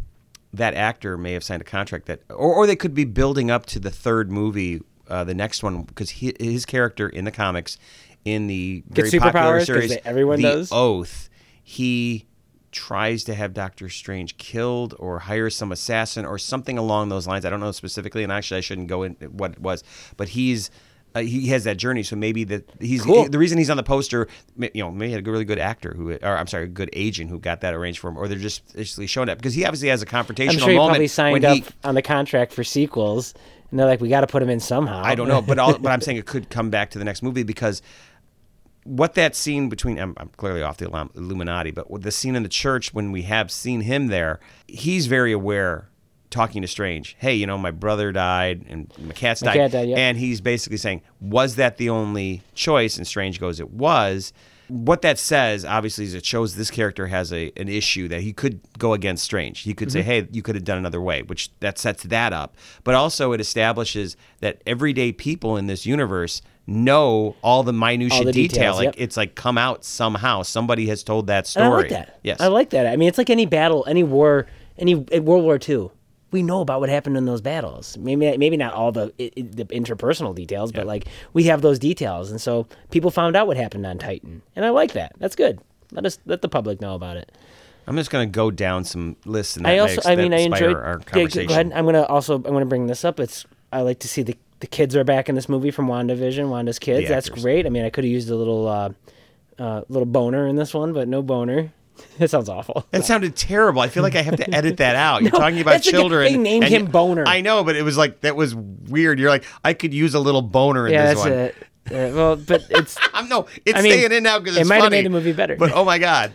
that 0.52 0.74
actor 0.74 1.16
may 1.16 1.32
have 1.32 1.44
signed 1.44 1.62
a 1.62 1.64
contract 1.64 2.06
that, 2.06 2.20
or, 2.28 2.54
or 2.54 2.66
they 2.66 2.76
could 2.76 2.94
be 2.94 3.04
building 3.04 3.50
up 3.50 3.66
to 3.66 3.78
the 3.78 3.90
third 3.90 4.30
movie, 4.30 4.82
uh, 5.08 5.24
the 5.24 5.34
next 5.34 5.62
one, 5.62 5.82
because 5.82 6.10
his 6.10 6.66
character 6.66 7.08
in 7.08 7.24
the 7.24 7.30
comics, 7.30 7.78
in 8.24 8.46
the 8.48 8.82
very 8.88 9.10
popular 9.18 9.64
series, 9.64 9.90
they- 9.90 10.00
everyone 10.04 10.36
the 10.36 10.42
does? 10.42 10.72
Oath, 10.72 11.30
he 11.62 12.26
tries 12.72 13.24
to 13.24 13.34
have 13.34 13.52
Doctor 13.52 13.88
Strange 13.88 14.36
killed 14.36 14.94
or 14.98 15.20
hires 15.20 15.56
some 15.56 15.72
assassin 15.72 16.24
or 16.24 16.38
something 16.38 16.78
along 16.78 17.08
those 17.08 17.26
lines. 17.26 17.44
I 17.44 17.50
don't 17.50 17.60
know 17.60 17.72
specifically, 17.72 18.22
and 18.22 18.30
actually 18.32 18.58
I 18.58 18.60
shouldn't 18.60 18.86
go 18.88 19.02
in 19.02 19.14
what 19.30 19.52
it 19.52 19.60
was, 19.60 19.82
but 20.16 20.30
he's. 20.30 20.70
Uh, 21.14 21.20
he 21.20 21.48
has 21.48 21.64
that 21.64 21.76
journey, 21.76 22.02
so 22.04 22.14
maybe 22.14 22.44
that 22.44 22.70
he's 22.80 23.02
Cool. 23.02 23.28
the 23.28 23.38
reason 23.38 23.58
he's 23.58 23.68
on 23.70 23.76
the 23.76 23.82
poster. 23.82 24.28
You 24.56 24.70
know, 24.76 24.90
maybe 24.92 25.06
he 25.08 25.12
had 25.12 25.18
a 25.18 25.22
good- 25.22 25.32
really 25.32 25.44
good 25.44 25.58
actor 25.58 25.92
who, 25.96 26.12
or 26.12 26.36
I'm 26.38 26.46
sorry, 26.46 26.64
a 26.64 26.68
good 26.68 26.88
agent 26.92 27.30
who 27.30 27.38
got 27.40 27.62
that 27.62 27.74
arranged 27.74 27.98
for 27.98 28.08
him, 28.10 28.16
or 28.16 28.28
they're 28.28 28.38
just 28.38 28.74
basically 28.76 29.08
showing 29.08 29.28
up 29.28 29.38
because 29.38 29.54
he 29.54 29.64
obviously 29.64 29.88
has 29.88 30.02
a 30.02 30.06
confrontational 30.06 30.50
I'm 30.50 30.58
sure 30.58 30.68
he 30.70 30.76
probably 30.76 31.08
signed 31.08 31.44
up 31.44 31.56
he- 31.56 31.64
on 31.82 31.94
the 31.96 32.02
contract 32.02 32.52
for 32.52 32.62
sequels, 32.62 33.34
and 33.70 33.78
they're 33.80 33.86
like, 33.86 34.00
we 34.00 34.08
got 34.08 34.20
to 34.20 34.26
put 34.28 34.42
him 34.42 34.50
in 34.50 34.60
somehow. 34.60 35.02
I 35.04 35.14
don't 35.16 35.26
know, 35.28 35.42
but 35.42 35.58
all, 35.58 35.76
but 35.80 35.90
I'm 35.90 36.00
saying 36.00 36.16
it 36.18 36.26
could 36.26 36.48
come 36.48 36.70
back 36.70 36.90
to 36.90 36.98
the 36.98 37.04
next 37.04 37.22
movie 37.22 37.42
because 37.42 37.82
what 38.84 39.14
that 39.14 39.34
scene 39.36 39.68
between 39.68 39.98
I'm, 39.98 40.14
I'm 40.16 40.28
clearly 40.36 40.62
off 40.62 40.76
the 40.78 40.86
Illuminati, 41.16 41.70
but 41.70 41.86
the 42.02 42.10
scene 42.10 42.36
in 42.36 42.42
the 42.42 42.48
church 42.48 42.94
when 42.94 43.12
we 43.12 43.22
have 43.22 43.50
seen 43.50 43.82
him 43.82 44.06
there, 44.06 44.40
he's 44.68 45.06
very 45.06 45.32
aware. 45.32 45.88
Talking 46.30 46.62
to 46.62 46.68
Strange, 46.68 47.16
hey, 47.18 47.34
you 47.34 47.46
know, 47.46 47.58
my 47.58 47.72
brother 47.72 48.12
died 48.12 48.64
and 48.68 48.92
my 48.98 49.12
cat's 49.12 49.42
My 49.42 49.48
died, 49.48 49.56
cat 49.56 49.72
died, 49.72 49.88
yeah. 49.88 49.96
and 49.96 50.16
he's 50.16 50.40
basically 50.40 50.76
saying, 50.78 51.02
was 51.20 51.56
that 51.56 51.76
the 51.76 51.90
only 51.90 52.42
choice? 52.54 52.96
And 52.96 53.04
Strange 53.06 53.40
goes, 53.40 53.58
it 53.58 53.70
was. 53.70 54.32
What 54.68 55.02
that 55.02 55.18
says, 55.18 55.64
obviously, 55.64 56.04
is 56.04 56.14
it 56.14 56.24
shows 56.24 56.54
this 56.54 56.70
character 56.70 57.08
has 57.08 57.32
a 57.32 57.50
an 57.56 57.68
issue 57.68 58.06
that 58.06 58.20
he 58.20 58.32
could 58.32 58.60
go 58.78 58.92
against 58.94 59.24
Strange. 59.24 59.62
He 59.62 59.74
could 59.74 59.88
Mm-hmm. 59.88 59.92
say, 59.98 60.02
"Hey, 60.02 60.28
you 60.30 60.42
could 60.42 60.54
have 60.54 60.62
done 60.62 60.78
another 60.78 61.00
way," 61.00 61.22
which 61.22 61.50
that 61.58 61.76
sets 61.76 62.04
that 62.04 62.32
up. 62.32 62.56
But 62.84 62.94
also, 62.94 63.32
it 63.32 63.40
establishes 63.40 64.16
that 64.38 64.62
everyday 64.68 65.10
people 65.10 65.56
in 65.56 65.66
this 65.66 65.86
universe 65.86 66.40
know 66.68 67.34
all 67.42 67.64
the 67.64 67.72
minutia 67.72 68.18
All 68.20 68.24
the 68.24 68.30
detail. 68.30 68.74
details, 68.74 68.76
like 68.76 68.84
yep. 68.84 68.94
it's 68.96 69.16
like 69.16 69.34
come 69.34 69.58
out 69.58 69.84
somehow. 69.84 70.42
Somebody 70.42 70.86
has 70.86 71.02
told 71.02 71.26
that 71.26 71.38
And 71.38 71.46
story. 71.48 71.66
I 71.66 71.76
like 71.78 71.88
that. 71.88 72.20
Yes, 72.22 72.40
I 72.40 72.46
like 72.46 72.70
that. 72.70 72.86
I 72.86 72.94
mean, 72.94 73.08
it's 73.08 73.18
like 73.18 73.28
any 73.30 73.46
battle, 73.46 73.84
any 73.88 74.04
war, 74.04 74.46
any 74.78 74.94
World 74.94 75.42
War 75.42 75.58
II. 75.68 75.90
We 76.32 76.42
know 76.42 76.60
about 76.60 76.80
what 76.80 76.88
happened 76.88 77.16
in 77.16 77.24
those 77.24 77.40
battles. 77.40 77.96
Maybe 77.98 78.36
maybe 78.36 78.56
not 78.56 78.72
all 78.74 78.92
the 78.92 79.12
the 79.18 79.64
interpersonal 79.66 80.34
details, 80.34 80.70
but 80.72 80.86
like 80.86 81.06
we 81.32 81.44
have 81.44 81.62
those 81.62 81.78
details, 81.78 82.30
and 82.30 82.40
so 82.40 82.66
people 82.90 83.10
found 83.10 83.36
out 83.36 83.46
what 83.46 83.56
happened 83.56 83.84
on 83.86 83.98
Titan, 83.98 84.42
and 84.54 84.64
I 84.64 84.70
like 84.70 84.92
that. 84.92 85.12
That's 85.18 85.34
good. 85.36 85.58
Let 85.92 86.06
us 86.06 86.18
let 86.26 86.40
the 86.42 86.48
public 86.48 86.80
know 86.80 86.94
about 86.94 87.16
it. 87.16 87.32
I'm 87.86 87.96
just 87.96 88.10
going 88.10 88.28
to 88.28 88.32
go 88.32 88.52
down 88.52 88.84
some 88.84 89.16
lists 89.24 89.56
and 89.56 89.64
that 89.66 89.70
I 89.72 89.78
also, 89.78 89.94
makes, 89.96 90.06
I 90.06 90.14
mean, 90.14 90.32
I 90.32 90.38
enjoyed. 90.40 90.76
our 90.76 90.98
Yeah, 90.98 91.04
conversation. 91.04 91.46
go 91.48 91.54
ahead. 91.54 91.72
I'm 91.74 91.84
gonna 91.84 92.02
also 92.04 92.36
I'm 92.36 92.42
gonna 92.42 92.66
bring 92.66 92.86
this 92.86 93.04
up. 93.04 93.18
It's 93.18 93.44
I 93.72 93.80
like 93.80 93.98
to 94.00 94.08
see 94.08 94.22
the 94.22 94.36
the 94.60 94.66
kids 94.68 94.94
are 94.94 95.02
back 95.02 95.28
in 95.28 95.34
this 95.34 95.48
movie 95.48 95.70
from 95.72 95.88
WandaVision. 95.88 96.48
Wanda's 96.50 96.78
kids. 96.78 97.08
The 97.08 97.14
That's 97.14 97.28
actors. 97.28 97.42
great. 97.42 97.66
I 97.66 97.70
mean, 97.70 97.84
I 97.84 97.90
could 97.90 98.04
have 98.04 98.10
used 98.12 98.30
a 98.30 98.36
little 98.36 98.68
uh, 98.68 98.90
uh, 99.58 99.82
little 99.88 100.06
boner 100.06 100.46
in 100.46 100.54
this 100.54 100.72
one, 100.74 100.92
but 100.92 101.08
no 101.08 101.22
boner. 101.22 101.72
That 102.18 102.28
sounds 102.30 102.48
awful. 102.48 102.86
That 102.90 103.04
sounded 103.04 103.34
terrible. 103.36 103.80
I 103.80 103.88
feel 103.88 104.02
like 104.02 104.14
I 104.14 104.22
have 104.22 104.36
to 104.36 104.54
edit 104.54 104.76
that 104.78 104.94
out. 104.96 105.22
You're 105.22 105.30
No, 105.32 105.38
talking 105.38 105.60
about 105.60 105.72
that's 105.72 105.86
like 105.86 105.94
children. 105.94 106.32
they 106.32 106.38
named 106.38 106.64
him 106.66 106.86
Boner. 106.86 107.24
I 107.26 107.40
know, 107.40 107.64
but 107.64 107.76
it 107.76 107.82
was 107.82 107.96
like 107.96 108.20
that 108.20 108.36
was 108.36 108.54
weird. 108.54 109.18
You're 109.18 109.30
like, 109.30 109.44
I 109.64 109.72
could 109.74 109.94
use 109.94 110.14
a 110.14 110.20
little 110.20 110.42
boner 110.42 110.86
in 110.86 110.92
yeah, 110.92 111.14
this 111.14 111.22
that's 111.22 111.30
one. 111.30 111.38
it. 111.38 111.56
Uh, 112.12 112.14
well, 112.14 112.36
but 112.36 112.62
it's 112.70 112.96
I'm 113.14 113.28
no, 113.28 113.46
it's 113.64 113.78
I 113.78 113.82
mean, 113.82 113.92
staying 113.92 114.12
in 114.12 114.22
now 114.22 114.38
because 114.38 114.56
it 114.56 114.66
might 114.66 114.82
have 114.82 114.90
made 114.90 115.06
the 115.06 115.10
movie 115.10 115.32
better. 115.32 115.56
But 115.56 115.72
oh 115.72 115.84
my 115.84 115.98
god, 115.98 116.32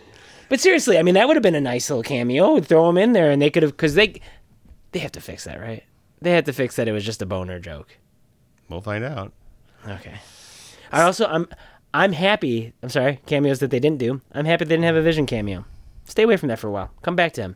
but 0.49 0.59
seriously, 0.59 0.97
I 0.97 1.03
mean, 1.03 1.13
that 1.13 1.27
would 1.27 1.35
have 1.37 1.43
been 1.43 1.55
a 1.55 1.61
nice 1.61 1.89
little 1.89 2.03
cameo. 2.03 2.59
Throw 2.61 2.89
him 2.89 2.97
in 2.97 3.13
there, 3.13 3.29
and 3.31 3.41
they 3.41 3.49
could 3.51 3.63
have 3.63 3.71
because 3.73 3.93
they 3.93 4.19
they 4.91 4.99
have 4.99 5.11
to 5.13 5.21
fix 5.21 5.43
that, 5.45 5.59
right? 5.61 5.83
They 6.21 6.31
have 6.31 6.45
to 6.45 6.53
fix 6.53 6.75
that 6.77 6.87
it 6.87 6.91
was 6.93 7.05
just 7.05 7.21
a 7.21 7.25
boner 7.25 7.59
joke. 7.59 7.97
we'll 8.69 8.81
find 8.81 9.03
out. 9.03 9.31
Okay. 9.87 10.15
I 10.91 11.03
also 11.03 11.25
I'm 11.27 11.47
I'm 11.95 12.11
happy. 12.11 12.73
I'm 12.83 12.89
sorry, 12.89 13.19
cameos 13.25 13.59
that 13.59 13.71
they 13.71 13.79
didn't 13.79 13.99
do. 13.99 14.21
I'm 14.33 14.45
happy 14.45 14.65
they 14.65 14.69
didn't 14.75 14.83
have 14.85 14.95
a 14.97 15.01
Vision 15.01 15.25
cameo. 15.25 15.65
Stay 16.05 16.23
away 16.23 16.37
from 16.37 16.49
that 16.49 16.59
for 16.59 16.67
a 16.67 16.71
while. 16.71 16.91
Come 17.01 17.15
back 17.15 17.33
to 17.33 17.41
him. 17.41 17.55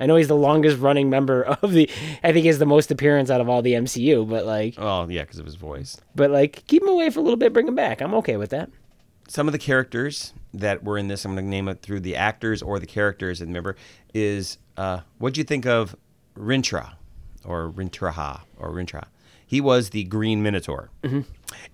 I 0.00 0.06
know 0.06 0.16
he's 0.16 0.28
the 0.28 0.34
longest 0.36 0.78
running 0.78 1.10
member 1.10 1.42
of 1.62 1.72
the. 1.72 1.88
I 2.24 2.32
think 2.32 2.42
he 2.42 2.48
has 2.48 2.58
the 2.58 2.66
most 2.66 2.90
appearance 2.90 3.30
out 3.30 3.40
of 3.40 3.48
all 3.48 3.62
the 3.62 3.74
MCU. 3.74 4.28
But 4.28 4.46
like, 4.46 4.74
Oh 4.78 5.06
yeah, 5.08 5.22
because 5.22 5.38
of 5.38 5.44
his 5.46 5.54
voice. 5.56 6.00
but 6.14 6.30
like, 6.30 6.64
keep 6.66 6.82
him 6.82 6.88
away 6.88 7.10
for 7.10 7.20
a 7.20 7.22
little 7.22 7.36
bit. 7.36 7.52
Bring 7.52 7.68
him 7.68 7.74
back. 7.74 8.00
I'm 8.00 8.14
okay 8.14 8.36
with 8.36 8.50
that. 8.50 8.70
Some 9.28 9.48
of 9.48 9.52
the 9.52 9.58
characters 9.58 10.32
that 10.52 10.82
were 10.84 10.98
in 10.98 11.08
this, 11.08 11.24
I'm 11.24 11.32
going 11.32 11.44
to 11.44 11.50
name 11.50 11.68
it 11.68 11.80
through 11.82 12.00
the 12.00 12.16
actors 12.16 12.62
or 12.62 12.78
the 12.78 12.86
characters. 12.86 13.40
And 13.40 13.50
remember, 13.50 13.76
is 14.12 14.58
uh, 14.76 15.00
what'd 15.18 15.36
you 15.38 15.44
think 15.44 15.66
of 15.66 15.94
Rintrah 16.36 16.94
or 17.44 17.70
Rintraha 17.70 18.40
or 18.58 18.70
Rintrah? 18.70 19.04
He 19.46 19.60
was 19.60 19.90
the 19.90 20.04
Green 20.04 20.42
Minotaur. 20.42 20.90
Mm-hmm. 21.02 21.20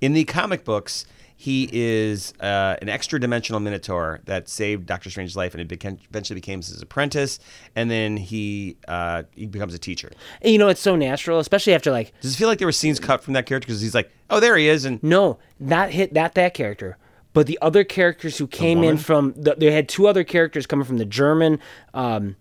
In 0.00 0.12
the 0.12 0.24
comic 0.24 0.64
books, 0.64 1.06
he 1.40 1.70
is 1.72 2.34
uh, 2.40 2.76
an 2.82 2.90
extra 2.90 3.18
dimensional 3.18 3.60
Minotaur 3.60 4.20
that 4.26 4.46
saved 4.46 4.84
Doctor 4.84 5.08
Strange's 5.08 5.36
life, 5.36 5.54
and 5.54 5.72
eventually 5.72 6.34
became 6.34 6.58
his 6.58 6.82
apprentice. 6.82 7.38
And 7.74 7.90
then 7.90 8.18
he 8.18 8.76
uh, 8.86 9.22
he 9.34 9.46
becomes 9.46 9.72
a 9.72 9.78
teacher. 9.78 10.12
And, 10.42 10.52
you 10.52 10.58
know, 10.58 10.68
it's 10.68 10.82
so 10.82 10.96
natural, 10.96 11.38
especially 11.38 11.72
after 11.72 11.90
like, 11.90 12.12
Does 12.20 12.34
it 12.34 12.36
feel 12.36 12.46
like 12.46 12.58
there 12.58 12.68
were 12.68 12.72
scenes 12.72 13.00
cut 13.00 13.24
from 13.24 13.32
that 13.32 13.46
character? 13.46 13.64
Because 13.64 13.80
he's 13.80 13.94
like, 13.94 14.10
oh, 14.28 14.38
there 14.38 14.54
he 14.58 14.68
is, 14.68 14.84
and 14.84 15.02
no, 15.02 15.38
not 15.58 15.92
hit 15.92 16.12
not 16.12 16.34
that 16.34 16.52
character, 16.52 16.98
but 17.32 17.46
the 17.46 17.58
other 17.62 17.84
characters 17.84 18.36
who 18.36 18.46
came 18.46 18.84
in 18.84 18.98
from. 18.98 19.32
The, 19.34 19.54
they 19.56 19.72
had 19.72 19.88
two 19.88 20.06
other 20.08 20.24
characters 20.24 20.66
coming 20.66 20.84
from 20.84 20.98
the 20.98 21.06
German. 21.06 21.58
Um, 21.94 22.36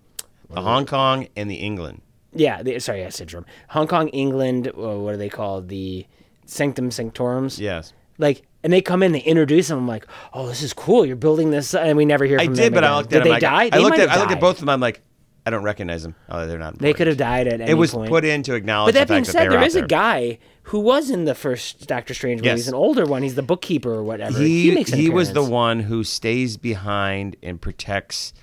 the 0.50 0.60
Hong 0.60 0.86
Kong 0.86 1.30
and 1.38 1.50
the 1.50 1.56
England. 1.56 2.02
yeah, 2.34 2.62
the, 2.62 2.78
sorry, 2.80 3.06
I 3.06 3.10
said 3.10 3.30
German. 3.30 3.48
Hong 3.70 3.88
Kong, 3.88 4.10
England. 4.10 4.68
uh, 4.68 4.72
what 4.74 5.14
are 5.14 5.18
they 5.18 5.30
called? 5.30 5.70
The 5.70 6.06
Sanctum 6.46 6.90
Sanctorums. 6.90 7.60
Yes. 7.62 7.94
like 8.18 8.42
and 8.64 8.72
they 8.74 8.82
come 8.82 9.02
in 9.04 9.12
they 9.14 9.22
introduce 9.22 9.68
them 9.70 9.78
i'm 9.80 9.88
like 9.88 10.06
oh 10.34 10.48
this 10.48 10.62
is 10.62 10.74
cool 10.74 11.06
you're 11.06 11.16
building 11.16 11.50
this 11.52 11.74
and 11.74 11.98
we 11.98 12.06
never 12.06 12.26
hear 12.26 12.40
I 12.40 12.46
from 12.46 12.56
did, 12.56 12.66
them 12.66 12.74
but 12.74 12.84
I 12.84 12.88
again. 12.88 12.98
looked 12.98 13.10
did 13.10 13.16
at 13.18 13.22
him 13.22 13.24
they 13.26 13.32
like, 13.32 13.42
die 13.42 13.70
I 13.72 13.80
looked 13.80 13.98
at 14.00 14.10
I 14.10 14.20
looked 14.20 14.32
at 14.32 14.40
both 14.40 14.56
of 14.56 14.60
them. 14.62 14.70
I'm 14.70 14.80
like, 14.82 15.02
I 15.46 15.52
don't 15.52 15.64
recognize 15.64 16.04
them. 16.04 16.14
Oh, 16.28 16.46
they're 16.46 16.60
not. 16.60 16.78
They 16.78 16.94
could 16.94 17.08
have 17.08 17.18
died 17.18 17.48
at 17.48 17.62
any 17.62 17.72
It 17.72 17.74
was 17.76 17.92
point. 17.92 18.10
put 18.10 18.24
in 18.26 18.44
to 18.44 18.54
acknowledge. 18.54 18.94
but 18.94 19.00
that 19.00 19.08
the 19.08 19.14
being 19.16 19.24
fact 19.24 19.32
said, 19.34 19.40
that 19.46 19.50
they 19.50 19.56
were 19.56 19.60
there 19.62 19.68
is 19.68 19.78
out 19.78 19.84
a 19.86 19.88
guy 19.88 20.38
who 20.64 20.80
was 20.80 21.10
in 21.10 21.26
the 21.26 21.34
first 21.34 21.88
Doctor 21.88 22.14
Strange 22.14 22.42
movie. 22.42 22.50
Yes. 22.50 22.58
He's 22.60 22.68
an 22.68 22.76
older 22.76 23.06
one. 23.06 23.24
He's 23.24 23.34
the 23.36 23.42
bookkeeper 23.42 23.90
or 23.92 24.04
whatever. 24.04 24.38
He 24.38 24.70
makes 24.76 24.92
an 24.92 25.00
he 25.00 25.10
was 25.10 25.30
the 25.30 25.40
appearance. 25.40 25.52
one 25.52 25.80
who 25.82 26.04
stays 26.04 26.58
behind 26.58 27.36
and 27.42 27.60
protects 27.60 28.34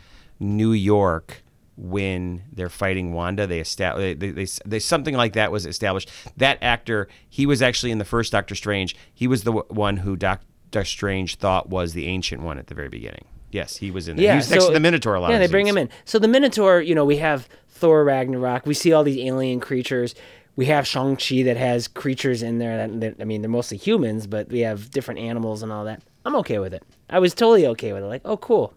New 0.40 0.72
York 0.72 1.44
when 1.76 2.42
they're 2.52 2.68
fighting 2.68 3.12
Wanda. 3.12 3.46
They 3.46 3.60
establish 3.60 4.16
they, 4.18 4.30
they, 4.32 4.46
they 4.64 4.78
something 4.78 5.14
like 5.14 5.34
that 5.34 5.52
was 5.52 5.66
established. 5.66 6.10
That 6.36 6.58
actor, 6.62 7.08
he 7.28 7.46
was 7.46 7.62
actually 7.62 7.92
in 7.92 7.98
the 7.98 8.04
first 8.04 8.32
Doctor 8.32 8.54
Strange. 8.54 8.96
He 9.12 9.26
was 9.26 9.44
the 9.44 9.52
w- 9.52 9.66
one 9.68 9.98
who 9.98 10.16
Doctor 10.16 10.84
Strange 10.84 11.36
thought 11.36 11.68
was 11.68 11.92
the 11.92 12.06
ancient 12.06 12.42
one 12.42 12.58
at 12.58 12.66
the 12.68 12.74
very 12.74 12.88
beginning. 12.88 13.26
Yes, 13.50 13.76
he 13.76 13.90
was 13.90 14.08
in 14.08 14.16
there. 14.16 14.24
Yeah, 14.24 14.32
he 14.32 14.36
was 14.38 14.50
next 14.50 14.64
so- 14.64 14.68
to 14.70 14.74
the 14.74 14.80
Minotaur 14.80 15.14
a 15.14 15.20
lot. 15.20 15.30
Yeah, 15.30 15.38
they 15.38 15.46
bring 15.46 15.66
him 15.66 15.78
in. 15.78 15.88
So 16.04 16.18
the 16.18 16.28
Minotaur, 16.28 16.80
you 16.80 16.94
know, 16.94 17.04
we 17.04 17.18
have 17.18 17.48
Thor 17.68 18.04
Ragnarok. 18.04 18.66
We 18.66 18.74
see 18.74 18.92
all 18.92 19.04
these 19.04 19.18
alien 19.18 19.60
creatures. 19.60 20.14
We 20.56 20.66
have 20.66 20.86
Shang 20.86 21.16
Chi 21.16 21.42
that 21.42 21.58
has 21.58 21.86
creatures 21.86 22.42
in 22.42 22.58
there. 22.58 22.76
That, 22.88 23.00
that 23.00 23.16
I 23.20 23.24
mean, 23.24 23.42
they're 23.42 23.50
mostly 23.50 23.76
humans, 23.76 24.26
but 24.26 24.48
we 24.48 24.60
have 24.60 24.90
different 24.90 25.20
animals 25.20 25.62
and 25.62 25.70
all 25.70 25.84
that. 25.84 26.02
I'm 26.24 26.34
okay 26.36 26.58
with 26.58 26.72
it. 26.74 26.82
I 27.10 27.18
was 27.18 27.34
totally 27.34 27.66
okay 27.68 27.92
with 27.92 28.02
it. 28.02 28.06
Like, 28.06 28.22
oh, 28.24 28.38
cool. 28.38 28.72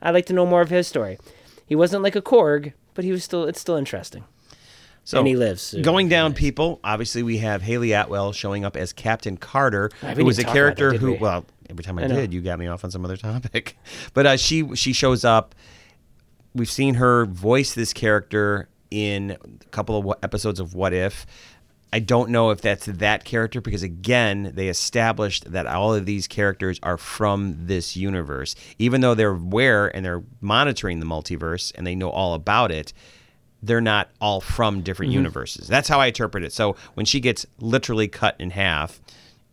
I'd 0.00 0.12
like 0.14 0.26
to 0.26 0.32
know 0.32 0.46
more 0.46 0.60
of 0.62 0.70
his 0.70 0.86
story. 0.86 1.18
He 1.66 1.74
wasn't 1.74 2.02
like 2.02 2.16
a 2.16 2.22
Korg, 2.22 2.72
but 2.94 3.04
he 3.04 3.12
was 3.12 3.24
still. 3.24 3.44
It's 3.44 3.60
still 3.60 3.76
interesting. 3.76 4.24
So 5.06 5.18
and 5.18 5.28
he 5.28 5.36
lives, 5.36 5.60
so- 5.60 5.82
Going 5.82 6.08
down, 6.08 6.32
people. 6.32 6.80
Obviously, 6.82 7.22
we 7.22 7.38
have 7.38 7.60
Hayley 7.60 7.92
Atwell 7.92 8.32
showing 8.32 8.64
up 8.64 8.74
as 8.74 8.92
Captain 8.94 9.36
Carter, 9.36 9.90
who 10.00 10.24
was 10.24 10.38
a 10.38 10.42
didn't 10.42 10.46
talk 10.46 10.54
about 10.54 10.54
character 10.54 10.92
who. 10.94 11.12
we? 11.12 11.18
Well, 11.18 11.44
every 11.68 11.84
time 11.84 11.98
I, 11.98 12.06
know. 12.06 12.14
did, 12.16 12.32
you 12.32 12.40
got 12.40 12.58
me 12.58 12.66
off 12.68 12.84
on 12.84 12.90
some 12.90 13.04
other 13.04 13.16
topic. 13.18 13.76
But 14.14 14.26
uh, 14.26 14.36
she 14.38 14.74
she 14.74 14.92
shows 14.94 15.24
up. 15.24 15.54
We've 16.54 16.70
seen 16.70 16.94
her 16.94 17.26
voice 17.26 17.74
this 17.74 17.92
character 17.92 18.68
in 18.90 19.32
a 19.32 19.64
couple 19.72 19.98
of 20.12 20.18
episodes 20.22 20.60
of 20.60 20.74
What 20.74 20.92
If. 20.94 21.26
I 21.92 22.00
don't 22.00 22.30
know 22.30 22.50
if 22.50 22.60
that's 22.60 22.86
that 22.86 23.24
character 23.24 23.60
because 23.60 23.82
again, 23.84 24.50
they 24.54 24.68
established 24.68 25.52
that 25.52 25.66
all 25.66 25.94
of 25.94 26.06
these 26.06 26.26
characters 26.26 26.80
are 26.82 26.96
from 26.98 27.66
this 27.66 27.96
universe. 27.96 28.56
Even 28.78 29.00
though 29.00 29.14
they're 29.14 29.30
aware 29.30 29.94
and 29.94 30.04
they're 30.04 30.24
monitoring 30.40 30.98
the 30.98 31.06
multiverse 31.06 31.72
and 31.76 31.86
they 31.86 31.94
know 31.94 32.10
all 32.10 32.34
about 32.34 32.72
it, 32.72 32.92
they're 33.62 33.80
not 33.80 34.10
all 34.20 34.40
from 34.40 34.82
different 34.82 35.10
Mm-hmm. 35.10 35.18
universes. 35.20 35.68
That's 35.68 35.88
how 35.88 36.00
I 36.00 36.06
interpret 36.06 36.42
it. 36.44 36.52
So 36.52 36.74
when 36.94 37.06
she 37.06 37.20
gets 37.20 37.46
literally 37.60 38.08
cut 38.08 38.34
in 38.40 38.50
half, 38.50 39.00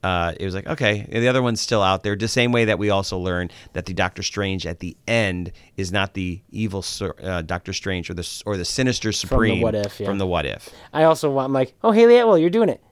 uh, 0.04 0.34
it 0.40 0.46
was 0.46 0.56
like, 0.56 0.66
okay, 0.66 1.06
the 1.12 1.28
other 1.28 1.42
one's 1.42 1.62
still 1.62 1.82
out 1.82 2.04
there. 2.04 2.16
The 2.16 2.28
same 2.28 2.52
way 2.52 2.66
that 2.66 2.80
we 2.80 2.90
also 2.90 3.18
learned 3.18 3.54
that 3.74 3.86
the 3.86 3.94
Doctor 3.94 4.24
Strange 4.24 4.66
at 4.66 4.80
the 4.80 4.98
end 5.08 5.52
is 5.78 5.92
not 5.92 6.16
the 6.16 6.42
evil 6.50 6.84
uh, 7.24 7.42
Doctor 7.44 7.72
Strange 7.72 8.10
or 8.10 8.16
the 8.16 8.44
or 8.46 8.58
the 8.58 8.66
Sinister 8.66 9.12
Supreme 9.12 9.54
from 9.54 9.60
the 9.60 9.64
What 9.64 9.76
If, 9.76 10.00
yeah. 10.00 10.08
from 10.08 10.18
the 10.18 10.26
What 10.26 10.46
If. 10.46 10.70
I 10.92 11.04
also 11.04 11.30
want. 11.30 11.46
I'm 11.46 11.54
like, 11.54 11.74
oh, 11.84 11.92
Hayley 11.92 12.18
Atwell, 12.18 12.38
you're 12.38 12.50
doing 12.50 12.70
it. 12.70 12.84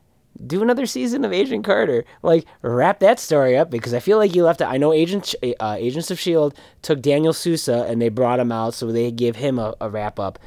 Do 0.45 0.61
another 0.61 0.85
season 0.85 1.25
of 1.25 1.33
Agent 1.33 1.65
Carter. 1.65 2.05
Like, 2.21 2.45
wrap 2.61 2.99
that 2.99 3.19
story 3.19 3.57
up 3.57 3.71
because 3.71 3.93
I 3.95 3.99
feel 3.99 4.19
like 4.19 4.35
you 4.35 4.43
left 4.43 4.61
it. 4.61 4.65
I 4.65 4.77
know 4.77 4.93
Agent 4.93 5.33
uh, 5.59 5.75
Agents 5.79 6.11
of 6.11 6.19
Shield 6.19 6.53
took 6.83 7.01
Daniel 7.01 7.33
Sousa 7.33 7.85
and 7.89 7.99
they 7.99 8.09
brought 8.09 8.39
him 8.39 8.51
out, 8.51 8.75
so 8.75 8.91
they 8.91 9.11
give 9.11 9.35
him 9.35 9.57
a, 9.57 9.73
a 9.81 9.89
wrap 9.89 10.19
up. 10.19 10.37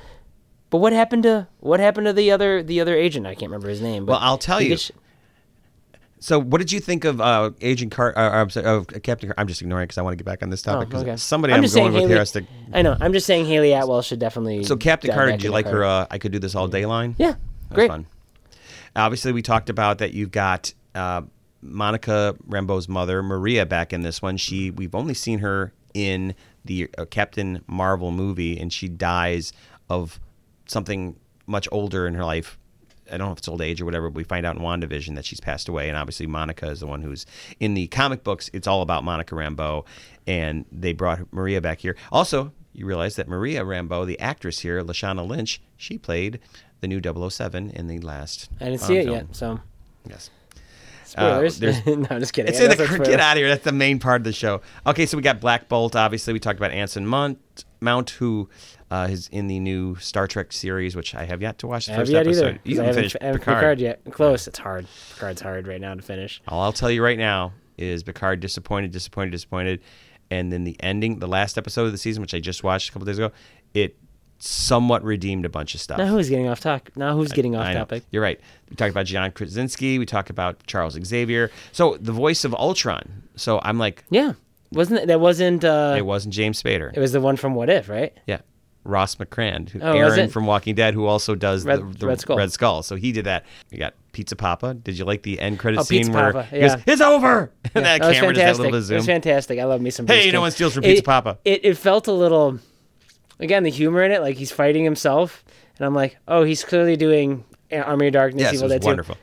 But 0.70 0.78
what 0.78 0.92
happened 0.94 1.24
to 1.24 1.48
what 1.58 1.80
happened 1.80 2.06
to 2.06 2.12
the 2.14 2.30
other 2.30 2.62
the 2.62 2.80
other 2.80 2.96
agent? 2.96 3.26
I 3.26 3.34
can't 3.34 3.50
remember 3.50 3.68
his 3.68 3.82
name. 3.82 4.06
But 4.06 4.12
Well, 4.12 4.20
I'll 4.22 4.38
tell 4.38 4.62
you. 4.62 4.78
So, 6.22 6.38
what 6.38 6.58
did 6.58 6.70
you 6.70 6.78
think 6.78 7.04
of 7.04 7.20
uh, 7.20 7.50
Agent 7.60 7.90
Carter? 7.90 8.16
Uh, 8.16 8.30
I'm 8.30 8.48
sorry, 8.48 8.64
of 8.64 8.86
Captain 9.02 9.28
Carter? 9.28 9.34
I'm 9.38 9.48
just 9.48 9.60
ignoring 9.60 9.86
because 9.86 9.98
I 9.98 10.02
want 10.02 10.12
to 10.12 10.16
get 10.16 10.24
back 10.24 10.40
on 10.44 10.50
this 10.50 10.66
oh, 10.68 10.74
topic. 10.74 10.90
'cause 10.90 11.02
okay. 11.02 11.16
Somebody 11.16 11.52
I'm 11.52 11.56
I'm, 11.56 11.62
just 11.64 11.74
going 11.74 11.86
saying 11.86 11.94
with 11.94 12.00
Hayley, 12.02 12.10
here 12.10 12.18
has 12.20 12.30
to. 12.32 12.44
I 12.72 12.82
know. 12.82 12.96
I'm 13.00 13.12
just 13.12 13.26
saying 13.26 13.46
Hayley 13.46 13.72
Atwell 13.72 14.02
should 14.02 14.20
definitely. 14.20 14.62
So, 14.62 14.76
Captain 14.76 15.08
dive 15.08 15.16
Carter, 15.16 15.32
back 15.32 15.40
did 15.40 15.44
you 15.44 15.48
into 15.48 15.54
like 15.54 15.66
her? 15.66 15.84
Uh, 15.84 16.06
I 16.12 16.18
could 16.18 16.30
do 16.30 16.38
this 16.38 16.54
all 16.54 16.68
day 16.68 16.86
line. 16.86 17.16
Yeah, 17.18 17.32
That 17.32 17.38
was 17.70 17.74
great. 17.74 17.90
fun. 17.90 18.06
Obviously, 18.94 19.32
we 19.32 19.42
talked 19.42 19.68
about 19.68 19.98
that. 19.98 20.12
You've 20.12 20.30
got 20.30 20.72
uh, 20.94 21.22
Monica 21.60 22.36
Rambeau's 22.48 22.88
mother, 22.88 23.20
Maria, 23.24 23.66
back 23.66 23.92
in 23.92 24.02
this 24.02 24.22
one. 24.22 24.36
She 24.36 24.70
we've 24.70 24.94
only 24.94 25.14
seen 25.14 25.40
her 25.40 25.72
in 25.92 26.36
the 26.64 26.88
uh, 26.98 27.04
Captain 27.06 27.64
Marvel 27.66 28.12
movie, 28.12 28.60
and 28.60 28.72
she 28.72 28.86
dies 28.86 29.52
of 29.90 30.20
something 30.66 31.16
much 31.48 31.66
older 31.72 32.06
in 32.06 32.14
her 32.14 32.24
life. 32.24 32.58
I 33.12 33.18
don't 33.18 33.26
know 33.28 33.32
if 33.32 33.38
it's 33.38 33.48
old 33.48 33.60
age 33.62 33.80
or 33.80 33.84
whatever. 33.84 34.08
But 34.10 34.16
we 34.16 34.24
find 34.24 34.46
out 34.46 34.56
in 34.56 34.62
WandaVision 34.62 35.14
that 35.16 35.24
she's 35.24 35.40
passed 35.40 35.68
away, 35.68 35.88
and 35.88 35.96
obviously 35.98 36.26
Monica 36.26 36.68
is 36.68 36.80
the 36.80 36.86
one 36.86 37.02
who's 37.02 37.26
in 37.60 37.74
the 37.74 37.86
comic 37.88 38.24
books. 38.24 38.50
It's 38.52 38.66
all 38.66 38.82
about 38.82 39.04
Monica 39.04 39.34
Rambeau, 39.34 39.84
and 40.26 40.64
they 40.72 40.92
brought 40.92 41.32
Maria 41.32 41.60
back 41.60 41.80
here. 41.80 41.96
Also, 42.10 42.52
you 42.72 42.86
realize 42.86 43.16
that 43.16 43.28
Maria 43.28 43.62
Rambeau, 43.64 44.06
the 44.06 44.18
actress 44.18 44.60
here, 44.60 44.82
Lashana 44.82 45.26
Lynch, 45.26 45.60
she 45.76 45.98
played 45.98 46.40
the 46.80 46.88
new 46.88 47.00
007 47.30 47.70
in 47.70 47.86
the 47.86 47.98
last. 48.00 48.48
I 48.60 48.64
didn't 48.64 48.80
see 48.80 48.96
it 48.96 49.04
film. 49.04 49.16
yet. 49.16 49.36
So 49.36 49.60
Yes. 50.08 50.30
spoilers. 51.04 51.56
Uh, 51.58 51.60
there's- 51.60 51.86
no, 51.86 52.06
I'm 52.10 52.20
just 52.20 52.32
kidding. 52.32 52.50
It's 52.52 52.60
in 52.60 52.70
the, 52.70 52.98
get 53.04 53.20
out 53.20 53.32
of 53.36 53.38
here. 53.38 53.48
That's 53.48 53.64
the 53.64 53.72
main 53.72 53.98
part 53.98 54.20
of 54.20 54.24
the 54.24 54.32
show. 54.32 54.62
Okay, 54.86 55.06
so 55.06 55.16
we 55.16 55.22
got 55.22 55.40
Black 55.40 55.68
Bolt. 55.68 55.94
Obviously, 55.94 56.32
we 56.32 56.40
talked 56.40 56.58
about 56.58 56.70
Anson 56.72 57.06
Mount, 57.06 57.38
Mount 57.82 58.10
who 58.10 58.48
uh, 58.90 59.08
is 59.10 59.28
in 59.28 59.48
the 59.48 59.58
new 59.60 59.96
Star 59.96 60.26
Trek 60.26 60.52
series, 60.52 60.94
which 60.96 61.14
I 61.14 61.24
have 61.24 61.42
yet 61.42 61.58
to 61.58 61.66
watch 61.66 61.86
the 61.86 61.94
I 61.94 61.96
first 61.96 62.12
yet 62.12 62.26
episode. 62.26 62.44
either. 62.46 62.60
You 62.64 62.74
I 62.80 62.84
haven't 62.84 62.86
haven't, 62.86 62.94
finished 62.94 63.16
haven't 63.20 63.40
Picard. 63.40 63.56
Picard 63.58 63.80
yet. 63.80 64.00
Close. 64.10 64.46
It's 64.46 64.58
hard. 64.58 64.86
Picard's 65.14 65.40
hard 65.42 65.66
right 65.66 65.80
now 65.80 65.94
to 65.94 66.02
finish. 66.02 66.40
All 66.48 66.62
I'll 66.62 66.72
tell 66.72 66.90
you 66.90 67.02
right 67.02 67.18
now 67.18 67.52
is 67.76 68.02
Picard 68.02 68.40
disappointed, 68.40 68.90
disappointed, 68.92 69.30
disappointed, 69.32 69.80
and 70.30 70.52
then 70.52 70.64
the 70.64 70.76
ending, 70.80 71.18
the 71.18 71.26
last 71.28 71.58
episode 71.58 71.84
of 71.86 71.92
the 71.92 71.98
season, 71.98 72.20
which 72.22 72.32
I 72.34 72.40
just 72.40 72.62
watched 72.64 72.90
a 72.90 72.92
couple 72.92 73.06
days 73.06 73.18
ago, 73.18 73.32
it 73.74 73.96
somewhat 74.38 75.04
redeemed 75.04 75.44
a 75.44 75.48
bunch 75.48 75.74
of 75.74 75.80
stuff. 75.80 75.98
Now 75.98 76.06
who's 76.06 76.28
getting 76.28 76.48
off 76.48 76.58
topic? 76.60 76.96
Now 76.96 77.14
who's 77.16 77.32
getting 77.32 77.54
off 77.54 77.72
topic? 77.72 78.02
You're 78.10 78.22
right. 78.22 78.40
We 78.68 78.74
talked 78.76 78.90
about 78.90 79.06
John 79.06 79.30
Krasinski. 79.30 79.98
We 80.00 80.06
talked 80.06 80.30
about 80.30 80.66
Charles 80.66 80.98
Xavier. 81.04 81.50
So 81.70 81.96
the 82.00 82.12
voice 82.12 82.44
of 82.44 82.52
Ultron. 82.54 83.22
So 83.36 83.60
I'm 83.62 83.78
like, 83.78 84.04
Yeah, 84.10 84.32
wasn't 84.72 85.00
it? 85.00 85.06
That 85.08 85.20
wasn't. 85.20 85.64
uh 85.64 85.94
it 85.96 86.06
wasn't 86.06 86.34
James 86.34 86.62
Spader. 86.62 86.90
It 86.94 87.00
was 87.00 87.12
the 87.12 87.20
one 87.20 87.36
from 87.36 87.54
What 87.54 87.70
If, 87.70 87.88
right? 87.88 88.12
Yeah. 88.26 88.40
Ross 88.84 89.16
Marquand, 89.16 89.70
who, 89.70 89.80
Oh, 89.80 89.92
Aaron 89.96 90.28
from 90.28 90.44
Walking 90.44 90.74
Dead, 90.74 90.92
who 90.92 91.06
also 91.06 91.36
does 91.36 91.64
Red- 91.64 91.78
the, 91.92 91.98
the 91.98 92.06
Red 92.08 92.18
Skull. 92.20 92.36
Red 92.36 92.50
Skull. 92.50 92.82
So 92.82 92.96
he 92.96 93.12
did 93.12 93.26
that. 93.26 93.44
You 93.70 93.78
got 93.78 93.94
Pizza 94.10 94.34
Poppa. 94.34 94.74
Did 94.74 94.98
you 94.98 95.04
like 95.04 95.22
the 95.22 95.38
end 95.38 95.60
credit 95.60 95.78
Oh, 95.78 95.82
scene 95.84 96.00
Pizza 96.06 96.12
where 96.12 96.32
Papa, 96.32 96.46
he 96.50 96.58
goes, 96.60 96.70
yeah. 96.72 96.82
"It's 96.92 97.00
over"? 97.00 97.52
and 97.76 97.84
that 97.84 98.00
That 98.00 98.12
camera 98.14 98.34
does 98.34 98.58
that 98.58 98.62
fantastic. 98.62 98.62
little 98.64 98.78
It 98.78 98.82
zoom. 98.82 98.96
was 98.96 99.06
fantastic. 99.06 99.58
I 99.60 99.64
love 99.64 99.80
me 99.80 99.90
some. 99.90 100.08
Hey, 100.08 100.32
no 100.32 100.40
one 100.40 100.50
steals 100.50 100.74
from 100.74 100.82
It- 100.82 100.88
Pizza 100.88 101.04
Poppa. 101.04 101.38
It, 101.44 101.64
it 101.64 101.78
felt 101.78 102.08
a 102.08 102.12
little, 102.12 102.58
again, 103.38 103.62
the 103.62 103.70
humor 103.70 104.02
in 104.02 104.10
it, 104.10 104.20
like 104.20 104.36
he's 104.36 104.50
fighting 104.50 104.82
himself, 104.82 105.44
and 105.78 105.86
I'm 105.86 105.94
like, 105.94 106.16
oh, 106.26 106.42
he's 106.42 106.64
clearly 106.64 106.96
doing 106.96 107.44
Army 107.70 108.08
of 108.08 108.14
Darkness, 108.14 108.42
yes, 108.42 108.52
it 108.52 108.56
Evil 108.56 108.64
was 108.66 108.72
Dead 108.72 108.82
2. 108.82 108.86
wonderful. 108.88 109.16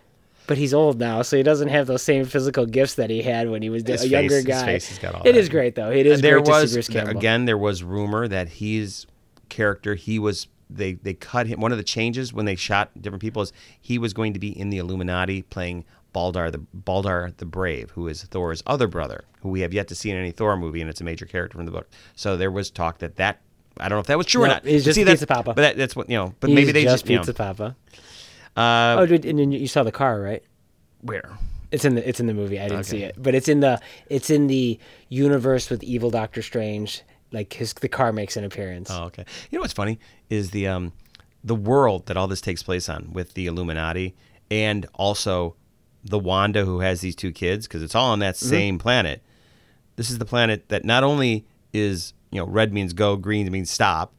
But 0.50 0.58
he's 0.58 0.74
old 0.74 1.00
now, 1.00 1.22
so 1.22 1.38
he 1.38 1.44
doesn't 1.44 1.68
have 1.70 1.88
those 1.88 2.02
same 2.02 2.26
physical 2.26 2.66
gifts 2.66 2.96
that 2.96 3.10
he 3.12 3.22
had 3.22 3.50
when 3.50 3.62
he 3.62 3.70
was 3.70 3.84
His 3.88 4.04
a 4.04 4.08
younger 4.10 4.30
face- 4.30 4.36
his 4.38 4.46
guy. 4.46 4.66
face 4.66 4.90
has 4.90 4.98
got 5.00 5.14
all 5.16 5.22
It 5.24 5.36
is 5.38 5.48
great 5.48 5.76
though. 5.76 5.92
It 5.92 6.06
is 6.08 6.22
there 6.22 6.42
great 6.42 6.48
was 6.50 6.64
to 6.64 6.68
see 6.70 6.74
Bruce 6.76 6.88
there- 6.88 7.04
Campbell. 7.06 7.20
again 7.20 7.46
there 7.46 7.58
was 7.58 7.84
rumor 7.84 8.28
that 8.28 8.50
his 8.50 9.06
character 9.48 9.94
he 9.96 10.18
was 10.20 10.48
they 10.70 10.94
they 10.94 11.14
cut 11.14 11.48
him 11.48 11.60
one 11.62 11.72
of 11.72 11.78
the 11.78 11.84
changes 11.84 12.34
when 12.34 12.46
they 12.46 12.56
shot 12.56 12.90
different 13.02 13.22
people 13.22 13.42
is 13.44 13.54
he 13.80 13.98
was 13.98 14.14
going 14.14 14.34
to 14.34 14.40
be 14.40 14.50
in 14.60 14.70
the 14.72 14.78
illuminati 14.80 15.42
playing 15.44 15.86
Balder 16.14 16.50
the 16.52 16.58
Balder 16.74 17.32
the 17.38 17.46
brave 17.46 17.92
who 17.92 18.08
is 18.08 18.24
thor's 18.24 18.62
other 18.68 18.88
brother 18.88 19.26
who 19.42 19.50
we 19.50 19.62
have 19.62 19.74
yet 19.74 19.88
to 19.90 19.96
see 19.96 20.10
in 20.12 20.18
any 20.18 20.32
thor 20.32 20.58
movie 20.58 20.82
and 20.82 20.90
it's 20.90 21.02
a 21.02 21.04
major 21.04 21.26
character 21.26 21.58
from 21.58 21.66
the 21.66 21.72
book 21.72 21.88
so 22.16 22.38
there 22.38 22.52
was 22.52 22.70
talk 22.72 22.98
that 23.00 23.16
that 23.18 23.40
I 23.80 23.88
don't 23.88 23.96
know 23.98 24.02
if 24.02 24.08
that 24.08 24.18
was 24.18 24.26
true 24.28 24.44
or 24.44 24.48
not. 24.48 24.66
he's 24.66 24.84
just 24.84 24.96
see, 24.96 25.04
that's- 25.04 25.20
Pizza 25.20 25.28
Poppa. 25.28 25.54
But 25.54 25.62
that, 25.62 25.78
that's 25.78 25.96
what 25.96 26.10
you 26.10 26.18
know. 26.18 26.34
But 26.42 26.50
He's 26.50 26.56
maybe 26.56 26.72
they 26.74 26.84
just 26.84 27.06
just, 27.06 27.10
you 27.10 27.18
Pizza 27.20 27.32
know, 27.32 27.36
Papa. 27.38 27.76
Uh, 28.58 28.96
Oh, 29.00 29.06
dude, 29.06 29.26
and 29.26 29.40
then 29.40 29.52
you 29.52 29.68
saw 29.68 29.84
the 29.84 29.92
car, 29.92 30.20
right? 30.22 30.44
where 31.02 31.38
It's 31.72 31.86
in 31.86 31.96
the 31.96 32.08
it's 32.08 32.20
in 32.20 32.28
the 32.28 32.34
movie. 32.34 32.60
I 32.60 32.64
didn't 32.64 32.80
Okay. 32.82 32.90
see 32.90 33.04
it, 33.04 33.16
but 33.18 33.34
it's 33.36 33.48
in 33.48 33.60
the 33.62 33.80
it's 34.10 34.30
in 34.30 34.48
the 34.48 34.78
universe 35.08 35.70
with 35.70 35.82
evil 35.84 36.10
Doctor 36.10 36.42
Strange. 36.42 37.04
Like 37.32 37.54
his 37.54 37.74
the 37.74 37.88
car 37.88 38.12
makes 38.12 38.36
an 38.38 38.44
appearance. 38.44 38.90
Oh, 38.92 39.04
okay. 39.06 39.24
You 39.50 39.58
know 39.58 39.62
what's 39.62 39.74
funny 39.74 40.00
is 40.30 40.52
the 40.52 40.68
um 40.68 40.94
the 41.44 41.56
world 41.56 42.08
that 42.08 42.18
all 42.18 42.28
this 42.28 42.42
takes 42.42 42.64
place 42.64 42.90
on 42.90 43.14
with 43.14 43.34
the 43.36 43.46
Illuminati 43.48 44.14
and 44.52 44.86
also 44.96 45.56
the 46.04 46.20
Wanda 46.20 46.66
who 46.66 46.80
has 46.82 47.02
these 47.02 47.16
two 47.16 47.32
kids 47.32 47.68
because 47.68 47.82
it's 47.84 47.96
all 47.96 48.12
on 48.12 48.20
that 48.20 48.36
Mm-hmm. 48.36 48.50
same 48.50 48.80
planet. 48.80 49.22
This 49.96 50.10
is 50.10 50.18
the 50.18 50.26
planet 50.26 50.68
that 50.70 50.84
not 50.84 51.04
only 51.04 51.46
is 51.72 52.14
you 52.32 52.40
know 52.40 52.48
red 52.48 52.74
means 52.74 52.92
go, 52.94 53.16
green 53.16 53.50
means 53.52 53.70
stop, 53.70 54.12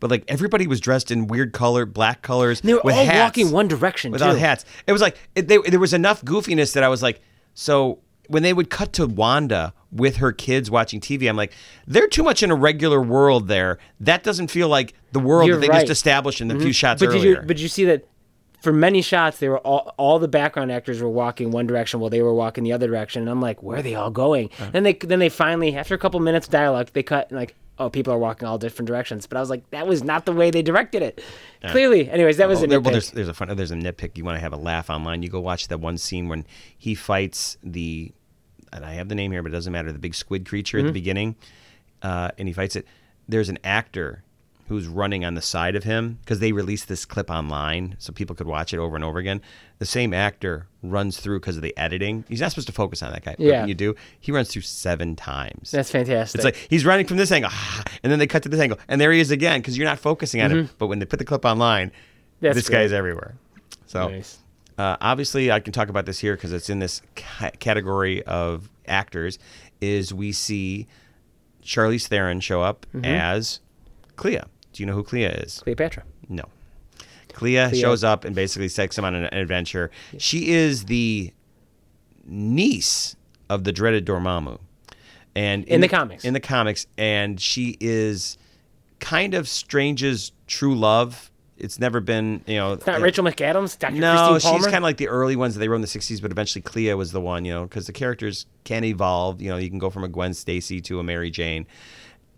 but 0.00 0.10
like 0.10 0.24
everybody 0.28 0.66
was 0.66 0.80
dressed 0.80 1.10
in 1.10 1.26
weird 1.26 1.52
color, 1.52 1.86
black 1.86 2.22
colors. 2.22 2.60
they 2.60 2.74
were 2.74 2.80
with 2.84 2.94
all 2.94 3.04
hats, 3.04 3.38
walking 3.38 3.52
one 3.52 3.68
direction 3.68 4.12
without 4.12 4.32
too. 4.32 4.38
hats. 4.38 4.64
It 4.86 4.92
was 4.92 5.02
like 5.02 5.16
it, 5.34 5.48
they, 5.48 5.58
there 5.58 5.80
was 5.80 5.94
enough 5.94 6.22
goofiness 6.22 6.74
that 6.74 6.82
I 6.82 6.88
was 6.88 7.02
like, 7.02 7.20
so 7.54 8.00
when 8.28 8.42
they 8.42 8.52
would 8.52 8.70
cut 8.70 8.92
to 8.94 9.06
Wanda 9.06 9.72
with 9.92 10.16
her 10.16 10.32
kids 10.32 10.70
watching 10.70 11.00
TV, 11.00 11.28
I'm 11.28 11.36
like, 11.36 11.52
they're 11.86 12.08
too 12.08 12.22
much 12.22 12.42
in 12.42 12.50
a 12.50 12.54
regular 12.54 13.00
world 13.00 13.48
there. 13.48 13.78
That 14.00 14.22
doesn't 14.22 14.48
feel 14.48 14.68
like 14.68 14.94
the 15.12 15.20
world 15.20 15.48
You're 15.48 15.56
that 15.56 15.62
they 15.62 15.68
right. 15.68 15.80
just 15.80 15.92
established 15.92 16.40
in 16.40 16.48
the 16.48 16.58
few 16.58 16.72
shots 16.72 17.00
But 17.00 17.12
did 17.12 17.22
you 17.22 17.40
but 17.46 17.58
you 17.58 17.68
see 17.68 17.84
that 17.86 18.06
for 18.60 18.72
many 18.72 19.00
shots 19.00 19.38
they 19.38 19.48
were 19.48 19.58
all 19.58 19.94
all 19.96 20.18
the 20.18 20.28
background 20.28 20.72
actors 20.72 21.00
were 21.00 21.08
walking 21.08 21.50
one 21.50 21.66
direction 21.66 22.00
while 22.00 22.10
they 22.10 22.22
were 22.22 22.34
walking 22.34 22.64
the 22.64 22.72
other 22.72 22.88
direction. 22.88 23.22
And 23.22 23.30
I'm 23.30 23.40
like, 23.40 23.62
where 23.62 23.78
are 23.78 23.82
they 23.82 23.94
all 23.94 24.10
going? 24.10 24.50
Uh-huh. 24.58 24.70
And 24.74 24.84
they 24.84 24.94
then 24.94 25.18
they 25.20 25.28
finally 25.28 25.76
after 25.76 25.94
a 25.94 25.98
couple 25.98 26.18
minutes 26.20 26.46
of 26.46 26.52
dialogue 26.52 26.88
they 26.92 27.02
cut 27.02 27.30
and 27.30 27.38
like 27.38 27.54
oh, 27.78 27.90
people 27.90 28.12
are 28.12 28.18
walking 28.18 28.46
all 28.48 28.58
different 28.58 28.86
directions. 28.86 29.26
But 29.26 29.36
I 29.36 29.40
was 29.40 29.50
like, 29.50 29.68
that 29.70 29.86
was 29.86 30.02
not 30.04 30.24
the 30.26 30.32
way 30.32 30.50
they 30.50 30.62
directed 30.62 31.02
it. 31.02 31.22
Clearly, 31.70 32.08
anyways, 32.10 32.36
that 32.38 32.48
was 32.48 32.60
Oh, 32.60 32.64
a 32.64 32.66
there- 32.68 32.80
well, 32.80 32.92
there's 32.92 33.10
there's 33.10 33.28
a 33.28 33.34
fun 33.34 33.54
there's 33.56 33.70
a 33.70 33.74
nitpick. 33.76 34.16
You 34.16 34.24
want 34.24 34.36
to 34.36 34.40
have 34.40 34.52
a 34.52 34.56
laugh 34.56 34.88
online? 34.90 35.22
You 35.22 35.28
go 35.28 35.40
watch 35.40 35.68
that 35.68 35.78
one 35.78 35.98
scene 35.98 36.28
when 36.28 36.46
he 36.78 36.94
fights 36.94 37.56
the, 37.62 38.12
and 38.72 38.84
I 38.84 38.94
have 38.94 39.08
the 39.08 39.14
name 39.14 39.32
here, 39.32 39.42
but 39.42 39.50
it 39.50 39.56
doesn't 39.56 39.72
matter. 39.72 39.90
The 39.92 39.98
big 39.98 40.14
squid 40.14 40.46
creature 40.48 40.78
Mm-hmm. 40.78 40.86
at 40.86 40.90
the 40.94 41.00
beginning, 41.00 41.36
uh, 42.02 42.30
and 42.38 42.46
he 42.48 42.54
fights 42.54 42.76
it. 42.76 42.86
There's 43.28 43.48
an 43.48 43.58
actor 43.64 44.22
who's 44.68 44.88
running 44.88 45.24
on 45.24 45.34
the 45.34 45.42
side 45.42 45.76
of 45.76 45.84
him 45.84 46.18
because 46.22 46.40
they 46.40 46.50
released 46.52 46.88
this 46.88 47.04
clip 47.04 47.30
online 47.30 47.94
so 47.98 48.12
people 48.12 48.34
could 48.34 48.46
watch 48.48 48.74
it 48.74 48.78
over 48.78 48.96
and 48.96 49.04
over 49.04 49.18
again. 49.18 49.40
The 49.78 49.86
same 49.86 50.12
actor 50.12 50.66
runs 50.82 51.18
through 51.20 51.38
because 51.40 51.56
of 51.56 51.62
the 51.62 51.76
editing. 51.78 52.24
He's 52.28 52.40
not 52.40 52.50
supposed 52.50 52.66
to 52.66 52.72
focus 52.72 53.02
on 53.02 53.12
that 53.12 53.24
guy. 53.24 53.36
Yeah. 53.38 53.64
you 53.66 53.74
do, 53.74 53.94
he 54.18 54.32
runs 54.32 54.48
through 54.50 54.62
seven 54.62 55.14
times. 55.14 55.70
That's 55.70 55.90
fantastic. 55.90 56.38
It's 56.38 56.44
like 56.44 56.56
he's 56.68 56.84
running 56.84 57.06
from 57.06 57.16
this 57.16 57.30
angle, 57.30 57.50
and 58.02 58.10
then 58.10 58.18
they 58.18 58.26
cut 58.26 58.42
to 58.44 58.48
this 58.48 58.58
angle, 58.60 58.78
and 58.88 59.00
there 59.00 59.12
he 59.12 59.20
is 59.20 59.30
again 59.30 59.60
because 59.60 59.78
you're 59.78 59.86
not 59.88 59.98
focusing 60.00 60.40
on 60.42 60.50
him. 60.50 60.70
But 60.78 60.88
when 60.88 60.98
they 60.98 61.06
put 61.06 61.18
the 61.18 61.24
clip 61.24 61.44
online, 61.44 61.90
Mm-hmm. 61.90 62.44
That's 62.46 62.56
this 62.56 62.68
great. 62.68 62.78
guy 62.80 62.82
is 62.82 62.92
everywhere. 62.92 63.34
So 63.86 64.08
Nice. 64.08 64.38
uh, 64.76 64.96
obviously, 65.00 65.50
I 65.50 65.60
can 65.60 65.72
talk 65.72 65.88
about 65.88 66.04
this 66.04 66.18
here 66.18 66.34
because 66.34 66.52
it's 66.52 66.68
in 66.68 66.80
this 66.80 67.00
ca- 67.14 67.52
category 67.60 68.22
of 68.24 68.68
actors. 68.86 69.38
Is 69.80 70.12
we 70.12 70.32
see 70.32 70.86
Charlize 71.62 72.06
Theron 72.08 72.40
show 72.40 72.60
up 72.62 72.84
Mm-hmm. 72.94 73.04
as 73.06 73.60
Clea. 74.16 74.40
Do 74.76 74.82
you 74.82 74.86
know 74.86 74.92
who 74.92 75.02
Clea 75.02 75.24
is? 75.24 75.60
Cleopatra. 75.60 76.04
No. 76.28 76.44
Clea, 77.32 77.68
Clea. 77.68 77.80
shows 77.80 78.04
up 78.04 78.24
and 78.24 78.34
basically 78.34 78.68
takes 78.68 78.96
him 78.96 79.04
on 79.04 79.14
an, 79.14 79.24
an 79.24 79.38
adventure. 79.38 79.90
She 80.18 80.50
is 80.50 80.84
the 80.84 81.32
niece 82.26 83.16
of 83.48 83.64
the 83.64 83.72
dreaded 83.72 84.04
Dormammu. 84.04 84.58
And 85.34 85.64
In 85.64 85.80
the 85.80 85.88
comics. 85.88 86.24
In 86.24 86.34
the 86.34 86.40
comics. 86.40 86.86
And 86.98 87.40
she 87.40 87.76
is 87.80 88.36
kind 89.00 89.32
of 89.32 89.48
Strange's 89.48 90.32
true 90.46 90.74
love. 90.74 91.30
It's 91.56 91.78
never 91.78 92.00
been, 92.00 92.42
you 92.46 92.56
know. 92.56 92.74
It's 92.74 92.86
not 92.86 93.00
Rachel 93.00 93.24
McAdams, 93.24 93.78
Dr. 93.78 93.94
No, 93.94 94.38
she's 94.38 94.64
kind 94.64 94.76
of 94.76 94.82
like 94.82 94.98
the 94.98 95.08
early 95.08 95.36
ones 95.36 95.54
that 95.54 95.60
they 95.60 95.68
wrote 95.68 95.76
in 95.76 95.80
the 95.80 95.86
60s, 95.86 96.20
but 96.20 96.30
eventually 96.30 96.60
Clea 96.60 96.92
was 96.92 97.12
the 97.12 97.20
one, 97.20 97.46
you 97.46 97.52
know, 97.54 97.62
because 97.62 97.86
the 97.86 97.94
characters 97.94 98.44
can 98.64 98.84
evolve. 98.84 99.40
You 99.40 99.48
know, 99.48 99.56
you 99.56 99.70
can 99.70 99.78
go 99.78 99.88
from 99.88 100.04
a 100.04 100.08
Gwen 100.08 100.34
Stacy 100.34 100.82
to 100.82 101.00
a 101.00 101.02
Mary 101.02 101.30
Jane. 101.30 101.66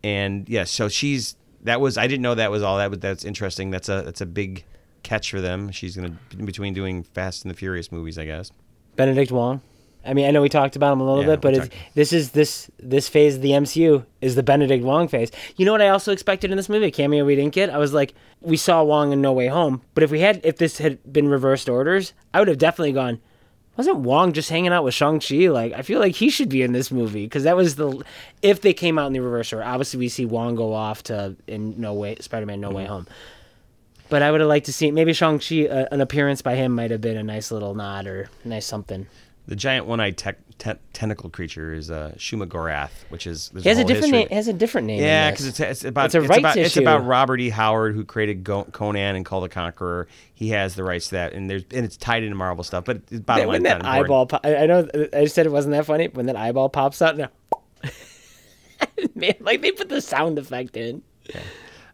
And 0.04 0.48
yeah, 0.48 0.62
so 0.62 0.88
she's 0.88 1.34
that 1.62 1.80
was 1.80 1.98
I 1.98 2.06
didn't 2.06 2.22
know 2.22 2.34
that 2.34 2.50
was 2.50 2.62
all 2.62 2.78
that, 2.78 2.90
but 2.90 3.00
that's 3.00 3.24
interesting. 3.24 3.70
That's 3.70 3.88
a 3.88 4.02
that's 4.02 4.20
a 4.20 4.26
big 4.26 4.64
catch 5.02 5.30
for 5.30 5.40
them. 5.40 5.70
She's 5.70 5.96
gonna 5.96 6.16
in 6.38 6.44
between 6.44 6.74
doing 6.74 7.02
Fast 7.02 7.44
and 7.44 7.50
the 7.50 7.56
Furious 7.56 7.90
movies, 7.92 8.18
I 8.18 8.24
guess. 8.24 8.52
Benedict 8.96 9.30
Wong. 9.30 9.60
I 10.04 10.14
mean, 10.14 10.26
I 10.26 10.30
know 10.30 10.40
we 10.40 10.48
talked 10.48 10.76
about 10.76 10.92
him 10.92 11.00
a 11.00 11.04
little 11.04 11.22
Yeah, 11.22 11.36
bit, 11.36 11.40
but 11.40 11.54
it's, 11.54 11.68
this 11.94 12.12
is 12.12 12.30
this 12.30 12.70
this 12.78 13.08
phase 13.08 13.36
of 13.36 13.42
the 13.42 13.50
MCU 13.50 14.06
is 14.20 14.36
the 14.36 14.42
Benedict 14.42 14.84
Wong 14.84 15.08
phase. 15.08 15.30
You 15.56 15.66
know 15.66 15.72
what 15.72 15.82
I 15.82 15.88
also 15.88 16.12
expected 16.12 16.50
in 16.50 16.56
this 16.56 16.68
movie? 16.68 16.86
A 16.86 16.90
cameo 16.90 17.24
we 17.24 17.34
didn't 17.36 17.52
get. 17.52 17.68
I 17.70 17.78
was 17.78 17.92
like, 17.92 18.14
we 18.40 18.56
saw 18.56 18.82
Wong 18.82 19.12
in 19.12 19.20
No 19.20 19.32
Way 19.32 19.48
Home, 19.48 19.82
but 19.94 20.04
if 20.04 20.10
we 20.10 20.20
had 20.20 20.40
if 20.44 20.56
this 20.56 20.78
had 20.78 21.12
been 21.12 21.28
reversed 21.28 21.68
orders, 21.68 22.14
I 22.32 22.38
would 22.38 22.48
have 22.48 22.58
definitely 22.58 22.92
gone. 22.92 23.20
Wasn't 23.78 23.98
Wong 23.98 24.32
just 24.32 24.50
hanging 24.50 24.72
out 24.72 24.82
with 24.82 24.92
Shang 24.92 25.20
Chi? 25.20 25.48
Like, 25.48 25.72
I 25.72 25.82
feel 25.82 26.00
like 26.00 26.16
he 26.16 26.30
should 26.30 26.48
be 26.48 26.62
in 26.62 26.72
this 26.72 26.90
movie 26.90 27.24
because 27.24 27.44
that 27.44 27.56
was 27.56 27.76
the 27.76 28.02
if 28.42 28.60
they 28.60 28.74
came 28.74 28.98
out 28.98 29.06
in 29.06 29.12
the 29.12 29.20
reverse 29.20 29.52
order. 29.52 29.64
Obviously, 29.64 30.00
we 30.00 30.08
see 30.08 30.26
Wong 30.26 30.56
go 30.56 30.74
off 30.74 31.04
to 31.04 31.36
in 31.46 31.80
No 31.80 31.94
Way 31.94 32.16
Spider 32.20 32.44
Man 32.44 32.60
No 32.60 32.70
Way 32.70 32.82
Mm-hmm. 32.82 32.92
Home. 32.92 33.06
But 34.08 34.22
I 34.22 34.32
would 34.32 34.40
have 34.40 34.48
liked 34.48 34.66
to 34.66 34.72
see 34.72 34.90
maybe 34.90 35.12
Shang 35.12 35.38
Chi. 35.38 35.66
Uh, 35.66 35.86
an 35.92 36.00
appearance 36.00 36.42
by 36.42 36.56
him 36.56 36.74
might 36.74 36.90
have 36.90 37.00
been 37.00 37.16
a 37.16 37.22
nice 37.22 37.52
little 37.52 37.74
nod 37.76 38.08
or 38.08 38.28
nice 38.44 38.66
something. 38.66 39.06
The 39.48 39.56
giant 39.56 39.86
one-eyed 39.86 40.18
tec- 40.18 40.38
te- 40.58 40.72
tentacle 40.92 41.30
creature 41.30 41.72
is 41.72 41.90
uh, 41.90 42.12
Shuma 42.18 42.46
Gorath, 42.46 42.90
which 43.08 43.26
is 43.26 43.50
He 43.62 43.66
has 43.66 43.78
a 43.78 43.80
whole 43.80 43.88
different 43.88 44.04
history. 44.14 44.18
name. 44.18 44.28
Has 44.28 44.46
a 44.46 44.52
different 44.52 44.86
name. 44.86 45.00
Yeah, 45.02 45.30
because 45.30 45.46
it's, 45.46 45.58
it's 45.58 45.84
about 45.84 46.04
It's 46.06 46.14
a 46.16 46.18
it's, 46.20 46.28
rights 46.28 46.38
about 46.40 46.56
it's 46.58 46.76
about 46.76 47.06
Robert 47.06 47.40
E. 47.40 47.48
Howard 47.48 47.94
who 47.94 48.04
created 48.04 48.44
Go- 48.44 48.64
Conan 48.64 49.16
and 49.16 49.24
Kull 49.24 49.40
the 49.40 49.48
Conqueror. 49.48 50.06
He 50.34 50.50
has 50.50 50.74
the 50.74 50.84
rights 50.84 51.06
to 51.08 51.14
that, 51.14 51.32
and 51.32 51.48
there's 51.48 51.62
and 51.72 51.86
it's 51.86 51.96
tied 51.96 52.24
into 52.24 52.36
Marvel 52.36 52.62
stuff. 52.62 52.84
But 52.84 52.98
it's 53.10 53.20
bottom 53.20 53.40
That- 53.40 53.46
line, 53.46 53.48
when 53.48 53.62
that 53.62 53.84
eyeball, 53.86 54.26
po- 54.26 54.40
I 54.44 54.66
know 54.66 54.86
I 55.14 55.22
just 55.22 55.34
said 55.34 55.46
it 55.46 55.52
wasn't 55.52 55.72
that 55.72 55.86
funny. 55.86 56.08
When 56.08 56.26
that 56.26 56.36
eyeball 56.36 56.68
pops 56.68 57.00
out, 57.00 57.16
now, 57.16 57.30
man, 59.14 59.34
like 59.40 59.62
they 59.62 59.72
put 59.72 59.88
the 59.88 60.00
sound 60.02 60.38
effect 60.38 60.76
in. 60.76 61.02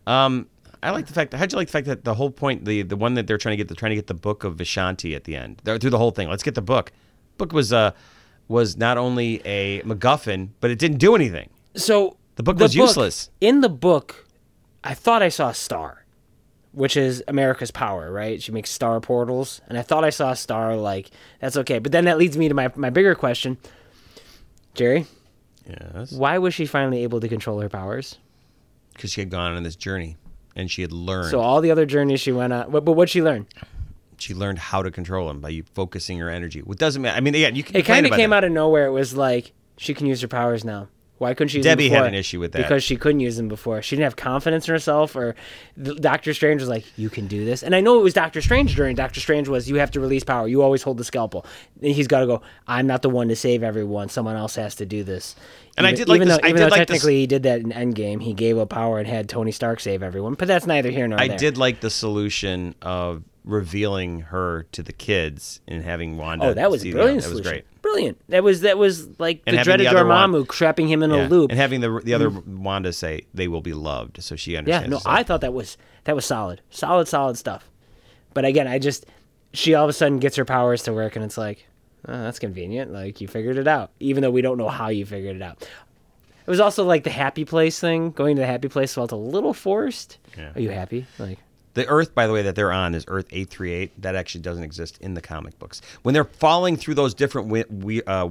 Um, 0.08 0.48
I 0.82 0.90
like 0.90 1.06
the 1.06 1.12
fact. 1.14 1.32
How'd 1.32 1.52
you 1.52 1.56
like 1.56 1.68
the 1.68 1.72
fact 1.72 1.86
that 1.86 2.04
the 2.04 2.14
whole 2.14 2.30
point, 2.30 2.64
the 2.64 2.82
the 2.82 2.96
one 2.96 3.14
that 3.14 3.26
they're 3.28 3.38
trying 3.38 3.52
to 3.52 3.56
get, 3.56 3.68
they're 3.68 3.76
trying 3.76 3.90
to 3.90 3.96
get 3.96 4.08
the 4.08 4.14
book 4.14 4.42
of 4.42 4.56
Vishanti 4.56 5.14
at 5.14 5.22
the 5.22 5.36
end. 5.36 5.60
They're, 5.64 5.78
through 5.78 5.90
the 5.90 5.98
whole 5.98 6.10
thing, 6.10 6.28
let's 6.28 6.42
get 6.42 6.56
the 6.56 6.60
book. 6.62 6.90
Book 7.38 7.52
was 7.52 7.72
uh 7.72 7.92
was 8.48 8.76
not 8.76 8.98
only 8.98 9.40
a 9.46 9.80
MacGuffin, 9.82 10.50
but 10.60 10.70
it 10.70 10.78
didn't 10.78 10.98
do 10.98 11.14
anything. 11.14 11.50
So 11.76 12.16
The 12.36 12.42
book 12.42 12.58
was 12.58 12.74
useless. 12.74 13.30
In 13.40 13.60
the 13.62 13.68
book, 13.70 14.26
I 14.82 14.94
thought 14.94 15.22
I 15.22 15.28
saw 15.30 15.48
a 15.48 15.54
star, 15.54 16.04
which 16.72 16.96
is 16.96 17.22
America's 17.26 17.70
power, 17.70 18.12
right? 18.12 18.42
She 18.42 18.52
makes 18.52 18.70
star 18.70 19.00
portals, 19.00 19.60
and 19.66 19.78
I 19.78 19.82
thought 19.82 20.04
I 20.04 20.10
saw 20.10 20.30
a 20.32 20.36
star. 20.36 20.76
Like 20.76 21.10
that's 21.40 21.56
okay, 21.56 21.78
but 21.78 21.90
then 21.92 22.04
that 22.04 22.18
leads 22.18 22.36
me 22.36 22.48
to 22.48 22.54
my 22.54 22.70
my 22.76 22.90
bigger 22.90 23.14
question, 23.14 23.56
Jerry. 24.74 25.06
Yes, 25.66 26.12
Why 26.12 26.36
was 26.36 26.52
she 26.52 26.66
finally 26.66 27.02
able 27.04 27.20
to 27.20 27.28
control 27.28 27.60
her 27.60 27.68
powers? 27.70 28.18
because 28.92 29.10
she 29.10 29.20
had 29.22 29.28
gone 29.30 29.56
on 29.56 29.64
this 29.64 29.74
journey 29.74 30.16
and 30.54 30.70
she 30.70 30.80
had 30.82 30.92
learned. 30.92 31.28
So 31.30 31.40
all 31.40 31.60
the 31.60 31.72
other 31.72 31.84
journeys 31.84 32.20
she 32.20 32.30
went 32.30 32.52
on, 32.52 32.70
but, 32.70 32.84
but 32.84 32.92
what'd 32.92 33.10
she 33.10 33.20
learn? 33.22 33.44
She 34.18 34.34
learned 34.34 34.58
how 34.58 34.82
to 34.82 34.90
control 34.90 35.28
him 35.30 35.40
by 35.40 35.48
you 35.50 35.64
focusing 35.74 36.18
her 36.18 36.28
energy. 36.30 36.60
What 36.60 36.78
doesn't 36.78 37.00
matter. 37.02 37.16
I 37.16 37.20
mean, 37.20 37.34
yeah, 37.34 37.48
you 37.48 37.62
can. 37.62 37.76
It 37.76 37.84
kind 37.84 38.06
of 38.06 38.12
came 38.12 38.30
that. 38.30 38.36
out 38.38 38.44
of 38.44 38.52
nowhere. 38.52 38.86
It 38.86 38.92
was 38.92 39.14
like 39.16 39.52
she 39.76 39.94
can 39.94 40.06
use 40.06 40.20
her 40.20 40.28
powers 40.28 40.64
now. 40.64 40.88
Why 41.18 41.32
couldn't 41.32 41.48
she? 41.50 41.58
Use 41.58 41.64
Debbie 41.64 41.84
them 41.84 41.92
had 41.92 41.98
before? 42.00 42.08
an 42.08 42.14
issue 42.14 42.40
with 42.40 42.52
that. 42.52 42.62
because 42.62 42.82
she 42.82 42.96
couldn't 42.96 43.20
use 43.20 43.36
them 43.36 43.46
before. 43.46 43.80
She 43.82 43.94
didn't 43.94 44.04
have 44.04 44.16
confidence 44.16 44.66
in 44.66 44.72
herself, 44.74 45.14
or 45.14 45.36
Doctor 45.80 46.34
Strange 46.34 46.60
was 46.60 46.68
like, 46.68 46.84
"You 46.98 47.08
can 47.08 47.28
do 47.28 47.44
this." 47.44 47.62
And 47.62 47.72
I 47.72 47.80
know 47.80 48.00
it 48.00 48.02
was 48.02 48.12
Doctor 48.14 48.42
Strange 48.42 48.74
during 48.74 48.96
Doctor 48.96 49.20
Strange 49.20 49.48
was, 49.48 49.68
"You 49.70 49.76
have 49.76 49.92
to 49.92 50.00
release 50.00 50.24
power. 50.24 50.48
You 50.48 50.62
always 50.62 50.82
hold 50.82 50.98
the 50.98 51.04
scalpel." 51.04 51.46
And 51.80 51.92
he's 51.94 52.08
got 52.08 52.20
to 52.20 52.26
go. 52.26 52.42
I'm 52.66 52.88
not 52.88 53.02
the 53.02 53.10
one 53.10 53.28
to 53.28 53.36
save 53.36 53.62
everyone. 53.62 54.08
Someone 54.08 54.34
else 54.34 54.56
has 54.56 54.74
to 54.76 54.86
do 54.86 55.04
this. 55.04 55.36
And 55.78 55.86
I 55.86 55.92
did 55.92 56.08
like 56.08 56.16
even 56.16 56.28
this- 56.28 56.38
though, 56.38 56.46
I 56.46 56.48
even 56.48 56.60
did 56.62 56.66
though 56.66 56.76
like 56.76 56.88
this- 56.88 56.96
technically 56.96 57.20
he 57.20 57.26
did 57.28 57.44
that 57.44 57.60
in 57.60 57.70
Endgame. 57.70 58.20
He 58.20 58.32
gave 58.34 58.58
up 58.58 58.70
power 58.70 58.98
and 58.98 59.06
had 59.06 59.28
Tony 59.28 59.52
Stark 59.52 59.78
save 59.78 60.02
everyone. 60.02 60.34
But 60.34 60.48
that's 60.48 60.66
neither 60.66 60.90
here 60.90 61.06
nor 61.06 61.20
I 61.20 61.28
there. 61.28 61.34
I 61.36 61.38
did 61.38 61.56
like 61.56 61.80
the 61.80 61.90
solution 61.90 62.74
of 62.82 63.22
revealing 63.44 64.20
her 64.20 64.66
to 64.72 64.82
the 64.82 64.92
kids 64.92 65.60
and 65.68 65.82
having 65.82 66.16
Wanda. 66.16 66.46
Oh, 66.46 66.54
that 66.54 66.70
was 66.70 66.80
a 66.80 66.84
see 66.84 66.90
them. 66.90 66.98
brilliant 66.98 67.22
That 67.24 67.30
was 67.30 67.40
great. 67.42 67.82
Brilliant. 67.82 68.18
That 68.28 68.42
was 68.42 68.62
that 68.62 68.78
was 68.78 69.08
like 69.20 69.42
And 69.46 69.58
the 69.58 69.62
dreaded 69.62 69.86
the 69.86 69.90
Dormammu 69.90 70.48
trapping 70.48 70.88
him 70.88 71.02
in 71.02 71.10
Yeah. 71.10 71.26
a 71.26 71.28
loop. 71.28 71.50
and 71.50 71.60
having 71.60 71.80
the 71.80 72.00
the 72.02 72.14
other 72.14 72.30
mm-hmm. 72.30 72.62
Wanda 72.62 72.92
say 72.92 73.26
they 73.34 73.46
will 73.48 73.60
be 73.60 73.74
loved, 73.74 74.22
so 74.22 74.36
she 74.36 74.56
understands. 74.56 74.88
Yeah, 74.88 74.96
no, 74.96 75.00
I 75.04 75.22
thought 75.22 75.42
that 75.42 75.52
was 75.52 75.76
that 76.04 76.16
was 76.16 76.24
solid, 76.24 76.62
solid, 76.70 77.06
solid 77.08 77.36
stuff. 77.36 77.70
But 78.32 78.44
again, 78.44 78.66
I 78.66 78.78
just 78.78 79.06
she 79.52 79.74
all 79.74 79.84
of 79.84 79.90
a 79.90 79.92
sudden 79.92 80.18
gets 80.18 80.36
her 80.36 80.44
powers 80.44 80.82
to 80.84 80.92
work, 80.92 81.14
and 81.14 81.24
it's 81.24 81.36
like, 81.36 81.66
oh, 82.08 82.22
that's 82.22 82.38
convenient. 82.38 82.92
Like 82.92 83.20
you 83.20 83.28
figured 83.28 83.58
it 83.58 83.68
out, 83.68 83.90
even 84.00 84.22
though 84.22 84.30
we 84.30 84.42
don't 84.42 84.58
know 84.58 84.68
how 84.68 84.88
you 84.88 85.04
figured 85.04 85.36
it 85.36 85.42
out. 85.42 85.68
It 86.46 86.50
was 86.50 86.60
also 86.60 86.84
like 86.84 87.04
the 87.04 87.10
happy 87.10 87.44
place 87.44 87.78
thing. 87.78 88.10
Going 88.10 88.36
to 88.36 88.40
the 88.40 88.46
happy 88.46 88.68
place 88.68 88.94
felt 88.94 89.12
a 89.12 89.16
little 89.16 89.54
forced. 89.54 90.18
Yeah. 90.36 90.52
Are 90.54 90.60
you 90.60 90.70
happy? 90.70 91.06
Like 91.18 91.38
The 91.74 91.86
Earth, 91.86 92.14
by 92.14 92.26
the 92.26 92.32
way, 92.32 92.42
that 92.42 92.54
they're 92.54 92.72
on 92.72 92.94
is 92.94 93.04
Earth 93.08 93.26
838. 93.30 94.02
That 94.02 94.14
actually 94.14 94.42
doesn't 94.42 94.64
exist 94.64 94.98
in 95.00 95.14
the 95.14 95.20
comic 95.20 95.58
books. 95.58 95.82
When 96.02 96.14
they're 96.14 96.24
falling 96.24 96.76
through 96.76 96.94
those 96.94 97.14
different 97.14 97.48
we, 97.48 97.64
we, 97.68 98.02
uh, 98.04 98.28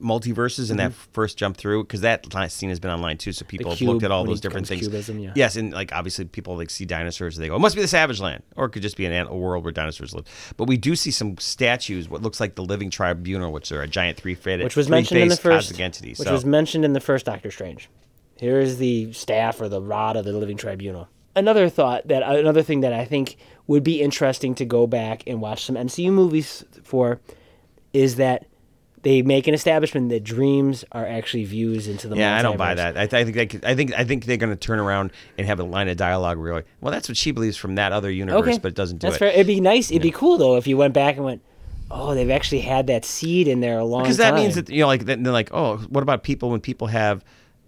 multiverses 0.00 0.70
in 0.70 0.76
that 0.76 0.92
first 0.92 1.38
jump 1.38 1.56
through, 1.56 1.84
because 1.84 2.02
that 2.02 2.26
scene 2.50 2.68
has 2.68 2.80
been 2.80 2.90
online 2.90 3.16
too, 3.16 3.32
so 3.32 3.44
people 3.44 3.70
have 3.70 3.80
looked 3.80 4.02
at 4.02 4.10
all 4.10 4.24
those 4.24 4.40
different 4.40 4.66
things. 4.66 4.82
cubism, 4.82 5.18
yeah. 5.18 5.32
Yes, 5.34 5.56
and 5.56 5.72
like 5.72 5.92
obviously 5.92 6.24
people 6.26 6.56
like 6.56 6.70
see 6.70 6.84
dinosaurs, 6.84 7.36
they 7.36 7.48
go, 7.48 7.56
it 7.56 7.60
must 7.60 7.74
be 7.74 7.82
the 7.82 7.88
Savage 7.88 8.20
Land, 8.20 8.42
or 8.56 8.66
it 8.66 8.70
could 8.70 8.82
just 8.82 8.96
be 8.96 9.06
an 9.06 9.12
ant- 9.12 9.30
a 9.30 9.34
world 9.34 9.64
where 9.64 9.72
dinosaurs 9.72 10.14
live. 10.14 10.26
But 10.56 10.68
we 10.68 10.76
do 10.76 10.96
see 10.96 11.10
some 11.10 11.38
statues, 11.38 12.08
what 12.08 12.22
looks 12.22 12.40
like 12.40 12.54
the 12.54 12.64
Living 12.64 12.90
Tribunal, 12.90 13.52
which 13.52 13.72
are 13.72 13.82
a 13.82 13.88
giant 13.88 14.18
three-faced, 14.18 14.62
which 14.62 14.76
was 14.76 14.88
mentioned 14.88 15.20
in 15.20 15.28
the 15.28 15.36
three-faced 15.36 15.42
first, 15.42 15.68
cosmic 15.68 15.80
entity. 15.80 16.10
which 16.10 16.28
so 16.28 16.32
was 16.32 16.44
mentioned 16.44 16.84
in 16.84 16.92
the 16.92 17.00
first 17.00 17.26
Doctor 17.26 17.50
Strange. 17.50 17.88
Here 18.38 18.60
is 18.60 18.76
the 18.76 19.12
staff 19.14 19.60
or 19.60 19.68
the 19.68 19.80
rod 19.80 20.16
of 20.16 20.24
the 20.24 20.32
Living 20.32 20.58
Tribunal. 20.58 21.08
Another 21.36 21.68
thought 21.68 22.08
that 22.08 22.22
uh, 22.22 22.36
another 22.36 22.62
thing 22.62 22.80
that 22.80 22.92
I 22.92 23.04
think 23.04 23.36
would 23.66 23.84
be 23.84 24.00
interesting 24.00 24.54
to 24.56 24.64
go 24.64 24.86
back 24.86 25.22
and 25.26 25.40
watch 25.40 25.64
some 25.64 25.76
MCU 25.76 26.10
movies 26.10 26.64
for 26.82 27.20
is 27.92 28.16
that 28.16 28.46
they 29.02 29.22
make 29.22 29.46
an 29.46 29.54
establishment 29.54 30.08
that 30.08 30.24
dreams 30.24 30.84
are 30.90 31.06
actually 31.06 31.44
views 31.44 31.86
into 31.86 32.08
the 32.08 32.16
Yeah, 32.16 32.36
I 32.36 32.42
don't 32.42 32.56
buy 32.56 32.74
that. 32.74 32.96
I, 32.96 33.06
th- 33.06 33.14
I 33.20 33.24
think 33.24 33.36
they 33.36 33.46
could, 33.46 33.64
I 33.64 33.74
think 33.76 33.92
I 33.94 34.02
think 34.04 34.24
they're 34.24 34.36
going 34.36 34.50
to 34.50 34.56
turn 34.56 34.80
around 34.80 35.12
and 35.38 35.46
have 35.46 35.60
a 35.60 35.64
line 35.64 35.88
of 35.88 35.96
dialogue 35.96 36.38
where 36.38 36.48
you're 36.48 36.56
like, 36.56 36.66
well, 36.80 36.90
that's 36.92 37.08
what 37.08 37.16
she 37.16 37.30
believes 37.30 37.56
from 37.56 37.76
that 37.76 37.92
other 37.92 38.10
universe, 38.10 38.40
Okay, 38.40 38.58
but 38.58 38.68
it 38.68 38.74
doesn't 38.74 38.98
do 38.98 39.06
That's 39.06 39.16
it. 39.16 39.18
fair. 39.20 39.28
It'd 39.28 39.46
be 39.46 39.60
nice. 39.60 39.90
It'd 39.90 40.02
be 40.02 40.10
cool 40.10 40.38
though 40.38 40.56
if 40.56 40.66
you 40.66 40.76
went 40.76 40.94
back 40.94 41.16
and 41.16 41.24
went, 41.24 41.42
oh, 41.90 42.14
they've 42.14 42.30
actually 42.30 42.60
had 42.62 42.88
that 42.88 43.04
seed 43.04 43.46
in 43.46 43.60
there 43.60 43.78
a 43.78 43.84
long 43.84 44.02
Because 44.02 44.16
time. 44.16 44.34
that 44.34 44.40
means 44.40 44.54
that 44.56 44.70
you 44.70 44.80
know, 44.80 44.86
like 44.88 45.04
then 45.04 45.22
they're 45.22 45.32
like, 45.32 45.50
oh, 45.52 45.76
what 45.88 46.02
about 46.02 46.24
people 46.24 46.50
when 46.50 46.60
people 46.60 46.88
have 46.88 47.24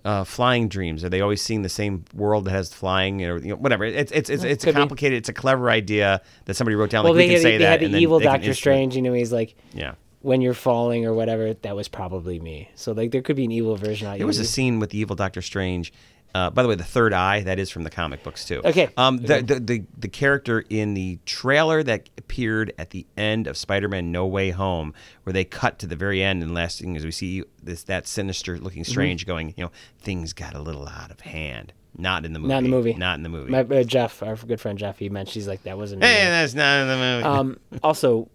uh, 0.09 0.24
flying 0.24 0.68
dreams? 0.68 1.04
Are 1.04 1.09
they 1.11 1.20
always 1.20 1.42
seeing 1.42 1.62
the 1.62 1.68
same 1.68 2.04
world 2.14 2.46
that 2.46 2.52
has 2.52 2.72
flying 2.72 3.22
or 3.24 3.36
you 3.38 3.50
know, 3.50 3.56
whatever? 3.56 3.84
It's 3.84 4.11
it's 4.12 4.30
it's, 4.30 4.42
it's 4.42 4.64
Could 4.64 4.74
be. 4.74 4.80
complicated. 4.80 5.18
It's 5.18 5.28
a 5.28 5.34
clever 5.34 5.70
idea 5.70 6.22
that 6.46 6.54
somebody 6.54 6.76
wrote 6.76 6.90
down. 6.90 7.04
well, 7.04 7.12
like 7.12 7.18
we 7.18 7.26
they, 7.28 7.34
can 7.34 7.34
had, 7.34 7.42
say 7.42 7.50
they 7.59 7.64
that. 7.64 7.70
had 7.70 7.82
and 7.82 7.94
the 7.94 7.98
evil 7.98 8.18
Doctor 8.18 8.54
Strange. 8.54 8.96
You 8.96 9.02
know, 9.02 9.12
he's 9.12 9.32
like. 9.32 9.54
Yeah. 9.74 9.94
when 10.22 10.40
you're 10.40 10.54
falling 10.54 11.06
or 11.06 11.12
whatever, 11.14 11.54
that 11.54 11.76
was 11.76 11.88
probably 11.88 12.40
me. 12.40 12.68
So 12.74 12.92
like 12.92 13.11
there 13.12 13.22
could 13.22 13.36
be 13.36 13.44
an 13.44 13.52
evil 13.52 13.76
version. 13.76 14.16
There 14.18 14.26
was 14.26 14.40
a 14.40 14.44
scene 14.44 14.80
with 14.80 14.90
the 14.90 14.98
evil 14.98 15.14
Doctor 15.14 15.42
Strange 15.42 15.92
Uh, 16.39 16.51
by 16.51 16.62
the 16.62 16.68
way, 16.68 16.74
the 16.76 16.84
third 16.84 17.12
eye 17.12 17.41
that 17.41 17.59
is 17.59 17.68
from 17.68 17.82
the 17.82 17.91
comic 17.91 18.22
books 18.22 18.45
too. 18.45 18.61
Okay. 18.64 18.89
Um, 18.97 19.18
the, 19.18 19.43
the 19.43 19.59
the 19.61 19.84
the 19.99 20.09
character 20.09 20.64
in 20.70 20.95
the 20.95 21.18
trailer 21.26 21.82
that 21.82 22.09
appeared 22.16 22.72
at 22.78 22.91
the 22.91 23.07
end 23.16 23.47
of 23.49 23.57
Spider-Man: 23.57 24.12
No 24.12 24.24
Way 24.26 24.51
Home, 24.51 24.95
where 25.24 25.32
they 25.32 25.45
cut 25.45 25.78
to 25.80 25.86
the 25.86 25.97
very 25.97 26.22
end, 26.22 26.43
and 26.43 26.55
last 26.55 26.80
thing 26.80 26.95
is 26.95 27.05
we 27.05 27.11
see 27.11 27.43
this 27.62 27.82
that 27.84 28.07
sinister 28.07 28.57
looking 28.59 28.82
Mm-hmm. 28.82 28.91
strange 28.91 29.26
going, 29.26 29.55
you 29.57 29.64
know, 29.64 29.72
things 29.99 30.32
got 30.32 30.55
a 30.55 30.61
little 30.61 30.86
out 30.86 31.11
of 31.11 31.20
hand. 31.20 31.72
Not 31.97 32.24
in 32.24 32.32
the 32.32 32.39
movie. 32.39 32.49
Not 32.53 32.59
in 32.59 32.64
the 32.64 32.70
movie. 32.76 32.95
Not 32.95 33.16
in 33.16 33.22
the 33.24 33.28
movie. 33.28 33.51
My 33.51 33.61
uh, 33.62 33.82
Jeff, 33.82 34.22
our 34.22 34.36
good 34.36 34.61
friend 34.61 34.78
Jeff, 34.78 34.99
he 35.01 35.09
mentioned 35.09 35.34
he's 35.34 35.49
like 35.49 35.64
that 35.64 35.76
wasn't. 35.76 36.05
hey, 36.05 36.22
real." 36.22 36.30
that's 36.30 36.55
not 36.55 36.82
in 36.82 36.89
the 36.89 36.97
movie. 36.97 37.24
Um, 37.24 37.59
also, 37.82 38.28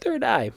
third 0.00 0.24
eye 0.24 0.52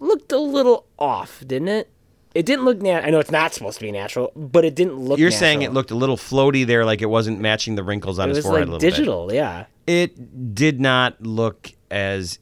looked 0.00 0.32
a 0.32 0.38
little 0.38 0.86
off, 0.98 1.44
didn't 1.46 1.68
it? 1.68 1.88
It 2.34 2.46
didn't 2.46 2.64
look 2.64 2.80
nat. 2.80 3.04
I 3.04 3.10
know 3.10 3.18
it's 3.18 3.30
not 3.30 3.52
supposed 3.52 3.78
to 3.78 3.84
be 3.84 3.92
natural, 3.92 4.32
but 4.36 4.64
it 4.64 4.74
didn't 4.74 4.96
look. 4.96 5.18
You're 5.18 5.30
saying 5.30 5.62
it 5.62 5.72
looked 5.72 5.90
a 5.90 5.94
little 5.94 6.16
floaty 6.16 6.66
there, 6.66 6.84
like 6.84 7.02
it 7.02 7.06
wasn't 7.10 7.40
matching 7.40 7.74
the 7.74 7.82
wrinkles 7.84 8.18
on 8.18 8.30
It 8.30 8.36
his 8.36 8.44
forehead 8.44 8.68
like 8.68 8.68
a 8.68 8.72
little 8.72 8.80
bit. 8.80 8.90
digital, 8.96 9.32
yeah, 9.32 9.64
It 9.86 10.54
did 10.54 10.80
not 10.80 11.20
look 11.20 11.72
as 11.90 12.38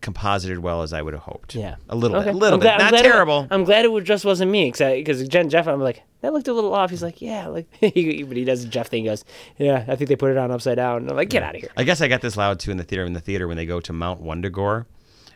composited 0.00 0.58
well 0.58 0.82
as 0.82 0.92
I 0.92 1.00
would 1.00 1.14
have 1.14 1.22
hoped. 1.22 1.54
yeah. 1.54 1.76
a 1.88 1.94
little 1.94 2.16
Okay. 2.16 2.26
bit, 2.26 2.34
a 2.34 2.38
little 2.38 2.54
I'm 2.54 2.60
bit, 2.60 2.64
glad- 2.76 2.80
I'm 2.80 2.90
not 2.92 3.00
it- 3.00 3.02
terrible. 3.04 3.46
I'm 3.50 3.64
glad 3.64 3.84
it 3.84 4.04
just 4.04 4.24
wasn't 4.24 4.50
me, 4.50 4.70
because 4.72 5.28
Jen 5.28 5.48
Jeff, 5.48 5.66
I'm 5.68 5.80
like 5.80 6.02
that 6.22 6.32
looked 6.32 6.46
a 6.48 6.52
little 6.52 6.72
off. 6.74 6.90
He's 6.90 7.02
like, 7.02 7.20
yeah, 7.22 7.46
like, 7.48 7.66
but 7.80 7.90
he 7.94 8.44
does 8.44 8.62
the 8.64 8.68
Jeff 8.68 8.88
thing. 8.88 9.02
He 9.04 9.08
goes, 9.08 9.24
yeah, 9.58 9.84
I 9.88 9.96
think 9.96 10.08
they 10.08 10.14
put 10.16 10.30
it 10.30 10.36
on 10.36 10.50
upside 10.52 10.76
down. 10.76 10.98
And 11.02 11.10
I'm 11.10 11.16
like, 11.16 11.30
get 11.30 11.42
out 11.42 11.54
of 11.56 11.60
here. 11.60 11.70
I 11.76 11.82
guess 11.84 12.00
I 12.00 12.06
got 12.08 12.20
this 12.20 12.36
loud 12.36 12.60
too 12.60 12.70
in 12.70 12.76
the 12.76 12.84
theater. 12.84 13.04
In 13.04 13.12
the 13.12 13.20
theater, 13.20 13.48
when 13.48 13.56
they 13.56 13.66
go 13.66 13.80
to 13.80 13.92
Mount 13.92 14.22
Wundagore, 14.22 14.86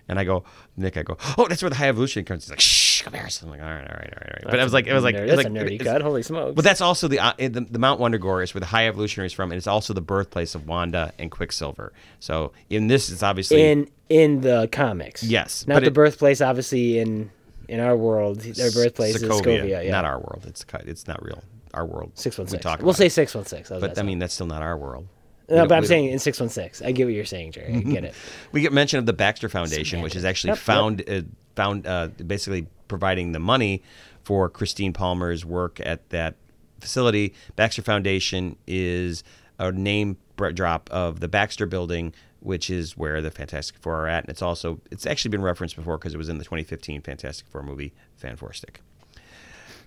and 0.08 0.18
I 0.20 0.24
go, 0.24 0.44
Nick, 0.76 0.96
I 0.96 1.02
go, 1.02 1.16
oh, 1.38 1.46
that's 1.48 1.60
where 1.62 1.70
the 1.70 1.74
High 1.76 1.88
Evolution 1.88 2.24
comes. 2.24 2.44
He's 2.44 2.50
like, 2.50 2.60
shh, 2.60 2.85
So 3.28 3.46
I'm 3.46 3.50
like, 3.50 3.60
all 3.60 3.66
right, 3.66 3.80
all 3.80 3.80
right, 3.80 3.90
all 3.90 3.96
right, 3.96 4.12
all 4.14 4.30
right. 4.34 4.44
But 4.44 4.60
I 4.60 4.64
was 4.64 4.72
like, 4.72 4.86
it 4.86 4.92
was 4.94 5.04
like, 5.04 5.14
Nerd- 5.14 5.18
it 5.18 5.22
was 5.22 5.30
that's 5.30 5.36
like, 5.38 5.46
a 5.46 5.50
nerdy 5.96 6.02
Holy 6.02 6.22
smokes! 6.22 6.54
But 6.54 6.64
that's 6.64 6.80
also 6.80 7.08
the, 7.08 7.18
uh, 7.18 7.32
the 7.38 7.66
the 7.70 7.78
Mount 7.78 8.00
Wundagore 8.00 8.42
is 8.42 8.54
where 8.54 8.60
the 8.60 8.66
High 8.66 8.86
Evolutionary 8.88 9.26
is 9.26 9.32
from, 9.32 9.50
and 9.50 9.56
it's 9.58 9.66
also 9.66 9.92
the 9.94 10.00
birthplace 10.00 10.54
of 10.54 10.66
Wanda 10.66 11.12
and 11.18 11.30
Quicksilver. 11.30 11.92
So 12.20 12.52
in 12.70 12.86
this, 12.88 13.10
it's 13.10 13.22
obviously 13.22 13.62
in 13.62 13.90
in 14.08 14.40
the 14.40 14.68
comics, 14.72 15.22
Yes, 15.22 15.66
not 15.66 15.80
the 15.82 15.88
it- 15.88 15.94
birthplace. 15.94 16.40
Obviously, 16.40 16.98
in 16.98 17.30
in 17.68 17.80
our 17.80 17.96
world, 17.96 18.40
their 18.40 18.70
birthplace 18.70 19.16
is 19.16 19.22
Sokovia. 19.22 19.84
Yeah, 19.84 19.90
not 19.90 20.04
our 20.04 20.18
world. 20.18 20.44
It's 20.46 20.64
it's 20.84 21.06
not 21.06 21.24
real. 21.24 21.42
Our 21.74 21.84
world. 21.84 22.12
six 22.14 22.38
one 22.38 22.46
We 22.46 22.52
six. 22.58 22.82
We'll 22.82 22.94
say 22.94 23.08
six 23.08 23.34
one 23.34 23.44
six. 23.44 23.68
But 23.68 23.98
I 23.98 24.02
mean, 24.02 24.18
that's 24.18 24.34
still 24.34 24.46
not 24.46 24.62
our 24.62 24.78
world. 24.78 25.08
No, 25.48 25.66
but 25.66 25.76
I'm 25.76 25.84
saying 25.84 26.06
in 26.10 26.18
six 26.18 26.40
one 26.40 26.48
six. 26.48 26.82
I 26.82 26.92
get 26.92 27.04
what 27.04 27.14
you're 27.14 27.24
saying, 27.24 27.52
Jerry. 27.52 27.74
I 27.74 27.80
get 27.80 28.04
it. 28.04 28.14
we 28.52 28.60
get 28.60 28.72
mention 28.72 28.98
of 28.98 29.06
the 29.06 29.12
Baxter 29.12 29.48
Foundation, 29.48 30.00
which 30.02 30.16
is 30.16 30.24
actually 30.24 30.48
Yep, 30.50 30.56
yep. 30.58 30.64
found 30.64 31.08
uh, 31.10 31.22
found 31.54 31.86
uh, 31.86 32.08
basically 32.26 32.66
providing 32.88 33.32
the 33.32 33.38
money 33.38 33.82
for 34.24 34.48
Christine 34.50 34.92
Palmer's 34.92 35.44
work 35.44 35.80
at 35.84 36.08
that 36.10 36.34
facility. 36.80 37.32
Baxter 37.54 37.82
Foundation 37.82 38.56
is 38.66 39.22
a 39.58 39.70
name 39.72 40.16
br- 40.36 40.50
drop 40.50 40.90
of 40.92 41.20
the 41.20 41.28
Baxter 41.28 41.64
Building, 41.66 42.12
which 42.40 42.68
is 42.68 42.96
where 42.96 43.22
the 43.22 43.30
Fantastic 43.30 43.78
Four 43.78 43.94
are 44.04 44.08
at, 44.08 44.24
and 44.24 44.30
it's 44.30 44.42
also 44.42 44.80
it's 44.90 45.06
actually 45.06 45.30
been 45.30 45.42
referenced 45.42 45.76
before 45.76 45.96
because 45.96 46.12
it 46.12 46.18
was 46.18 46.28
in 46.28 46.38
the 46.38 46.44
2015 46.44 47.02
Fantastic 47.02 47.46
Four 47.48 47.62
movie 47.62 47.94
Fan 48.16 48.34
Four 48.36 48.52
Stick. 48.52 48.80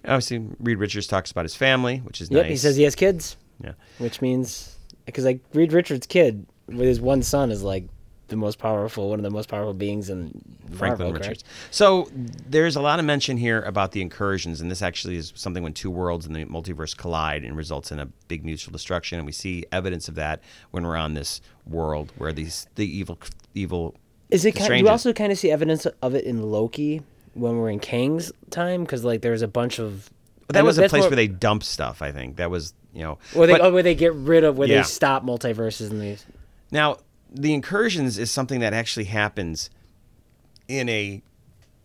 Obviously, 0.05 0.39
Reed 0.61 0.77
Richards 0.77 1.07
talks 1.07 1.29
about 1.31 1.43
his 1.43 1.55
family, 1.55 1.97
which 1.97 2.21
is 2.21 2.31
Yep, 2.31 2.43
nice. 2.43 2.49
he 2.49 2.55
says 2.57 2.77
he 2.77 2.83
has 2.83 2.95
kids, 2.95 3.35
yeah. 3.61 3.73
which 3.97 4.21
means 4.21 4.77
because 5.09 5.25
like 5.25 5.39
Reed 5.53 5.73
Richards' 5.73 6.07
kid 6.07 6.45
with 6.67 6.87
his 6.87 7.01
one 7.01 7.23
son 7.23 7.51
is 7.51 7.63
like 7.63 7.85
the 8.29 8.35
most 8.35 8.59
powerful, 8.59 9.09
one 9.09 9.19
of 9.19 9.23
the 9.23 9.29
most 9.29 9.49
powerful 9.49 9.73
beings 9.73 10.09
in 10.09 10.29
Franklin 10.71 11.07
Marvel, 11.07 11.13
Richards. 11.13 11.43
correct? 11.43 11.43
So 11.71 12.09
there's 12.13 12.75
a 12.75 12.81
lot 12.81 12.99
of 12.99 13.05
mention 13.05 13.37
here 13.37 13.61
about 13.63 13.91
the 13.91 14.01
incursions, 14.01 14.61
and 14.61 14.71
this 14.71 14.81
actually 14.81 15.17
is 15.17 15.33
something 15.35 15.63
when 15.63 15.73
two 15.73 15.91
worlds 15.91 16.25
in 16.25 16.33
the 16.33 16.45
multiverse 16.45 16.95
collide 16.95 17.43
and 17.43 17.57
results 17.57 17.91
in 17.91 17.99
a 17.99 18.05
big 18.27 18.45
mutual 18.45 18.71
destruction. 18.71 19.19
And 19.19 19.25
we 19.25 19.31
see 19.31 19.65
evidence 19.71 20.07
of 20.07 20.15
that 20.15 20.41
when 20.71 20.85
we're 20.85 20.95
on 20.95 21.15
this 21.15 21.41
world 21.65 22.13
where 22.17 22.31
these 22.31 22.67
the 22.75 22.85
evil 22.85 23.19
evil. 23.53 23.95
Is 24.29 24.45
it? 24.45 24.53
Kind, 24.53 24.79
you 24.79 24.87
also 24.87 25.11
kind 25.11 25.31
of 25.31 25.39
see 25.39 25.51
evidence 25.51 25.85
of 25.85 26.13
it 26.15 26.23
in 26.23 26.41
Loki 26.51 27.01
when 27.33 27.57
we're 27.57 27.69
in 27.69 27.79
Kang's 27.79 28.31
time 28.51 28.83
because 28.83 29.03
like 29.03 29.21
there's 29.21 29.41
a 29.41 29.47
bunch 29.47 29.79
of. 29.79 30.09
That 30.49 30.63
was 30.63 30.77
a 30.79 30.89
place 30.89 31.01
more- 31.01 31.09
where 31.09 31.15
they 31.15 31.27
dump 31.27 31.63
stuff. 31.63 32.01
I 32.01 32.11
think 32.11 32.37
that 32.37 32.49
was 32.49 32.73
you 32.93 33.01
know. 33.03 33.17
Where 33.33 33.47
they, 33.47 33.53
but- 33.53 33.61
oh, 33.61 33.71
where 33.73 33.83
they 33.83 33.95
get 33.95 34.13
rid 34.13 34.43
of 34.43 34.57
where 34.57 34.67
Yeah. 34.67 34.77
they 34.77 34.83
stop 34.83 35.23
multiverses 35.23 35.89
and 35.91 36.01
these. 36.01 36.25
Now, 36.71 36.97
the 37.31 37.53
incursions 37.53 38.17
is 38.17 38.31
something 38.31 38.59
that 38.61 38.73
actually 38.73 39.05
happens 39.05 39.69
in 40.67 40.87
a 40.89 41.21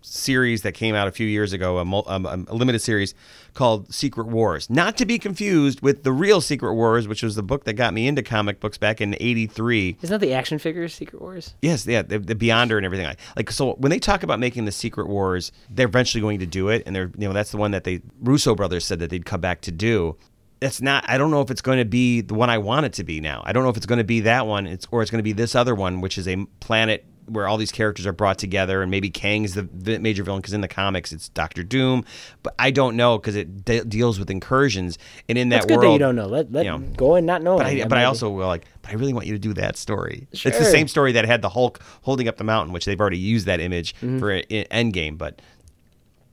series 0.06 0.60
that 0.60 0.72
came 0.72 0.94
out 0.94 1.08
a 1.08 1.10
few 1.10 1.26
years 1.26 1.54
ago, 1.54 1.78
a, 1.78 1.84
mul- 1.84 2.04
um, 2.06 2.26
um, 2.26 2.46
a 2.50 2.54
limited 2.54 2.78
series 2.80 3.14
called 3.54 3.90
Secret 3.92 4.26
Wars. 4.26 4.68
Not 4.68 4.98
to 4.98 5.06
be 5.06 5.18
confused 5.18 5.80
with 5.80 6.02
the 6.02 6.12
real 6.12 6.42
Secret 6.42 6.74
Wars, 6.74 7.08
which 7.08 7.22
was 7.22 7.36
the 7.36 7.42
book 7.42 7.64
that 7.64 7.72
got 7.72 7.94
me 7.94 8.06
into 8.06 8.22
comic 8.22 8.60
books 8.60 8.76
back 8.76 9.00
in 9.00 9.16
'83. 9.18 9.96
Isn't 10.02 10.12
that 10.20 10.20
the 10.26 10.34
action 10.34 10.58
figures 10.58 10.92
Secret 10.94 11.22
Wars? 11.22 11.54
Yes, 11.62 11.86
yeah, 11.86 12.02
the, 12.02 12.18
the 12.18 12.34
Beyonder 12.34 12.76
and 12.76 12.84
everything 12.84 13.06
like 13.06 13.18
like 13.36 13.50
so. 13.50 13.74
When 13.76 13.88
they 13.88 13.98
talk 13.98 14.22
about 14.22 14.38
making 14.40 14.66
the 14.66 14.72
Secret 14.72 15.08
Wars, 15.08 15.52
they're 15.70 15.86
eventually 15.86 16.20
going 16.20 16.40
to 16.40 16.46
do 16.46 16.68
it, 16.68 16.82
and 16.84 16.94
they're 16.94 17.10
you 17.16 17.26
know 17.26 17.32
that's 17.32 17.50
the 17.50 17.56
one 17.56 17.70
that 17.70 17.84
they 17.84 18.02
Russo 18.20 18.54
brothers 18.54 18.84
said 18.84 18.98
that 18.98 19.08
they'd 19.08 19.24
come 19.24 19.40
back 19.40 19.62
to 19.62 19.72
do. 19.72 20.16
That's 20.64 20.80
not. 20.80 21.04
I 21.08 21.18
don't 21.18 21.30
know 21.30 21.40
if 21.42 21.50
it's 21.50 21.60
going 21.62 21.78
to 21.78 21.84
be 21.84 22.20
the 22.22 22.34
one 22.34 22.48
I 22.50 22.58
want 22.58 22.86
it 22.86 22.94
to 22.94 23.04
be 23.04 23.20
now. 23.20 23.42
I 23.44 23.52
don't 23.52 23.62
know 23.64 23.68
if 23.70 23.76
it's 23.76 23.86
going 23.86 23.98
to 23.98 24.04
be 24.04 24.20
that 24.20 24.46
one, 24.46 24.66
it's 24.66 24.86
or 24.90 25.02
it's 25.02 25.10
going 25.10 25.18
to 25.20 25.22
be 25.22 25.32
this 25.32 25.54
other 25.54 25.74
one, 25.74 26.00
which 26.00 26.16
is 26.18 26.26
a 26.26 26.44
planet 26.60 27.04
where 27.26 27.48
all 27.48 27.56
these 27.56 27.72
characters 27.72 28.06
are 28.06 28.12
brought 28.12 28.38
together, 28.38 28.82
and 28.82 28.90
maybe 28.90 29.08
Kang's 29.08 29.54
the 29.54 29.66
major 29.98 30.22
villain 30.22 30.40
because 30.42 30.52
in 30.52 30.60
the 30.60 30.68
comics 30.68 31.10
it's 31.12 31.28
Doctor 31.30 31.62
Doom, 31.62 32.04
but 32.42 32.54
I 32.58 32.70
don't 32.70 32.96
know 32.96 33.16
because 33.18 33.34
it 33.36 33.64
de- 33.64 33.84
deals 33.84 34.18
with 34.18 34.30
incursions, 34.30 34.98
and 35.28 35.38
in 35.38 35.48
that 35.50 35.56
That's 35.62 35.66
good 35.66 35.78
world 35.78 35.88
that 35.88 35.92
you 35.92 35.98
don't 36.00 36.16
know. 36.16 36.26
Let 36.26 36.52
let 36.52 36.64
you 36.66 36.70
know, 36.72 36.78
go 36.78 37.14
and 37.14 37.26
not 37.26 37.42
know. 37.42 37.56
but 37.58 37.66
I, 37.66 37.84
but 37.84 37.96
I 37.98 38.04
also 38.04 38.28
will 38.30 38.46
like, 38.46 38.66
but 38.82 38.90
I 38.90 38.94
really 38.94 39.14
want 39.14 39.26
you 39.26 39.32
to 39.34 39.38
do 39.38 39.54
that 39.54 39.76
story. 39.78 40.28
Sure. 40.34 40.50
It's 40.50 40.58
the 40.58 40.64
same 40.66 40.86
story 40.88 41.12
that 41.12 41.24
had 41.24 41.40
the 41.40 41.48
Hulk 41.50 41.80
holding 42.02 42.28
up 42.28 42.36
the 42.36 42.44
mountain, 42.44 42.72
which 42.74 42.84
they've 42.84 43.00
already 43.00 43.18
used 43.18 43.46
that 43.46 43.60
image 43.60 43.94
Mm-hmm. 43.96 44.18
for 44.18 44.32
i- 44.34 44.42
Endgame. 44.70 45.16
But 45.18 45.40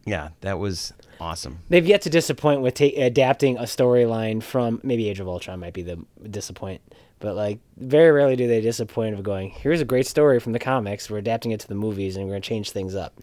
yeah, 0.05 0.29
that 0.41 0.57
was 0.59 0.91
awesome. 1.21 1.59
They've 1.69 1.85
yet 1.85 2.01
to 2.03 2.09
disappoint 2.09 2.61
with 2.61 2.73
ta- 2.73 2.89
adapting 2.97 3.57
a 3.57 3.63
storyline 3.63 4.41
from 4.43 4.79
maybe 4.83 5.07
Age 5.07 5.19
of 5.19 5.27
Ultron 5.27 5.59
might 5.59 5.73
be 5.73 5.81
the 5.83 5.99
disappoint, 6.29 6.81
but 7.19 7.35
like 7.35 7.59
very 7.77 8.11
rarely 8.11 8.35
do 8.35 8.47
they 8.47 8.59
disappoint 8.61 9.13
of 9.15 9.23
going. 9.23 9.51
Here's 9.51 9.79
a 9.81 9.85
great 9.85 10.07
story 10.07 10.39
from 10.39 10.51
the 10.53 10.59
comics. 10.59 11.09
We're 11.09 11.19
adapting 11.19 11.51
it 11.51 11.59
to 11.61 11.67
the 11.67 11.75
movies 11.75 12.15
and 12.17 12.25
we're 12.25 12.31
gonna 12.33 12.41
change 12.41 12.71
things 12.71 12.95
up. 12.95 13.13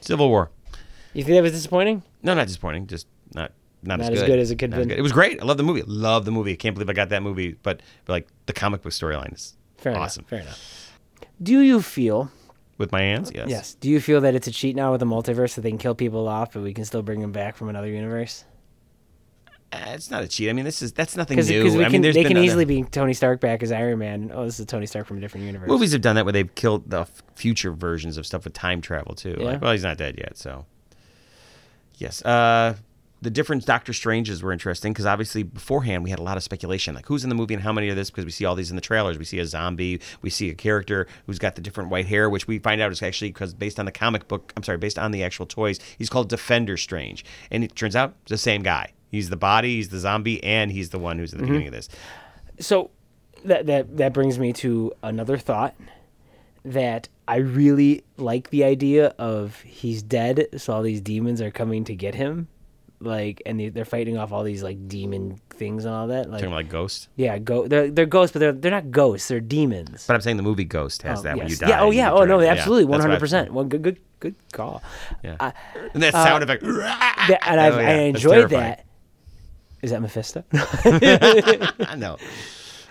Civil 0.00 0.28
War. 0.28 0.50
You 1.14 1.24
think 1.24 1.36
that 1.36 1.42
was 1.42 1.52
disappointing? 1.52 2.02
No, 2.22 2.34
not 2.34 2.46
disappointing. 2.46 2.86
Just 2.86 3.06
not 3.34 3.52
not, 3.82 3.98
Not 4.00 4.12
as 4.12 4.14
as 4.18 4.20
good. 4.20 4.26
good 4.26 4.38
as 4.40 4.50
it 4.50 4.56
could 4.58 4.72
as 4.74 4.78
been. 4.80 4.88
good. 4.88 4.98
It 4.98 5.02
was 5.02 5.12
great. 5.12 5.40
I 5.40 5.44
love 5.44 5.56
the 5.56 5.62
movie. 5.62 5.82
Love 5.86 6.24
the 6.24 6.30
movie. 6.32 6.52
I 6.52 6.56
can't 6.56 6.74
believe 6.74 6.90
I 6.90 6.92
got 6.92 7.08
that 7.10 7.22
movie. 7.22 7.56
But, 7.62 7.80
but 8.04 8.12
like 8.12 8.28
the 8.46 8.52
comic 8.52 8.82
book 8.82 8.92
storyline 8.92 9.32
is 9.34 9.56
Fair 9.78 9.96
awesome. 9.96 10.22
enough. 10.22 10.28
Fair 10.30 10.40
enough. 10.40 10.98
Do 11.42 11.60
you 11.60 11.80
feel? 11.82 12.30
With 12.78 12.92
my 12.92 13.00
hands, 13.00 13.32
yes. 13.34 13.48
Yes. 13.48 13.74
Do 13.74 13.88
you 13.88 14.00
feel 14.00 14.20
that 14.20 14.34
it's 14.34 14.46
a 14.46 14.50
cheat 14.50 14.76
now 14.76 14.90
with 14.92 15.00
the 15.00 15.06
multiverse 15.06 15.54
that 15.54 15.62
they 15.62 15.70
can 15.70 15.78
kill 15.78 15.94
people 15.94 16.28
off, 16.28 16.52
but 16.52 16.62
we 16.62 16.74
can 16.74 16.84
still 16.84 17.02
bring 17.02 17.20
them 17.20 17.32
back 17.32 17.56
from 17.56 17.68
another 17.70 17.88
universe? 17.88 18.44
Uh, 19.72 19.78
it's 19.88 20.10
not 20.10 20.22
a 20.22 20.28
cheat. 20.28 20.48
I 20.48 20.52
mean, 20.52 20.64
this 20.64 20.80
is 20.82 20.92
that's 20.92 21.16
nothing 21.16 21.36
Because 21.36 21.48
new. 21.50 21.64
we 21.78 21.84
I 21.84 21.88
mean, 21.88 22.02
there's 22.02 22.14
they 22.14 22.22
can 22.24 22.36
other- 22.36 22.44
easily 22.44 22.64
be 22.66 22.84
Tony 22.84 23.14
Stark 23.14 23.40
back 23.40 23.62
as 23.62 23.72
Iron 23.72 23.98
Man. 23.98 24.30
Oh, 24.32 24.44
this 24.44 24.60
is 24.60 24.66
Tony 24.66 24.86
Stark 24.86 25.06
from 25.06 25.16
a 25.18 25.20
different 25.20 25.46
universe. 25.46 25.68
Movies 25.68 25.92
have 25.92 26.02
done 26.02 26.14
that 26.16 26.24
where 26.24 26.32
they've 26.32 26.54
killed 26.54 26.88
the 26.90 27.00
f- 27.00 27.22
future 27.34 27.72
versions 27.72 28.16
of 28.18 28.26
stuff 28.26 28.44
with 28.44 28.52
time 28.52 28.80
travel 28.80 29.14
too. 29.14 29.34
Yeah. 29.38 29.44
Like, 29.44 29.62
well, 29.62 29.72
he's 29.72 29.82
not 29.82 29.96
dead 29.98 30.16
yet, 30.18 30.36
so 30.36 30.66
yes. 31.96 32.22
Uh, 32.24 32.74
the 33.22 33.30
different 33.30 33.64
Doctor 33.64 33.92
Stranges 33.92 34.42
were 34.42 34.52
interesting 34.52 34.92
because 34.92 35.06
obviously 35.06 35.42
beforehand 35.42 36.04
we 36.04 36.10
had 36.10 36.18
a 36.18 36.22
lot 36.22 36.36
of 36.36 36.42
speculation, 36.42 36.94
like 36.94 37.06
who's 37.06 37.24
in 37.24 37.30
the 37.30 37.34
movie 37.34 37.54
and 37.54 37.62
how 37.62 37.72
many 37.72 37.88
of 37.88 37.96
this, 37.96 38.10
because 38.10 38.24
we 38.24 38.30
see 38.30 38.44
all 38.44 38.54
these 38.54 38.70
in 38.70 38.76
the 38.76 38.82
trailers. 38.82 39.18
We 39.18 39.24
see 39.24 39.38
a 39.38 39.46
zombie, 39.46 40.00
we 40.22 40.30
see 40.30 40.50
a 40.50 40.54
character 40.54 41.06
who's 41.26 41.38
got 41.38 41.54
the 41.54 41.62
different 41.62 41.90
white 41.90 42.06
hair, 42.06 42.28
which 42.28 42.46
we 42.46 42.58
find 42.58 42.80
out 42.80 42.92
is 42.92 43.02
actually 43.02 43.28
because 43.28 43.54
based 43.54 43.78
on 43.78 43.86
the 43.86 43.92
comic 43.92 44.28
book. 44.28 44.52
I'm 44.56 44.62
sorry, 44.62 44.78
based 44.78 44.98
on 44.98 45.12
the 45.12 45.22
actual 45.22 45.46
toys, 45.46 45.78
he's 45.98 46.10
called 46.10 46.28
Defender 46.28 46.76
Strange, 46.76 47.24
and 47.50 47.64
it 47.64 47.74
turns 47.74 47.96
out 47.96 48.14
it's 48.22 48.30
the 48.30 48.38
same 48.38 48.62
guy. 48.62 48.92
He's 49.10 49.30
the 49.30 49.36
body, 49.36 49.76
he's 49.76 49.88
the 49.88 49.98
zombie, 49.98 50.42
and 50.44 50.70
he's 50.70 50.90
the 50.90 50.98
one 50.98 51.18
who's 51.18 51.32
at 51.32 51.38
the 51.38 51.44
mm-hmm. 51.44 51.52
beginning 51.52 51.68
of 51.68 51.74
this. 51.74 51.88
so 52.58 52.90
that 53.44 53.66
that 53.66 53.96
that 53.96 54.12
brings 54.12 54.38
me 54.38 54.52
to 54.52 54.92
another 55.02 55.38
thought 55.38 55.74
that 56.64 57.08
I 57.28 57.36
really 57.36 58.02
like 58.16 58.50
the 58.50 58.64
idea 58.64 59.14
of 59.18 59.60
he's 59.62 60.02
dead, 60.02 60.48
so 60.56 60.74
all 60.74 60.82
these 60.82 61.00
demons 61.00 61.40
are 61.40 61.50
coming 61.50 61.84
to 61.84 61.94
get 61.94 62.14
him, 62.14 62.48
like, 63.00 63.42
and 63.46 63.58
they, 63.60 63.68
they're 63.68 63.84
fighting 63.84 64.16
off 64.18 64.32
all 64.32 64.42
these 64.42 64.62
like 64.62 64.88
demon 64.88 65.38
things 65.50 65.84
and 65.84 65.94
all 65.94 66.06
that. 66.08 66.30
Like, 66.30 66.40
Talking 66.40 66.46
about 66.46 66.56
like 66.56 66.68
Ghost, 66.68 67.08
yeah, 67.16 67.38
go 67.38 67.66
they're 67.68 67.90
they're 67.90 68.06
ghosts, 68.06 68.32
but 68.32 68.40
they're 68.40 68.52
they're 68.52 68.70
not 68.70 68.90
ghosts, 68.90 69.28
they're 69.28 69.40
demons. 69.40 70.06
but 70.06 70.14
I'm 70.14 70.20
saying 70.20 70.36
the 70.38 70.42
movie 70.42 70.64
Ghost 70.64 71.02
has 71.02 71.20
Oh, 71.20 71.22
that 71.22 71.36
when 71.38 71.48
you 71.48 71.56
die. 71.56 71.68
Yeah. 71.68 71.82
Oh 71.82 71.90
yeah. 71.90 72.12
Oh 72.12 72.24
no. 72.24 72.40
Absolutely. 72.40 72.84
One 72.86 72.92
that's 72.92 73.02
what 73.04 73.10
I- 73.10 73.12
hundred 73.14 73.20
percent. 73.20 73.52
Well, 73.52 73.64
good. 73.64 73.82
Good. 73.82 73.98
Good 74.18 74.34
call. 74.52 74.82
Yeah. 75.22 75.36
Uh, 75.38 75.50
And 75.92 76.02
that 76.02 76.14
sound 76.14 76.42
effect. 76.42 76.62
that, 76.64 77.38
and 77.46 77.60
I've, 77.60 77.74
Oh, 77.74 77.80
yeah, 77.80 77.88
I 77.88 77.92
enjoyed 78.04 78.48
that. 78.48 78.86
Is 79.82 79.90
that 79.90 80.00
Mephisto? 80.00 80.42
I 80.54 81.94
know. 81.98 82.16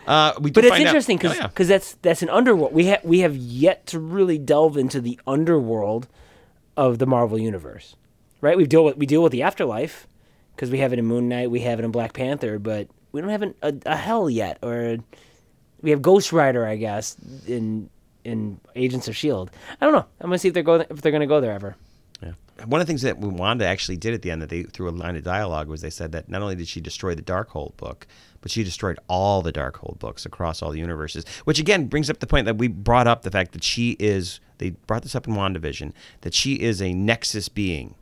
Uh, 0.06 0.34
we 0.40 0.52
but 0.52 0.64
it's 0.66 0.78
interesting 0.78 1.18
because 1.18 1.40
Oh, 1.40 1.50
yeah. 1.58 1.66
that's 1.66 1.94
that's 2.04 2.22
an 2.22 2.30
underworld. 2.30 2.74
We 2.74 2.86
have 2.86 3.04
we 3.04 3.20
have 3.22 3.36
yet 3.36 3.88
to 3.88 4.00
really 4.00 4.38
delve 4.38 4.78
into 4.78 5.02
the 5.02 5.20
underworld 5.26 6.08
of 6.78 7.00
the 7.00 7.08
Marvel 7.08 7.40
universe, 7.40 7.96
right? 8.46 8.56
We 8.56 8.68
deal 8.68 8.86
with 8.86 8.96
we 8.96 9.08
deal 9.08 9.24
with 9.24 9.32
the 9.32 9.42
afterlife 9.42 10.08
because 10.56 10.70
we 10.70 10.78
have 10.78 10.94
it 10.94 11.00
in 11.00 11.06
Moon 11.06 11.28
Knight, 11.28 11.50
we 11.50 11.62
have 11.62 11.80
it 11.80 11.86
in 11.86 11.92
Black 11.92 12.14
Panther, 12.14 12.60
but 12.60 12.88
we 13.12 13.20
don't 13.20 13.32
have 13.32 13.42
an, 13.42 13.56
a, 13.64 13.74
a 13.88 13.96
hell 13.96 14.30
yet, 14.30 14.60
or 14.62 14.98
we 15.82 15.90
have 15.90 16.02
Ghost 16.02 16.32
Rider, 16.32 16.66
I 16.66 16.76
guess, 16.76 17.18
in 17.48 17.90
in 18.24 18.60
Agents 18.76 19.08
of 19.08 19.16
Shield. 19.16 19.50
I 19.82 19.86
don't 19.86 19.94
know. 19.94 20.06
I'm 20.22 20.28
gonna 20.28 20.38
see 20.38 20.48
if 20.48 20.54
they're 20.54 20.64
going 20.64 20.86
if 20.92 21.02
they're 21.02 21.12
gonna 21.12 21.26
go 21.26 21.42
there 21.42 21.54
ever. 21.54 21.76
Yeah. 22.22 22.34
One 22.66 22.80
of 22.80 22.88
the 22.88 22.92
things 22.92 23.02
that 23.02 23.18
Wanda 23.18 23.66
actually 23.66 23.98
did 23.98 24.14
at 24.14 24.22
the 24.22 24.30
end 24.30 24.44
that 24.44 24.50
they 24.50 24.64
threw 24.64 24.90
a 24.90 24.92
line 24.92 25.16
of 25.16 25.24
dialogue 25.24 25.68
was 25.68 25.82
they 25.82 25.90
said 25.90 26.12
that 26.12 26.30
not 26.30 26.44
only 26.44 26.56
did 26.56 26.68
she 26.68 26.80
destroy 26.80 27.16
the 27.16 27.24
Darkhold 27.24 27.76
book, 27.78 28.06
but 28.42 28.52
she 28.52 28.64
destroyed 28.64 29.00
all 29.10 29.42
the 29.42 29.52
Darkhold 29.52 29.98
books 29.98 30.24
across 30.24 30.62
all 30.62 30.70
the 30.70 30.80
universes. 30.80 31.26
Which 31.46 31.58
again 31.58 31.88
brings 31.88 32.12
up 32.12 32.20
the 32.20 32.28
point 32.28 32.46
that 32.46 32.58
we 32.58 32.68
brought 32.68 33.08
up 33.08 33.24
the 33.24 33.32
fact 33.32 33.54
that 33.54 33.64
she 33.64 33.98
is 34.00 34.40
they 34.60 34.72
brought 34.72 35.04
this 35.04 35.16
up 35.16 35.28
in 35.28 35.34
WandaVision, 35.34 35.94
that 36.22 36.34
she 36.34 36.56
is 36.62 36.82
a 36.82 36.94
nexus 36.94 37.50
being. 37.50 37.96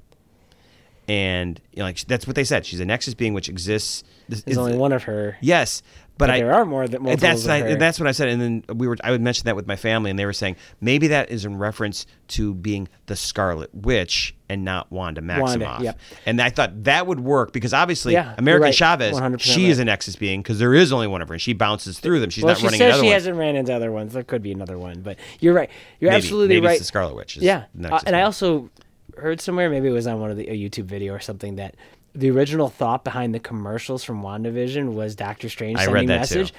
And 1.07 1.59
you 1.73 1.79
know, 1.79 1.85
like 1.85 1.99
that's 2.01 2.25
what 2.25 2.35
they 2.35 2.43
said. 2.45 2.65
She's 2.65 2.79
a 2.79 2.85
nexus 2.85 3.13
being 3.13 3.33
which 3.33 3.49
exists. 3.49 4.03
There's 4.29 4.57
only 4.57 4.77
one 4.77 4.93
of 4.93 5.03
her. 5.03 5.37
Yes, 5.41 5.81
but, 6.17 6.27
But 6.27 6.29
I, 6.29 6.37
there 6.39 6.53
are 6.53 6.63
more 6.63 6.87
than 6.87 6.95
and 6.97 7.03
multiples 7.05 7.43
that's 7.43 7.45
of 7.45 7.49
I, 7.51 7.71
her. 7.71 7.75
that's 7.75 7.99
what 7.99 8.07
I 8.07 8.11
said, 8.13 8.29
and 8.29 8.41
then 8.41 8.77
we 8.77 8.87
were 8.87 8.95
I 9.03 9.11
would 9.11 9.21
mention 9.21 9.45
that 9.45 9.55
with 9.55 9.67
my 9.67 9.75
family, 9.75 10.11
and 10.11 10.17
they 10.17 10.25
were 10.25 10.31
saying 10.33 10.55
maybe 10.79 11.07
that 11.07 11.29
is 11.29 11.43
in 11.43 11.57
reference 11.57 12.05
to 12.29 12.53
being 12.53 12.87
the 13.07 13.15
Scarlet 13.15 13.73
Witch 13.73 14.33
and 14.47 14.63
not 14.63 14.91
Wanda 14.91 15.21
Maximoff. 15.21 15.81
yep. 15.81 15.99
And 16.25 16.39
I 16.39 16.51
thought 16.51 16.83
that 16.83 17.07
would 17.07 17.19
work 17.19 17.51
because 17.51 17.73
obviously 17.73 18.13
Yeah, 18.13 18.35
American 18.37 18.65
right. 18.65 18.75
Chavez, 18.75 19.19
100% 19.19 19.39
she 19.41 19.69
is 19.69 19.77
right. 19.79 19.81
a 19.81 19.85
Nexus 19.85 20.15
being 20.15 20.41
because 20.41 20.59
there 20.59 20.73
is 20.75 20.93
only 20.93 21.07
one 21.07 21.21
of 21.21 21.27
her, 21.29 21.33
and 21.33 21.41
she 21.41 21.53
bounces 21.53 21.99
through 21.99 22.19
them. 22.19 22.29
She's 22.29 22.43
well, 22.43 22.53
not 22.53 22.59
she 22.59 22.65
running 22.67 22.79
says 22.79 22.95
she 22.97 23.01
one. 23.05 23.11
hasn't 23.13 23.37
ran 23.37 23.55
into 23.55 23.73
other 23.73 23.91
ones. 23.91 24.13
There 24.13 24.23
could 24.23 24.43
be 24.43 24.51
another 24.51 24.77
one, 24.77 25.01
but 25.01 25.17
you're 25.39 25.53
right. 25.55 25.69
You're 25.99 26.11
maybe, 26.11 26.23
absolutely 26.23 26.55
maybe 26.55 26.67
right. 26.67 26.73
It's 26.73 26.81
the 26.81 26.85
Scarlet 26.85 27.15
Witch. 27.15 27.37
is 27.37 27.43
Yeah, 27.43 27.65
uh, 27.83 27.99
and 28.05 28.15
I 28.15 28.21
also 28.21 28.69
heard 29.17 29.41
somewhere, 29.41 29.69
maybe 29.69 29.87
it 29.87 29.91
was 29.91 30.07
on 30.07 30.19
one 30.19 30.31
of 30.31 30.37
the 30.37 30.47
a 30.47 30.57
YouTube 30.57 30.85
video 30.85 31.13
or 31.13 31.19
something, 31.19 31.55
that 31.55 31.75
the 32.13 32.29
original 32.29 32.69
thought 32.69 33.03
behind 33.03 33.33
the 33.33 33.39
commercials 33.39 34.03
from 34.03 34.21
WandaVision 34.21 34.93
was 34.93 35.15
Doctor 35.15 35.49
Strange 35.49 35.79
I 35.79 35.85
sending 35.85 36.07
read 36.07 36.09
that 36.09 36.27
too. 36.27 36.39
message. 36.39 36.53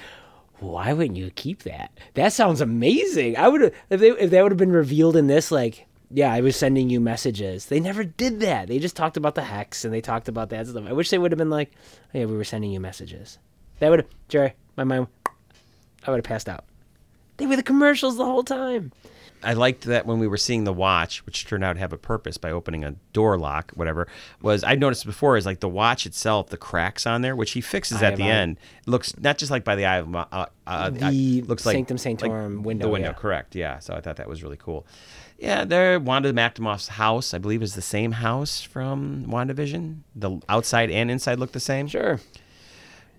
Why 0.59 0.93
wouldn't 0.93 1.17
you 1.17 1.31
keep 1.31 1.63
that? 1.63 1.91
That 2.13 2.31
sounds 2.33 2.61
amazing. 2.61 3.37
I 3.37 3.47
would 3.47 3.61
have 3.61 3.73
if 3.89 3.99
they 3.99 4.09
if 4.11 4.31
that 4.31 4.41
would 4.43 4.51
have 4.51 4.57
been 4.59 4.71
revealed 4.71 5.15
in 5.15 5.27
this 5.27 5.51
like. 5.51 5.85
Yeah, 6.11 6.31
I 6.31 6.41
was 6.41 6.55
sending 6.55 6.89
you 6.91 7.01
messages. 7.01 7.65
They 7.65 7.79
never 7.79 8.03
did 8.03 8.39
that. 8.41 8.67
They 8.67 8.77
just 8.77 8.95
talked 8.95 9.17
about 9.17 9.33
the 9.33 9.43
hex 9.43 9.83
and 9.83 9.93
they 9.93 10.01
talked 10.01 10.29
about 10.29 10.49
that 10.49 10.67
stuff. 10.67 10.85
I 10.87 10.93
wish 10.93 11.09
they 11.09 11.17
would 11.17 11.31
have 11.31 11.39
been 11.39 11.49
like, 11.49 11.71
"Oh, 12.13 12.19
"Yeah, 12.19 12.25
we 12.25 12.37
were 12.37 12.43
sending 12.43 12.71
you 12.71 12.79
messages." 12.79 13.39
That 13.79 13.89
would 13.89 13.99
have, 13.99 14.09
Jerry, 14.29 14.53
my 14.77 14.83
mind, 14.83 15.07
I 16.05 16.11
would 16.11 16.17
have 16.17 16.23
passed 16.23 16.47
out. 16.47 16.63
They 17.37 17.47
were 17.47 17.55
the 17.55 17.63
commercials 17.63 18.17
the 18.17 18.23
whole 18.23 18.43
time. 18.43 18.91
I 19.45 19.53
liked 19.53 19.83
that 19.83 20.05
when 20.05 20.19
we 20.19 20.27
were 20.27 20.37
seeing 20.37 20.63
the 20.63 20.73
watch, 20.73 21.25
which 21.25 21.45
turned 21.45 21.63
out 21.63 21.73
to 21.73 21.79
have 21.79 21.93
a 21.93 21.97
purpose 21.97 22.37
by 22.37 22.51
opening 22.51 22.83
a 22.83 22.91
door 23.13 23.37
lock, 23.37 23.71
whatever, 23.75 24.07
was 24.41 24.63
I 24.63 24.75
noticed 24.75 25.05
before 25.05 25.37
is 25.37 25.45
like 25.45 25.59
the 25.59 25.69
watch 25.69 26.05
itself, 26.05 26.49
the 26.49 26.57
cracks 26.57 27.05
on 27.05 27.21
there, 27.21 27.35
which 27.35 27.51
he 27.51 27.61
fixes 27.61 28.01
Eye 28.01 28.07
at 28.07 28.15
the 28.17 28.23
eye. 28.23 28.27
end, 28.29 28.57
looks 28.85 29.17
not 29.19 29.37
just 29.37 29.51
like 29.51 29.63
by 29.63 29.75
the 29.75 29.85
eye 29.85 29.97
of 29.97 30.13
uh, 30.15 30.25
uh, 30.31 30.45
uh, 30.67 30.89
The 30.89 31.41
looks 31.43 31.65
like 31.65 31.75
Sanctum 31.75 31.97
Sanctorum 31.97 32.63
window, 32.63 32.87
The 32.87 32.91
window, 32.91 33.09
yeah. 33.09 33.13
correct? 33.13 33.55
Yeah. 33.55 33.79
So 33.79 33.93
I 33.93 34.01
thought 34.01 34.17
that 34.17 34.27
was 34.27 34.43
really 34.43 34.57
cool. 34.57 34.85
Yeah, 35.37 35.65
there, 35.65 35.99
Wanda 35.99 36.31
Maximoff's 36.31 36.87
house, 36.87 37.33
I 37.33 37.39
believe, 37.39 37.61
is 37.61 37.75
the 37.75 37.81
same 37.81 38.13
house 38.13 38.61
from 38.61 39.25
WandaVision. 39.27 39.99
The 40.15 40.39
outside 40.47 40.89
and 40.89 41.11
inside 41.11 41.39
look 41.39 41.51
the 41.51 41.59
same. 41.59 41.87
Sure. 41.87 42.19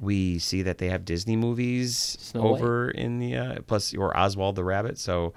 We 0.01 0.39
see 0.39 0.63
that 0.63 0.79
they 0.79 0.89
have 0.89 1.05
Disney 1.05 1.37
movies 1.37 2.17
Snow 2.21 2.43
White. 2.43 2.53
over 2.53 2.91
in 2.91 3.19
the 3.19 3.37
uh, 3.37 3.55
plus 3.67 3.95
or 3.95 4.17
Oswald 4.17 4.57
the 4.57 4.65
Rabbit, 4.65 4.99
so 4.99 5.33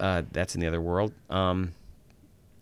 uh, 0.00 0.22
that's 0.32 0.54
in 0.54 0.60
the 0.60 0.66
other 0.66 0.80
world. 0.80 1.12
Um, 1.30 1.72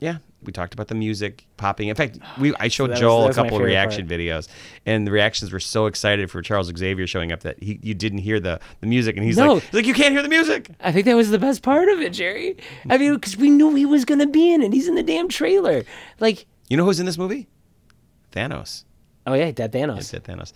yeah, 0.00 0.18
we 0.42 0.52
talked 0.52 0.74
about 0.74 0.88
the 0.88 0.94
music 0.94 1.46
popping. 1.56 1.88
In 1.88 1.94
fact, 1.94 2.18
we 2.38 2.54
I 2.56 2.68
showed 2.68 2.90
was- 2.90 3.00
Joel 3.00 3.22
that 3.22 3.30
a 3.30 3.34
couple 3.34 3.58
reaction 3.60 4.06
videos, 4.06 4.48
and 4.84 5.06
the 5.06 5.10
reactions 5.10 5.52
were 5.52 5.60
so 5.60 5.86
excited 5.86 6.30
for 6.30 6.42
Charles 6.42 6.70
Xavier 6.76 7.06
showing 7.06 7.32
up 7.32 7.40
that 7.40 7.62
he 7.62 7.78
you 7.82 7.94
didn't 7.94 8.18
hear 8.18 8.38
the, 8.40 8.60
the 8.80 8.86
music, 8.86 9.16
and 9.16 9.24
he's 9.24 9.38
No. 9.38 9.54
like, 9.54 9.62
he's 9.64 9.74
like 9.74 9.86
you 9.86 9.94
can't 9.94 10.12
hear 10.12 10.22
the 10.22 10.28
music. 10.28 10.70
I 10.80 10.92
think 10.92 11.06
that 11.06 11.16
was 11.16 11.30
the 11.30 11.38
best 11.38 11.62
part 11.62 11.88
of 11.88 12.00
it, 12.00 12.12
Jerry. 12.12 12.56
I 12.90 12.98
mean, 12.98 13.14
because 13.14 13.36
we 13.36 13.48
knew 13.50 13.74
he 13.74 13.86
was 13.86 14.04
gonna 14.04 14.26
be 14.26 14.52
in 14.52 14.60
it. 14.62 14.72
He's 14.72 14.88
in 14.88 14.94
the 14.94 15.02
damn 15.02 15.28
trailer. 15.28 15.84
Like, 16.20 16.44
You 16.68 16.76
know 16.76 16.84
who's 16.84 17.00
in 17.00 17.06
this 17.06 17.16
movie? 17.18 17.48
Thanos. 18.32 18.84
oh 19.26 19.34
yeah, 19.34 19.50
Dead 19.52 19.72
Thanos. 19.72 19.98
It's 19.98 20.14
at 20.14 20.24
Thanos. 20.24 20.52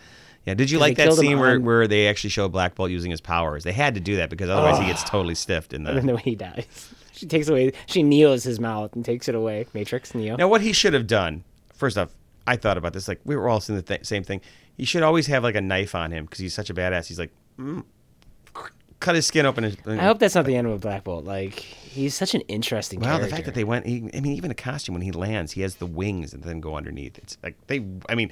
Yeah, 0.48 0.54
did 0.54 0.70
you 0.70 0.78
like 0.78 0.96
that 0.96 1.12
scene 1.12 1.38
where, 1.38 1.56
on- 1.56 1.64
where 1.64 1.86
they 1.86 2.08
actually 2.08 2.30
show 2.30 2.48
Black 2.48 2.74
Bolt 2.74 2.90
using 2.90 3.10
his 3.10 3.20
powers? 3.20 3.64
They 3.64 3.72
had 3.72 3.94
to 3.96 4.00
do 4.00 4.16
that 4.16 4.30
because 4.30 4.48
otherwise 4.48 4.78
he 4.78 4.86
gets 4.86 5.04
totally 5.04 5.34
stiffed 5.34 5.74
in 5.74 5.82
the 5.84 5.90
And 5.90 6.08
then 6.08 6.14
when 6.14 6.24
he 6.24 6.34
dies, 6.34 6.94
she 7.12 7.26
takes 7.26 7.48
away. 7.48 7.72
She 7.84 8.02
kneels 8.02 8.44
his 8.44 8.58
mouth 8.58 8.94
and 8.94 9.04
takes 9.04 9.28
it 9.28 9.34
away. 9.34 9.66
Matrix 9.74 10.14
Neo. 10.14 10.36
Now, 10.36 10.48
what 10.48 10.62
he 10.62 10.72
should 10.72 10.94
have 10.94 11.06
done, 11.06 11.44
first 11.74 11.98
off, 11.98 12.14
I 12.46 12.56
thought 12.56 12.78
about 12.78 12.94
this. 12.94 13.08
Like 13.08 13.20
we 13.26 13.36
were 13.36 13.46
all 13.46 13.60
seeing 13.60 13.76
the 13.76 13.82
th- 13.82 14.06
same 14.06 14.24
thing. 14.24 14.40
He 14.78 14.86
should 14.86 15.02
always 15.02 15.26
have 15.26 15.42
like 15.42 15.54
a 15.54 15.60
knife 15.60 15.94
on 15.94 16.12
him 16.12 16.24
because 16.24 16.38
he's 16.38 16.54
such 16.54 16.70
a 16.70 16.74
badass. 16.74 17.08
He's 17.08 17.18
like, 17.18 17.32
mm, 17.58 17.84
cut 19.00 19.14
his 19.14 19.26
skin 19.26 19.46
open. 19.46 19.64
And, 19.64 20.00
I 20.00 20.04
hope 20.04 20.18
that's 20.18 20.34
not 20.34 20.44
the 20.44 20.56
end 20.56 20.66
of 20.66 20.80
Black 20.80 21.04
Bolt. 21.04 21.24
Like, 21.24 21.54
he's 21.54 22.14
such 22.14 22.34
an 22.34 22.40
interesting 22.42 23.00
well, 23.00 23.10
character. 23.10 23.26
the 23.28 23.36
fact 23.36 23.46
that 23.46 23.54
they 23.54 23.64
went, 23.64 23.86
he, 23.86 24.08
I 24.14 24.20
mean, 24.20 24.32
even 24.32 24.50
a 24.50 24.54
costume 24.54 24.94
when 24.94 25.02
he 25.02 25.12
lands, 25.12 25.52
he 25.52 25.62
has 25.62 25.76
the 25.76 25.86
wings 25.86 26.32
and 26.32 26.42
then 26.42 26.60
go 26.60 26.76
underneath. 26.76 27.18
It's 27.18 27.36
like 27.42 27.54
they, 27.66 27.84
I 28.08 28.14
mean, 28.14 28.30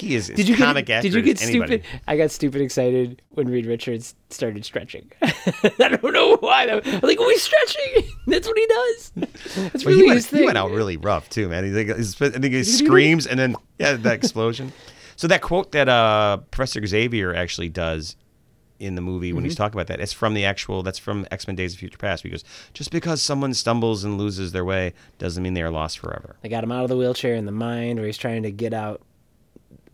he 0.00 0.14
is 0.14 0.28
did 0.28 0.48
you 0.48 0.56
comic 0.56 0.86
get, 0.86 1.02
did 1.02 1.14
you 1.14 1.22
get 1.22 1.38
stupid? 1.38 1.82
I 2.06 2.16
got 2.16 2.30
stupid 2.30 2.60
excited 2.60 3.22
when 3.30 3.48
Reed 3.48 3.66
Richards 3.66 4.14
started 4.30 4.64
stretching. 4.64 5.10
I 5.22 5.98
don't 6.00 6.12
know 6.12 6.36
why. 6.36 6.64
I'm 6.68 7.00
like, 7.02 7.18
oh, 7.20 7.28
he's 7.30 7.42
stretching. 7.42 8.04
That's 8.26 8.46
what 8.48 8.56
he 8.58 8.66
does. 8.66 9.12
That's 9.16 9.84
Well, 9.84 9.94
really 9.94 10.02
he, 10.02 10.06
went, 10.06 10.16
his 10.16 10.26
thing. 10.26 10.40
he 10.40 10.46
went 10.46 10.58
out 10.58 10.70
really 10.70 10.96
rough 10.96 11.28
too, 11.28 11.48
man. 11.48 11.64
He's 11.64 11.74
like, 11.74 11.96
he's, 11.96 12.20
I 12.22 12.30
think 12.30 12.54
he 12.54 12.64
screams 12.64 13.26
and 13.26 13.38
then 13.38 13.56
yeah, 13.78 13.94
that 13.94 14.14
explosion. 14.14 14.72
So 15.16 15.26
that 15.28 15.42
quote 15.42 15.72
that 15.72 15.88
uh, 15.88 16.38
Professor 16.50 16.84
Xavier 16.86 17.34
actually 17.34 17.68
does 17.68 18.16
in 18.78 18.94
the 18.94 19.00
movie 19.00 19.32
when 19.32 19.42
he's 19.42 19.54
Mm-hmm. 19.54 19.62
talking 19.64 19.74
about 19.76 19.88
that, 19.88 20.00
it's 20.00 20.12
from 20.12 20.34
the 20.34 20.44
actual. 20.44 20.84
That's 20.84 21.00
from 21.00 21.26
X 21.32 21.48
Men: 21.48 21.56
Days 21.56 21.72
of 21.72 21.80
Future 21.80 21.98
Past. 21.98 22.22
Because 22.22 22.44
just 22.74 22.92
because 22.92 23.20
someone 23.20 23.52
stumbles 23.52 24.04
and 24.04 24.16
loses 24.16 24.52
their 24.52 24.64
way 24.64 24.94
doesn't 25.18 25.42
mean 25.42 25.54
they 25.54 25.62
are 25.62 25.70
lost 25.70 25.98
forever. 25.98 26.36
They 26.42 26.48
got 26.48 26.62
him 26.62 26.70
out 26.70 26.84
of 26.84 26.88
the 26.88 26.96
wheelchair 26.96 27.34
in 27.34 27.44
the 27.44 27.50
mind 27.50 27.98
where 27.98 28.06
he's 28.06 28.16
trying 28.16 28.44
to 28.44 28.52
get 28.52 28.72
out. 28.72 29.00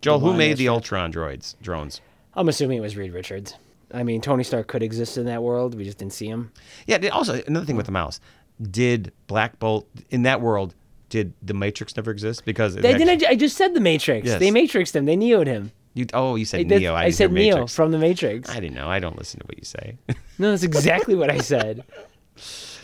Joel, 0.04 0.20
who 0.20 0.34
made 0.34 0.56
the 0.56 0.68
Ultron 0.68 1.12
droids 1.12 1.54
drones? 1.62 2.00
I'm 2.34 2.48
assuming 2.48 2.78
it 2.78 2.82
was 2.82 2.96
Reed 2.96 3.12
Richards. 3.12 3.54
I 3.92 4.02
mean, 4.02 4.20
Tony 4.20 4.42
Stark 4.44 4.66
could 4.66 4.82
exist 4.82 5.16
in 5.18 5.26
that 5.26 5.42
world. 5.42 5.74
We 5.74 5.84
just 5.84 5.98
didn't 5.98 6.12
see 6.12 6.26
him. 6.26 6.52
Yeah. 6.86 6.98
Also, 7.08 7.42
another 7.46 7.64
thing 7.66 7.76
with 7.76 7.86
the 7.86 7.92
mouse. 7.92 8.20
Did 8.60 9.12
Black 9.26 9.58
Bolt 9.58 9.88
in 10.10 10.22
that 10.22 10.40
world? 10.40 10.74
Did 11.10 11.32
the 11.42 11.54
Matrix 11.54 11.96
never 11.96 12.10
exist? 12.10 12.44
Because 12.44 12.74
They, 12.74 12.88
actually- 12.92 13.04
didn't, 13.16 13.24
I 13.30 13.34
just 13.36 13.56
said 13.56 13.72
the 13.74 13.80
Matrix. 13.80 14.26
Yes. 14.26 14.40
They 14.40 14.50
Matrixed 14.50 14.94
him. 14.96 15.04
They 15.04 15.16
neoed 15.16 15.46
him. 15.46 15.70
you, 15.94 16.06
oh, 16.12 16.34
you 16.34 16.44
said 16.44 16.66
did- 16.68 16.80
Neo. 16.80 16.94
I, 16.94 17.04
I 17.04 17.10
said 17.10 17.32
Neo 17.32 17.54
Matrix. 17.54 17.74
from 17.74 17.92
the 17.92 17.98
Matrix. 17.98 18.50
I 18.50 18.54
didn't 18.60 18.74
know. 18.74 18.88
I 18.88 18.98
don't 18.98 19.16
listen 19.16 19.40
to 19.40 19.46
what 19.46 19.58
you 19.58 19.64
say. 19.64 19.96
No, 20.38 20.50
that's 20.50 20.64
exactly 20.64 21.14
what 21.14 21.30
I 21.30 21.38
said. 21.38 21.84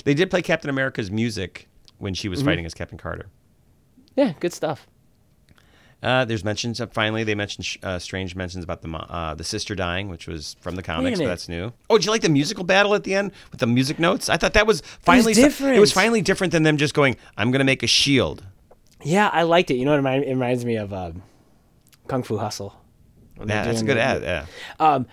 They 0.05 0.15
did 0.15 0.31
play 0.31 0.41
Captain 0.43 0.71
America's 0.71 1.11
music 1.11 1.67
when 1.99 2.15
she 2.15 2.29
was 2.29 2.39
Mm-hmm. 2.39 2.49
fighting 2.49 2.67
as 2.67 2.75
Captain 2.75 2.97
Carter. 2.99 3.27
Yeah, 4.15 4.35
good 4.39 4.53
stuff. 4.53 4.87
Uh, 6.03 6.25
there's 6.25 6.45
mentions 6.45 6.81
of 6.81 6.93
finally 6.93 7.25
they 7.25 7.35
mentioned 7.35 7.67
sh- 7.67 7.77
uh, 7.83 7.99
strange 7.99 8.35
mentions 8.35 8.65
about 8.65 8.81
the 8.81 8.89
uh, 8.91 9.35
the 9.35 9.45
sister 9.45 9.75
dying, 9.75 10.09
which 10.09 10.27
was 10.27 10.57
from 10.61 10.75
the 10.77 10.83
comics, 10.83 11.19
but 11.19 11.27
that's 11.27 11.49
new. 11.49 11.73
Oh, 11.91 11.99
did 11.99 12.07
you 12.07 12.11
like 12.11 12.23
the 12.23 12.29
musical 12.31 12.65
battle 12.65 12.95
at 12.95 13.05
the 13.05 13.15
end 13.15 13.33
with 13.51 13.61
the 13.61 13.67
music 13.67 13.99
notes? 13.99 14.29
I 14.31 14.37
thought 14.39 14.55
that 14.55 14.67
was 14.67 14.81
finally 15.03 15.35
so- 15.35 15.43
different. 15.43 15.77
It 15.77 15.81
was 15.81 15.93
finally 15.93 16.23
different 16.23 16.53
than 16.53 16.63
them 16.63 16.79
just 16.79 16.95
going, 16.95 17.17
"I'm 17.37 17.51
going 17.51 17.59
to 17.61 17.65
make 17.67 17.83
a 17.83 17.87
shield." 17.87 18.45
Yeah, 19.03 19.29
I 19.33 19.43
liked 19.43 19.71
it. 19.71 19.75
You 19.75 19.85
know 19.85 19.91
what 19.93 19.97
it, 19.97 19.99
remind, 19.99 20.25
it 20.25 20.31
reminds 20.31 20.65
me 20.65 20.77
of? 20.77 20.93
Um, 20.93 21.23
Kung 22.07 22.23
Fu 22.23 22.39
Hustle. 22.39 22.75
Yeah, 23.39 23.65
that's 23.65 23.81
a 23.83 23.85
good 23.85 23.97
ad. 23.97 24.23
Yeah, 24.23 24.47
Um, 24.79 25.07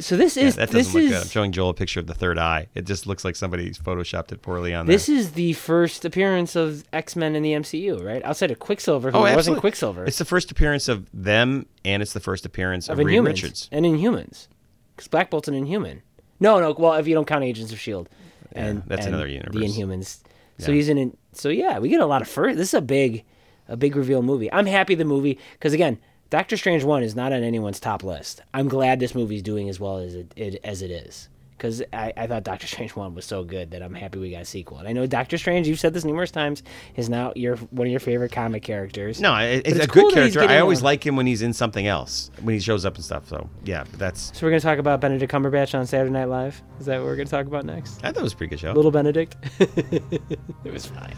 so 0.00 0.16
this 0.16 0.36
Yeah, 0.36 0.44
is 0.44 0.56
that 0.56 0.70
this 0.70 0.86
doesn't 0.86 1.00
look 1.00 1.10
is 1.10 1.16
good. 1.16 1.22
I'm 1.22 1.28
showing 1.28 1.52
Joel 1.52 1.70
a 1.70 1.74
picture 1.74 2.00
of 2.00 2.06
the 2.06 2.14
third 2.14 2.38
eye. 2.38 2.68
It 2.74 2.84
just 2.84 3.06
looks 3.06 3.24
like 3.24 3.36
somebody's 3.36 3.78
photoshopped 3.78 4.32
it 4.32 4.42
poorly 4.42 4.74
on 4.74 4.86
there. 4.86 4.94
this 4.94 5.08
is 5.08 5.32
the 5.32 5.52
first 5.54 6.04
appearance 6.04 6.56
of 6.56 6.84
X 6.92 7.14
Men 7.16 7.36
in 7.36 7.42
the 7.42 7.52
MCU, 7.52 8.04
right? 8.04 8.22
Outside 8.24 8.50
of 8.50 8.58
Quicksilver, 8.58 9.10
who 9.10 9.18
oh, 9.18 9.20
wasn't. 9.22 9.58
Quicksilver, 9.58 10.04
It's 10.04 10.18
the 10.18 10.24
first 10.24 10.50
appearance 10.50 10.88
of 10.88 11.08
them, 11.14 11.66
and 11.84 12.02
it's 12.02 12.12
the 12.12 12.20
first 12.20 12.44
appearance 12.44 12.88
of, 12.88 12.98
of 12.98 13.06
Reed 13.06 13.18
Inhumans 13.18 13.26
Richards. 13.26 13.68
and 13.72 13.84
Inhumans, 13.84 14.48
because 14.96 15.08
Black 15.08 15.30
Bolt's 15.30 15.48
an 15.48 15.54
Inhuman. 15.54 16.02
No, 16.40 16.58
no. 16.58 16.72
Well, 16.72 16.94
if 16.94 17.06
you 17.06 17.14
don't 17.14 17.26
count 17.26 17.44
Agents 17.44 17.72
of 17.72 17.78
Shield, 17.78 18.08
and 18.52 18.82
that's 18.86 19.06
and 19.06 19.14
another 19.14 19.28
universe. 19.28 19.54
The. 19.54 19.60
Inhumans. 19.60 20.20
So 20.58 20.70
Yeah. 20.70 20.74
he's 20.76 20.88
in. 20.88 21.16
So 21.32 21.48
yeah, 21.48 21.78
we 21.78 21.88
get 21.88 22.00
a 22.00 22.06
lot 22.06 22.22
of 22.22 22.28
first. 22.28 22.56
This 22.58 22.68
is 22.68 22.74
a 22.74 22.82
big, 22.82 23.24
a 23.68 23.76
big 23.76 23.96
reveal 23.96 24.22
movie. 24.22 24.52
I'm 24.52 24.66
happy 24.66 24.94
the 24.94 25.04
movie 25.04 25.38
because 25.52 25.72
again, 25.72 25.98
Doctor 26.30 26.56
Strange 26.56 26.84
one 26.84 27.02
is 27.02 27.14
not 27.14 27.32
on 27.32 27.42
anyone's 27.42 27.80
top 27.80 28.02
list. 28.02 28.42
I'm 28.52 28.68
glad 28.68 28.98
this 29.00 29.14
movie's 29.14 29.42
doing 29.42 29.68
as 29.68 29.78
well 29.78 29.98
as 29.98 30.14
it, 30.14 30.32
it 30.36 30.60
as 30.64 30.82
it 30.82 30.90
is. 30.90 31.28
Because 31.56 31.80
I, 31.92 32.12
I 32.16 32.26
thought 32.26 32.42
Doctor 32.42 32.66
Strange 32.66 32.96
one 32.96 33.14
was 33.14 33.24
so 33.24 33.44
good 33.44 33.70
that 33.70 33.80
I'm 33.82 33.94
happy 33.94 34.18
we 34.18 34.32
got 34.32 34.42
a 34.42 34.44
sequel. 34.44 34.78
And 34.78 34.88
I 34.88 34.92
know 34.92 35.06
Doctor 35.06 35.38
Strange, 35.38 35.68
you've 35.68 35.78
said 35.78 35.94
this 35.94 36.04
numerous 36.04 36.32
times, 36.32 36.64
is 36.96 37.08
now 37.08 37.32
your 37.36 37.56
one 37.56 37.86
of 37.86 37.90
your 37.92 38.00
favorite 38.00 38.32
comic 38.32 38.64
characters. 38.64 39.20
No, 39.20 39.32
it, 39.36 39.62
it's, 39.64 39.76
it's 39.76 39.84
a 39.84 39.88
cool 39.88 40.10
good 40.10 40.32
character. 40.32 40.40
I 40.40 40.58
always 40.58 40.80
a- 40.80 40.84
like 40.84 41.06
him 41.06 41.14
when 41.14 41.26
he's 41.26 41.42
in 41.42 41.52
something 41.52 41.86
else, 41.86 42.32
when 42.42 42.54
he 42.54 42.60
shows 42.60 42.84
up 42.84 42.96
and 42.96 43.04
stuff. 43.04 43.28
So 43.28 43.48
yeah, 43.64 43.84
but 43.88 44.00
that's 44.00 44.36
So 44.36 44.44
we're 44.44 44.50
gonna 44.50 44.60
talk 44.60 44.78
about 44.78 45.00
Benedict 45.00 45.30
Cumberbatch 45.32 45.78
on 45.78 45.86
Saturday 45.86 46.10
Night 46.10 46.24
Live. 46.28 46.60
Is 46.80 46.86
that 46.86 46.98
what 46.98 47.06
we're 47.06 47.16
gonna 47.16 47.28
talk 47.28 47.46
about 47.46 47.64
next? 47.64 48.00
I 48.02 48.08
thought 48.08 48.20
it 48.20 48.22
was 48.24 48.32
a 48.32 48.36
pretty 48.36 48.50
good 48.50 48.60
show. 48.60 48.72
Little 48.72 48.90
Benedict. 48.90 49.36
it 49.60 50.72
was 50.72 50.86
fine. 50.86 51.14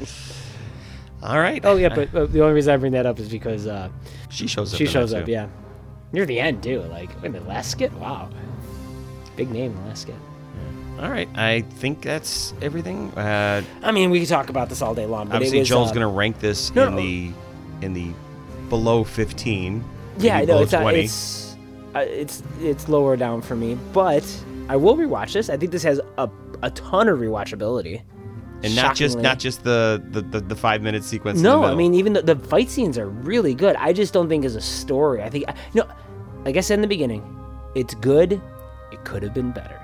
All 1.27 1.41
right. 1.41 1.65
Oh 1.65 1.77
yeah, 1.77 1.95
but, 1.95 2.13
but 2.13 2.33
the 2.33 2.41
only 2.43 2.55
reason 2.55 2.73
I 2.73 2.77
bring 2.77 2.93
that 2.93 3.07
up 3.07 3.19
is 3.19 3.29
because 3.29 3.67
uh, 3.67 3.89
she 4.31 4.47
shows 4.47 4.73
up. 4.73 4.79
she 4.79 4.87
shows 4.87 5.13
up. 5.13 5.27
too. 5.27 5.33
Yeah, 5.33 5.49
Near 6.13 6.27
the 6.27 6.39
end 6.39 6.63
too. 6.63 6.81
Like 6.83 7.11
in 7.23 7.33
the 7.33 7.41
last 7.41 7.71
skit. 7.71 7.93
Wow. 7.95 8.31
Big 9.37 9.51
name, 9.51 9.77
last 9.87 10.03
skit. 10.03 10.15
All 10.99 11.11
right, 11.11 11.29
I 11.35 11.61
think 11.61 12.01
that's 12.01 12.55
everything. 12.63 13.11
Uh, 13.11 13.63
I 13.83 13.93
mean, 13.93 14.09
we 14.09 14.21
could 14.21 14.31
talk 14.31 14.49
about 14.49 14.71
this 14.71 14.81
all 14.81 14.95
day 14.95 15.05
long. 15.05 15.29
But 15.29 15.37
obviously, 15.37 15.59
was, 15.59 15.69
Joel's 15.69 15.91
uh, 15.91 15.95
gonna 15.95 16.09
rank 16.09 16.39
this 16.41 16.75
no, 16.75 16.89
in 16.89 16.95
no. 16.95 17.03
the 17.03 17.33
in 17.83 17.93
the 17.93 18.13
below 18.71 19.05
15. 19.05 19.85
Yeah, 20.19 20.37
I 20.37 20.41
know 20.41 20.47
below 20.47 20.63
it's 20.63 20.73
not, 20.73 20.83
20. 20.83 21.01
it's 21.01 21.57
uh, 21.95 21.99
it's 21.99 22.43
it's 22.61 22.89
lower 22.89 23.17
down 23.17 23.43
for 23.43 23.57
me, 23.57 23.77
but 23.93 24.25
I 24.71 24.77
will 24.77 24.97
rewatch 24.97 25.35
this. 25.35 25.51
I 25.51 25.59
think 25.59 25.71
this 25.71 25.83
has 25.83 26.01
a 26.17 26.31
a 26.63 26.71
ton 26.71 27.09
of 27.09 27.19
rewatchability. 27.19 28.03
And 28.63 28.75
not 28.75 28.97
just 28.97 29.19
not 29.19 29.39
just 29.39 29.65
the 29.65 30.03
the, 30.11 30.23
the, 30.23 30.41
the 30.41 30.57
five 30.57 30.83
minute 30.83 31.05
sequence. 31.05 31.41
No, 31.41 31.65
I 31.65 31.75
mean 31.75 31.95
even 31.95 32.15
the, 32.15 32.23
the 32.23 32.37
fight 32.37 32.71
scenes 32.71 32.99
are 32.99 33.09
really 33.09 33.55
good. 33.55 33.77
I 33.77 33.93
just 33.93 34.13
don't 34.13 34.29
think 34.29 34.45
as 34.45 34.57
a 34.57 34.61
story. 34.61 35.23
I 35.23 35.31
think 35.31 35.45
you 35.73 35.83
know, 35.83 35.89
like 36.45 36.57
I 36.57 36.61
said 36.61 36.75
in 36.75 36.83
the 36.83 36.89
beginning, 36.89 37.23
it's 37.75 37.95
good. 37.95 38.41
It 38.93 39.05
could 39.05 39.23
have 39.23 39.35
been 39.35 39.53
better. 39.53 39.81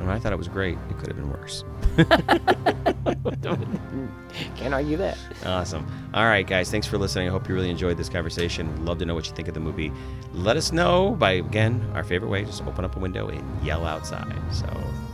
And 0.00 0.10
I 0.10 0.18
thought 0.18 0.32
it 0.32 0.38
was 0.38 0.48
great. 0.48 0.78
It 0.90 0.98
could 0.98 1.08
have 1.08 1.16
been 1.16 1.30
worse. 1.30 1.64
Can't 4.56 4.74
argue 4.74 4.96
that. 4.98 5.18
Awesome. 5.44 5.86
All 6.14 6.26
right, 6.26 6.46
guys. 6.46 6.70
Thanks 6.70 6.86
for 6.86 6.98
listening. 6.98 7.28
I 7.28 7.30
hope 7.30 7.48
you 7.48 7.54
really 7.54 7.70
enjoyed 7.70 7.96
this 7.96 8.08
conversation. 8.08 8.70
We'd 8.72 8.82
love 8.82 8.98
to 8.98 9.06
know 9.06 9.14
what 9.14 9.26
you 9.26 9.34
think 9.34 9.48
of 9.48 9.54
the 9.54 9.60
movie. 9.60 9.90
Let 10.32 10.56
us 10.56 10.70
know 10.70 11.16
by, 11.18 11.32
again, 11.32 11.84
our 11.94 12.04
favorite 12.04 12.28
way 12.28 12.44
just 12.44 12.62
open 12.66 12.84
up 12.84 12.96
a 12.96 13.00
window 13.00 13.28
and 13.28 13.64
yell 13.64 13.84
outside. 13.84 14.32
So 14.52 14.66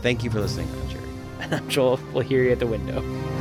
thank 0.02 0.24
you 0.24 0.30
for 0.30 0.40
listening. 0.40 0.68
Jerry. 0.90 1.02
And 1.50 1.54
I'm 1.54 1.68
Joel. 1.68 1.98
We'll 2.12 2.22
hear 2.22 2.44
you 2.44 2.52
at 2.52 2.60
the 2.60 2.68
window. 2.68 3.31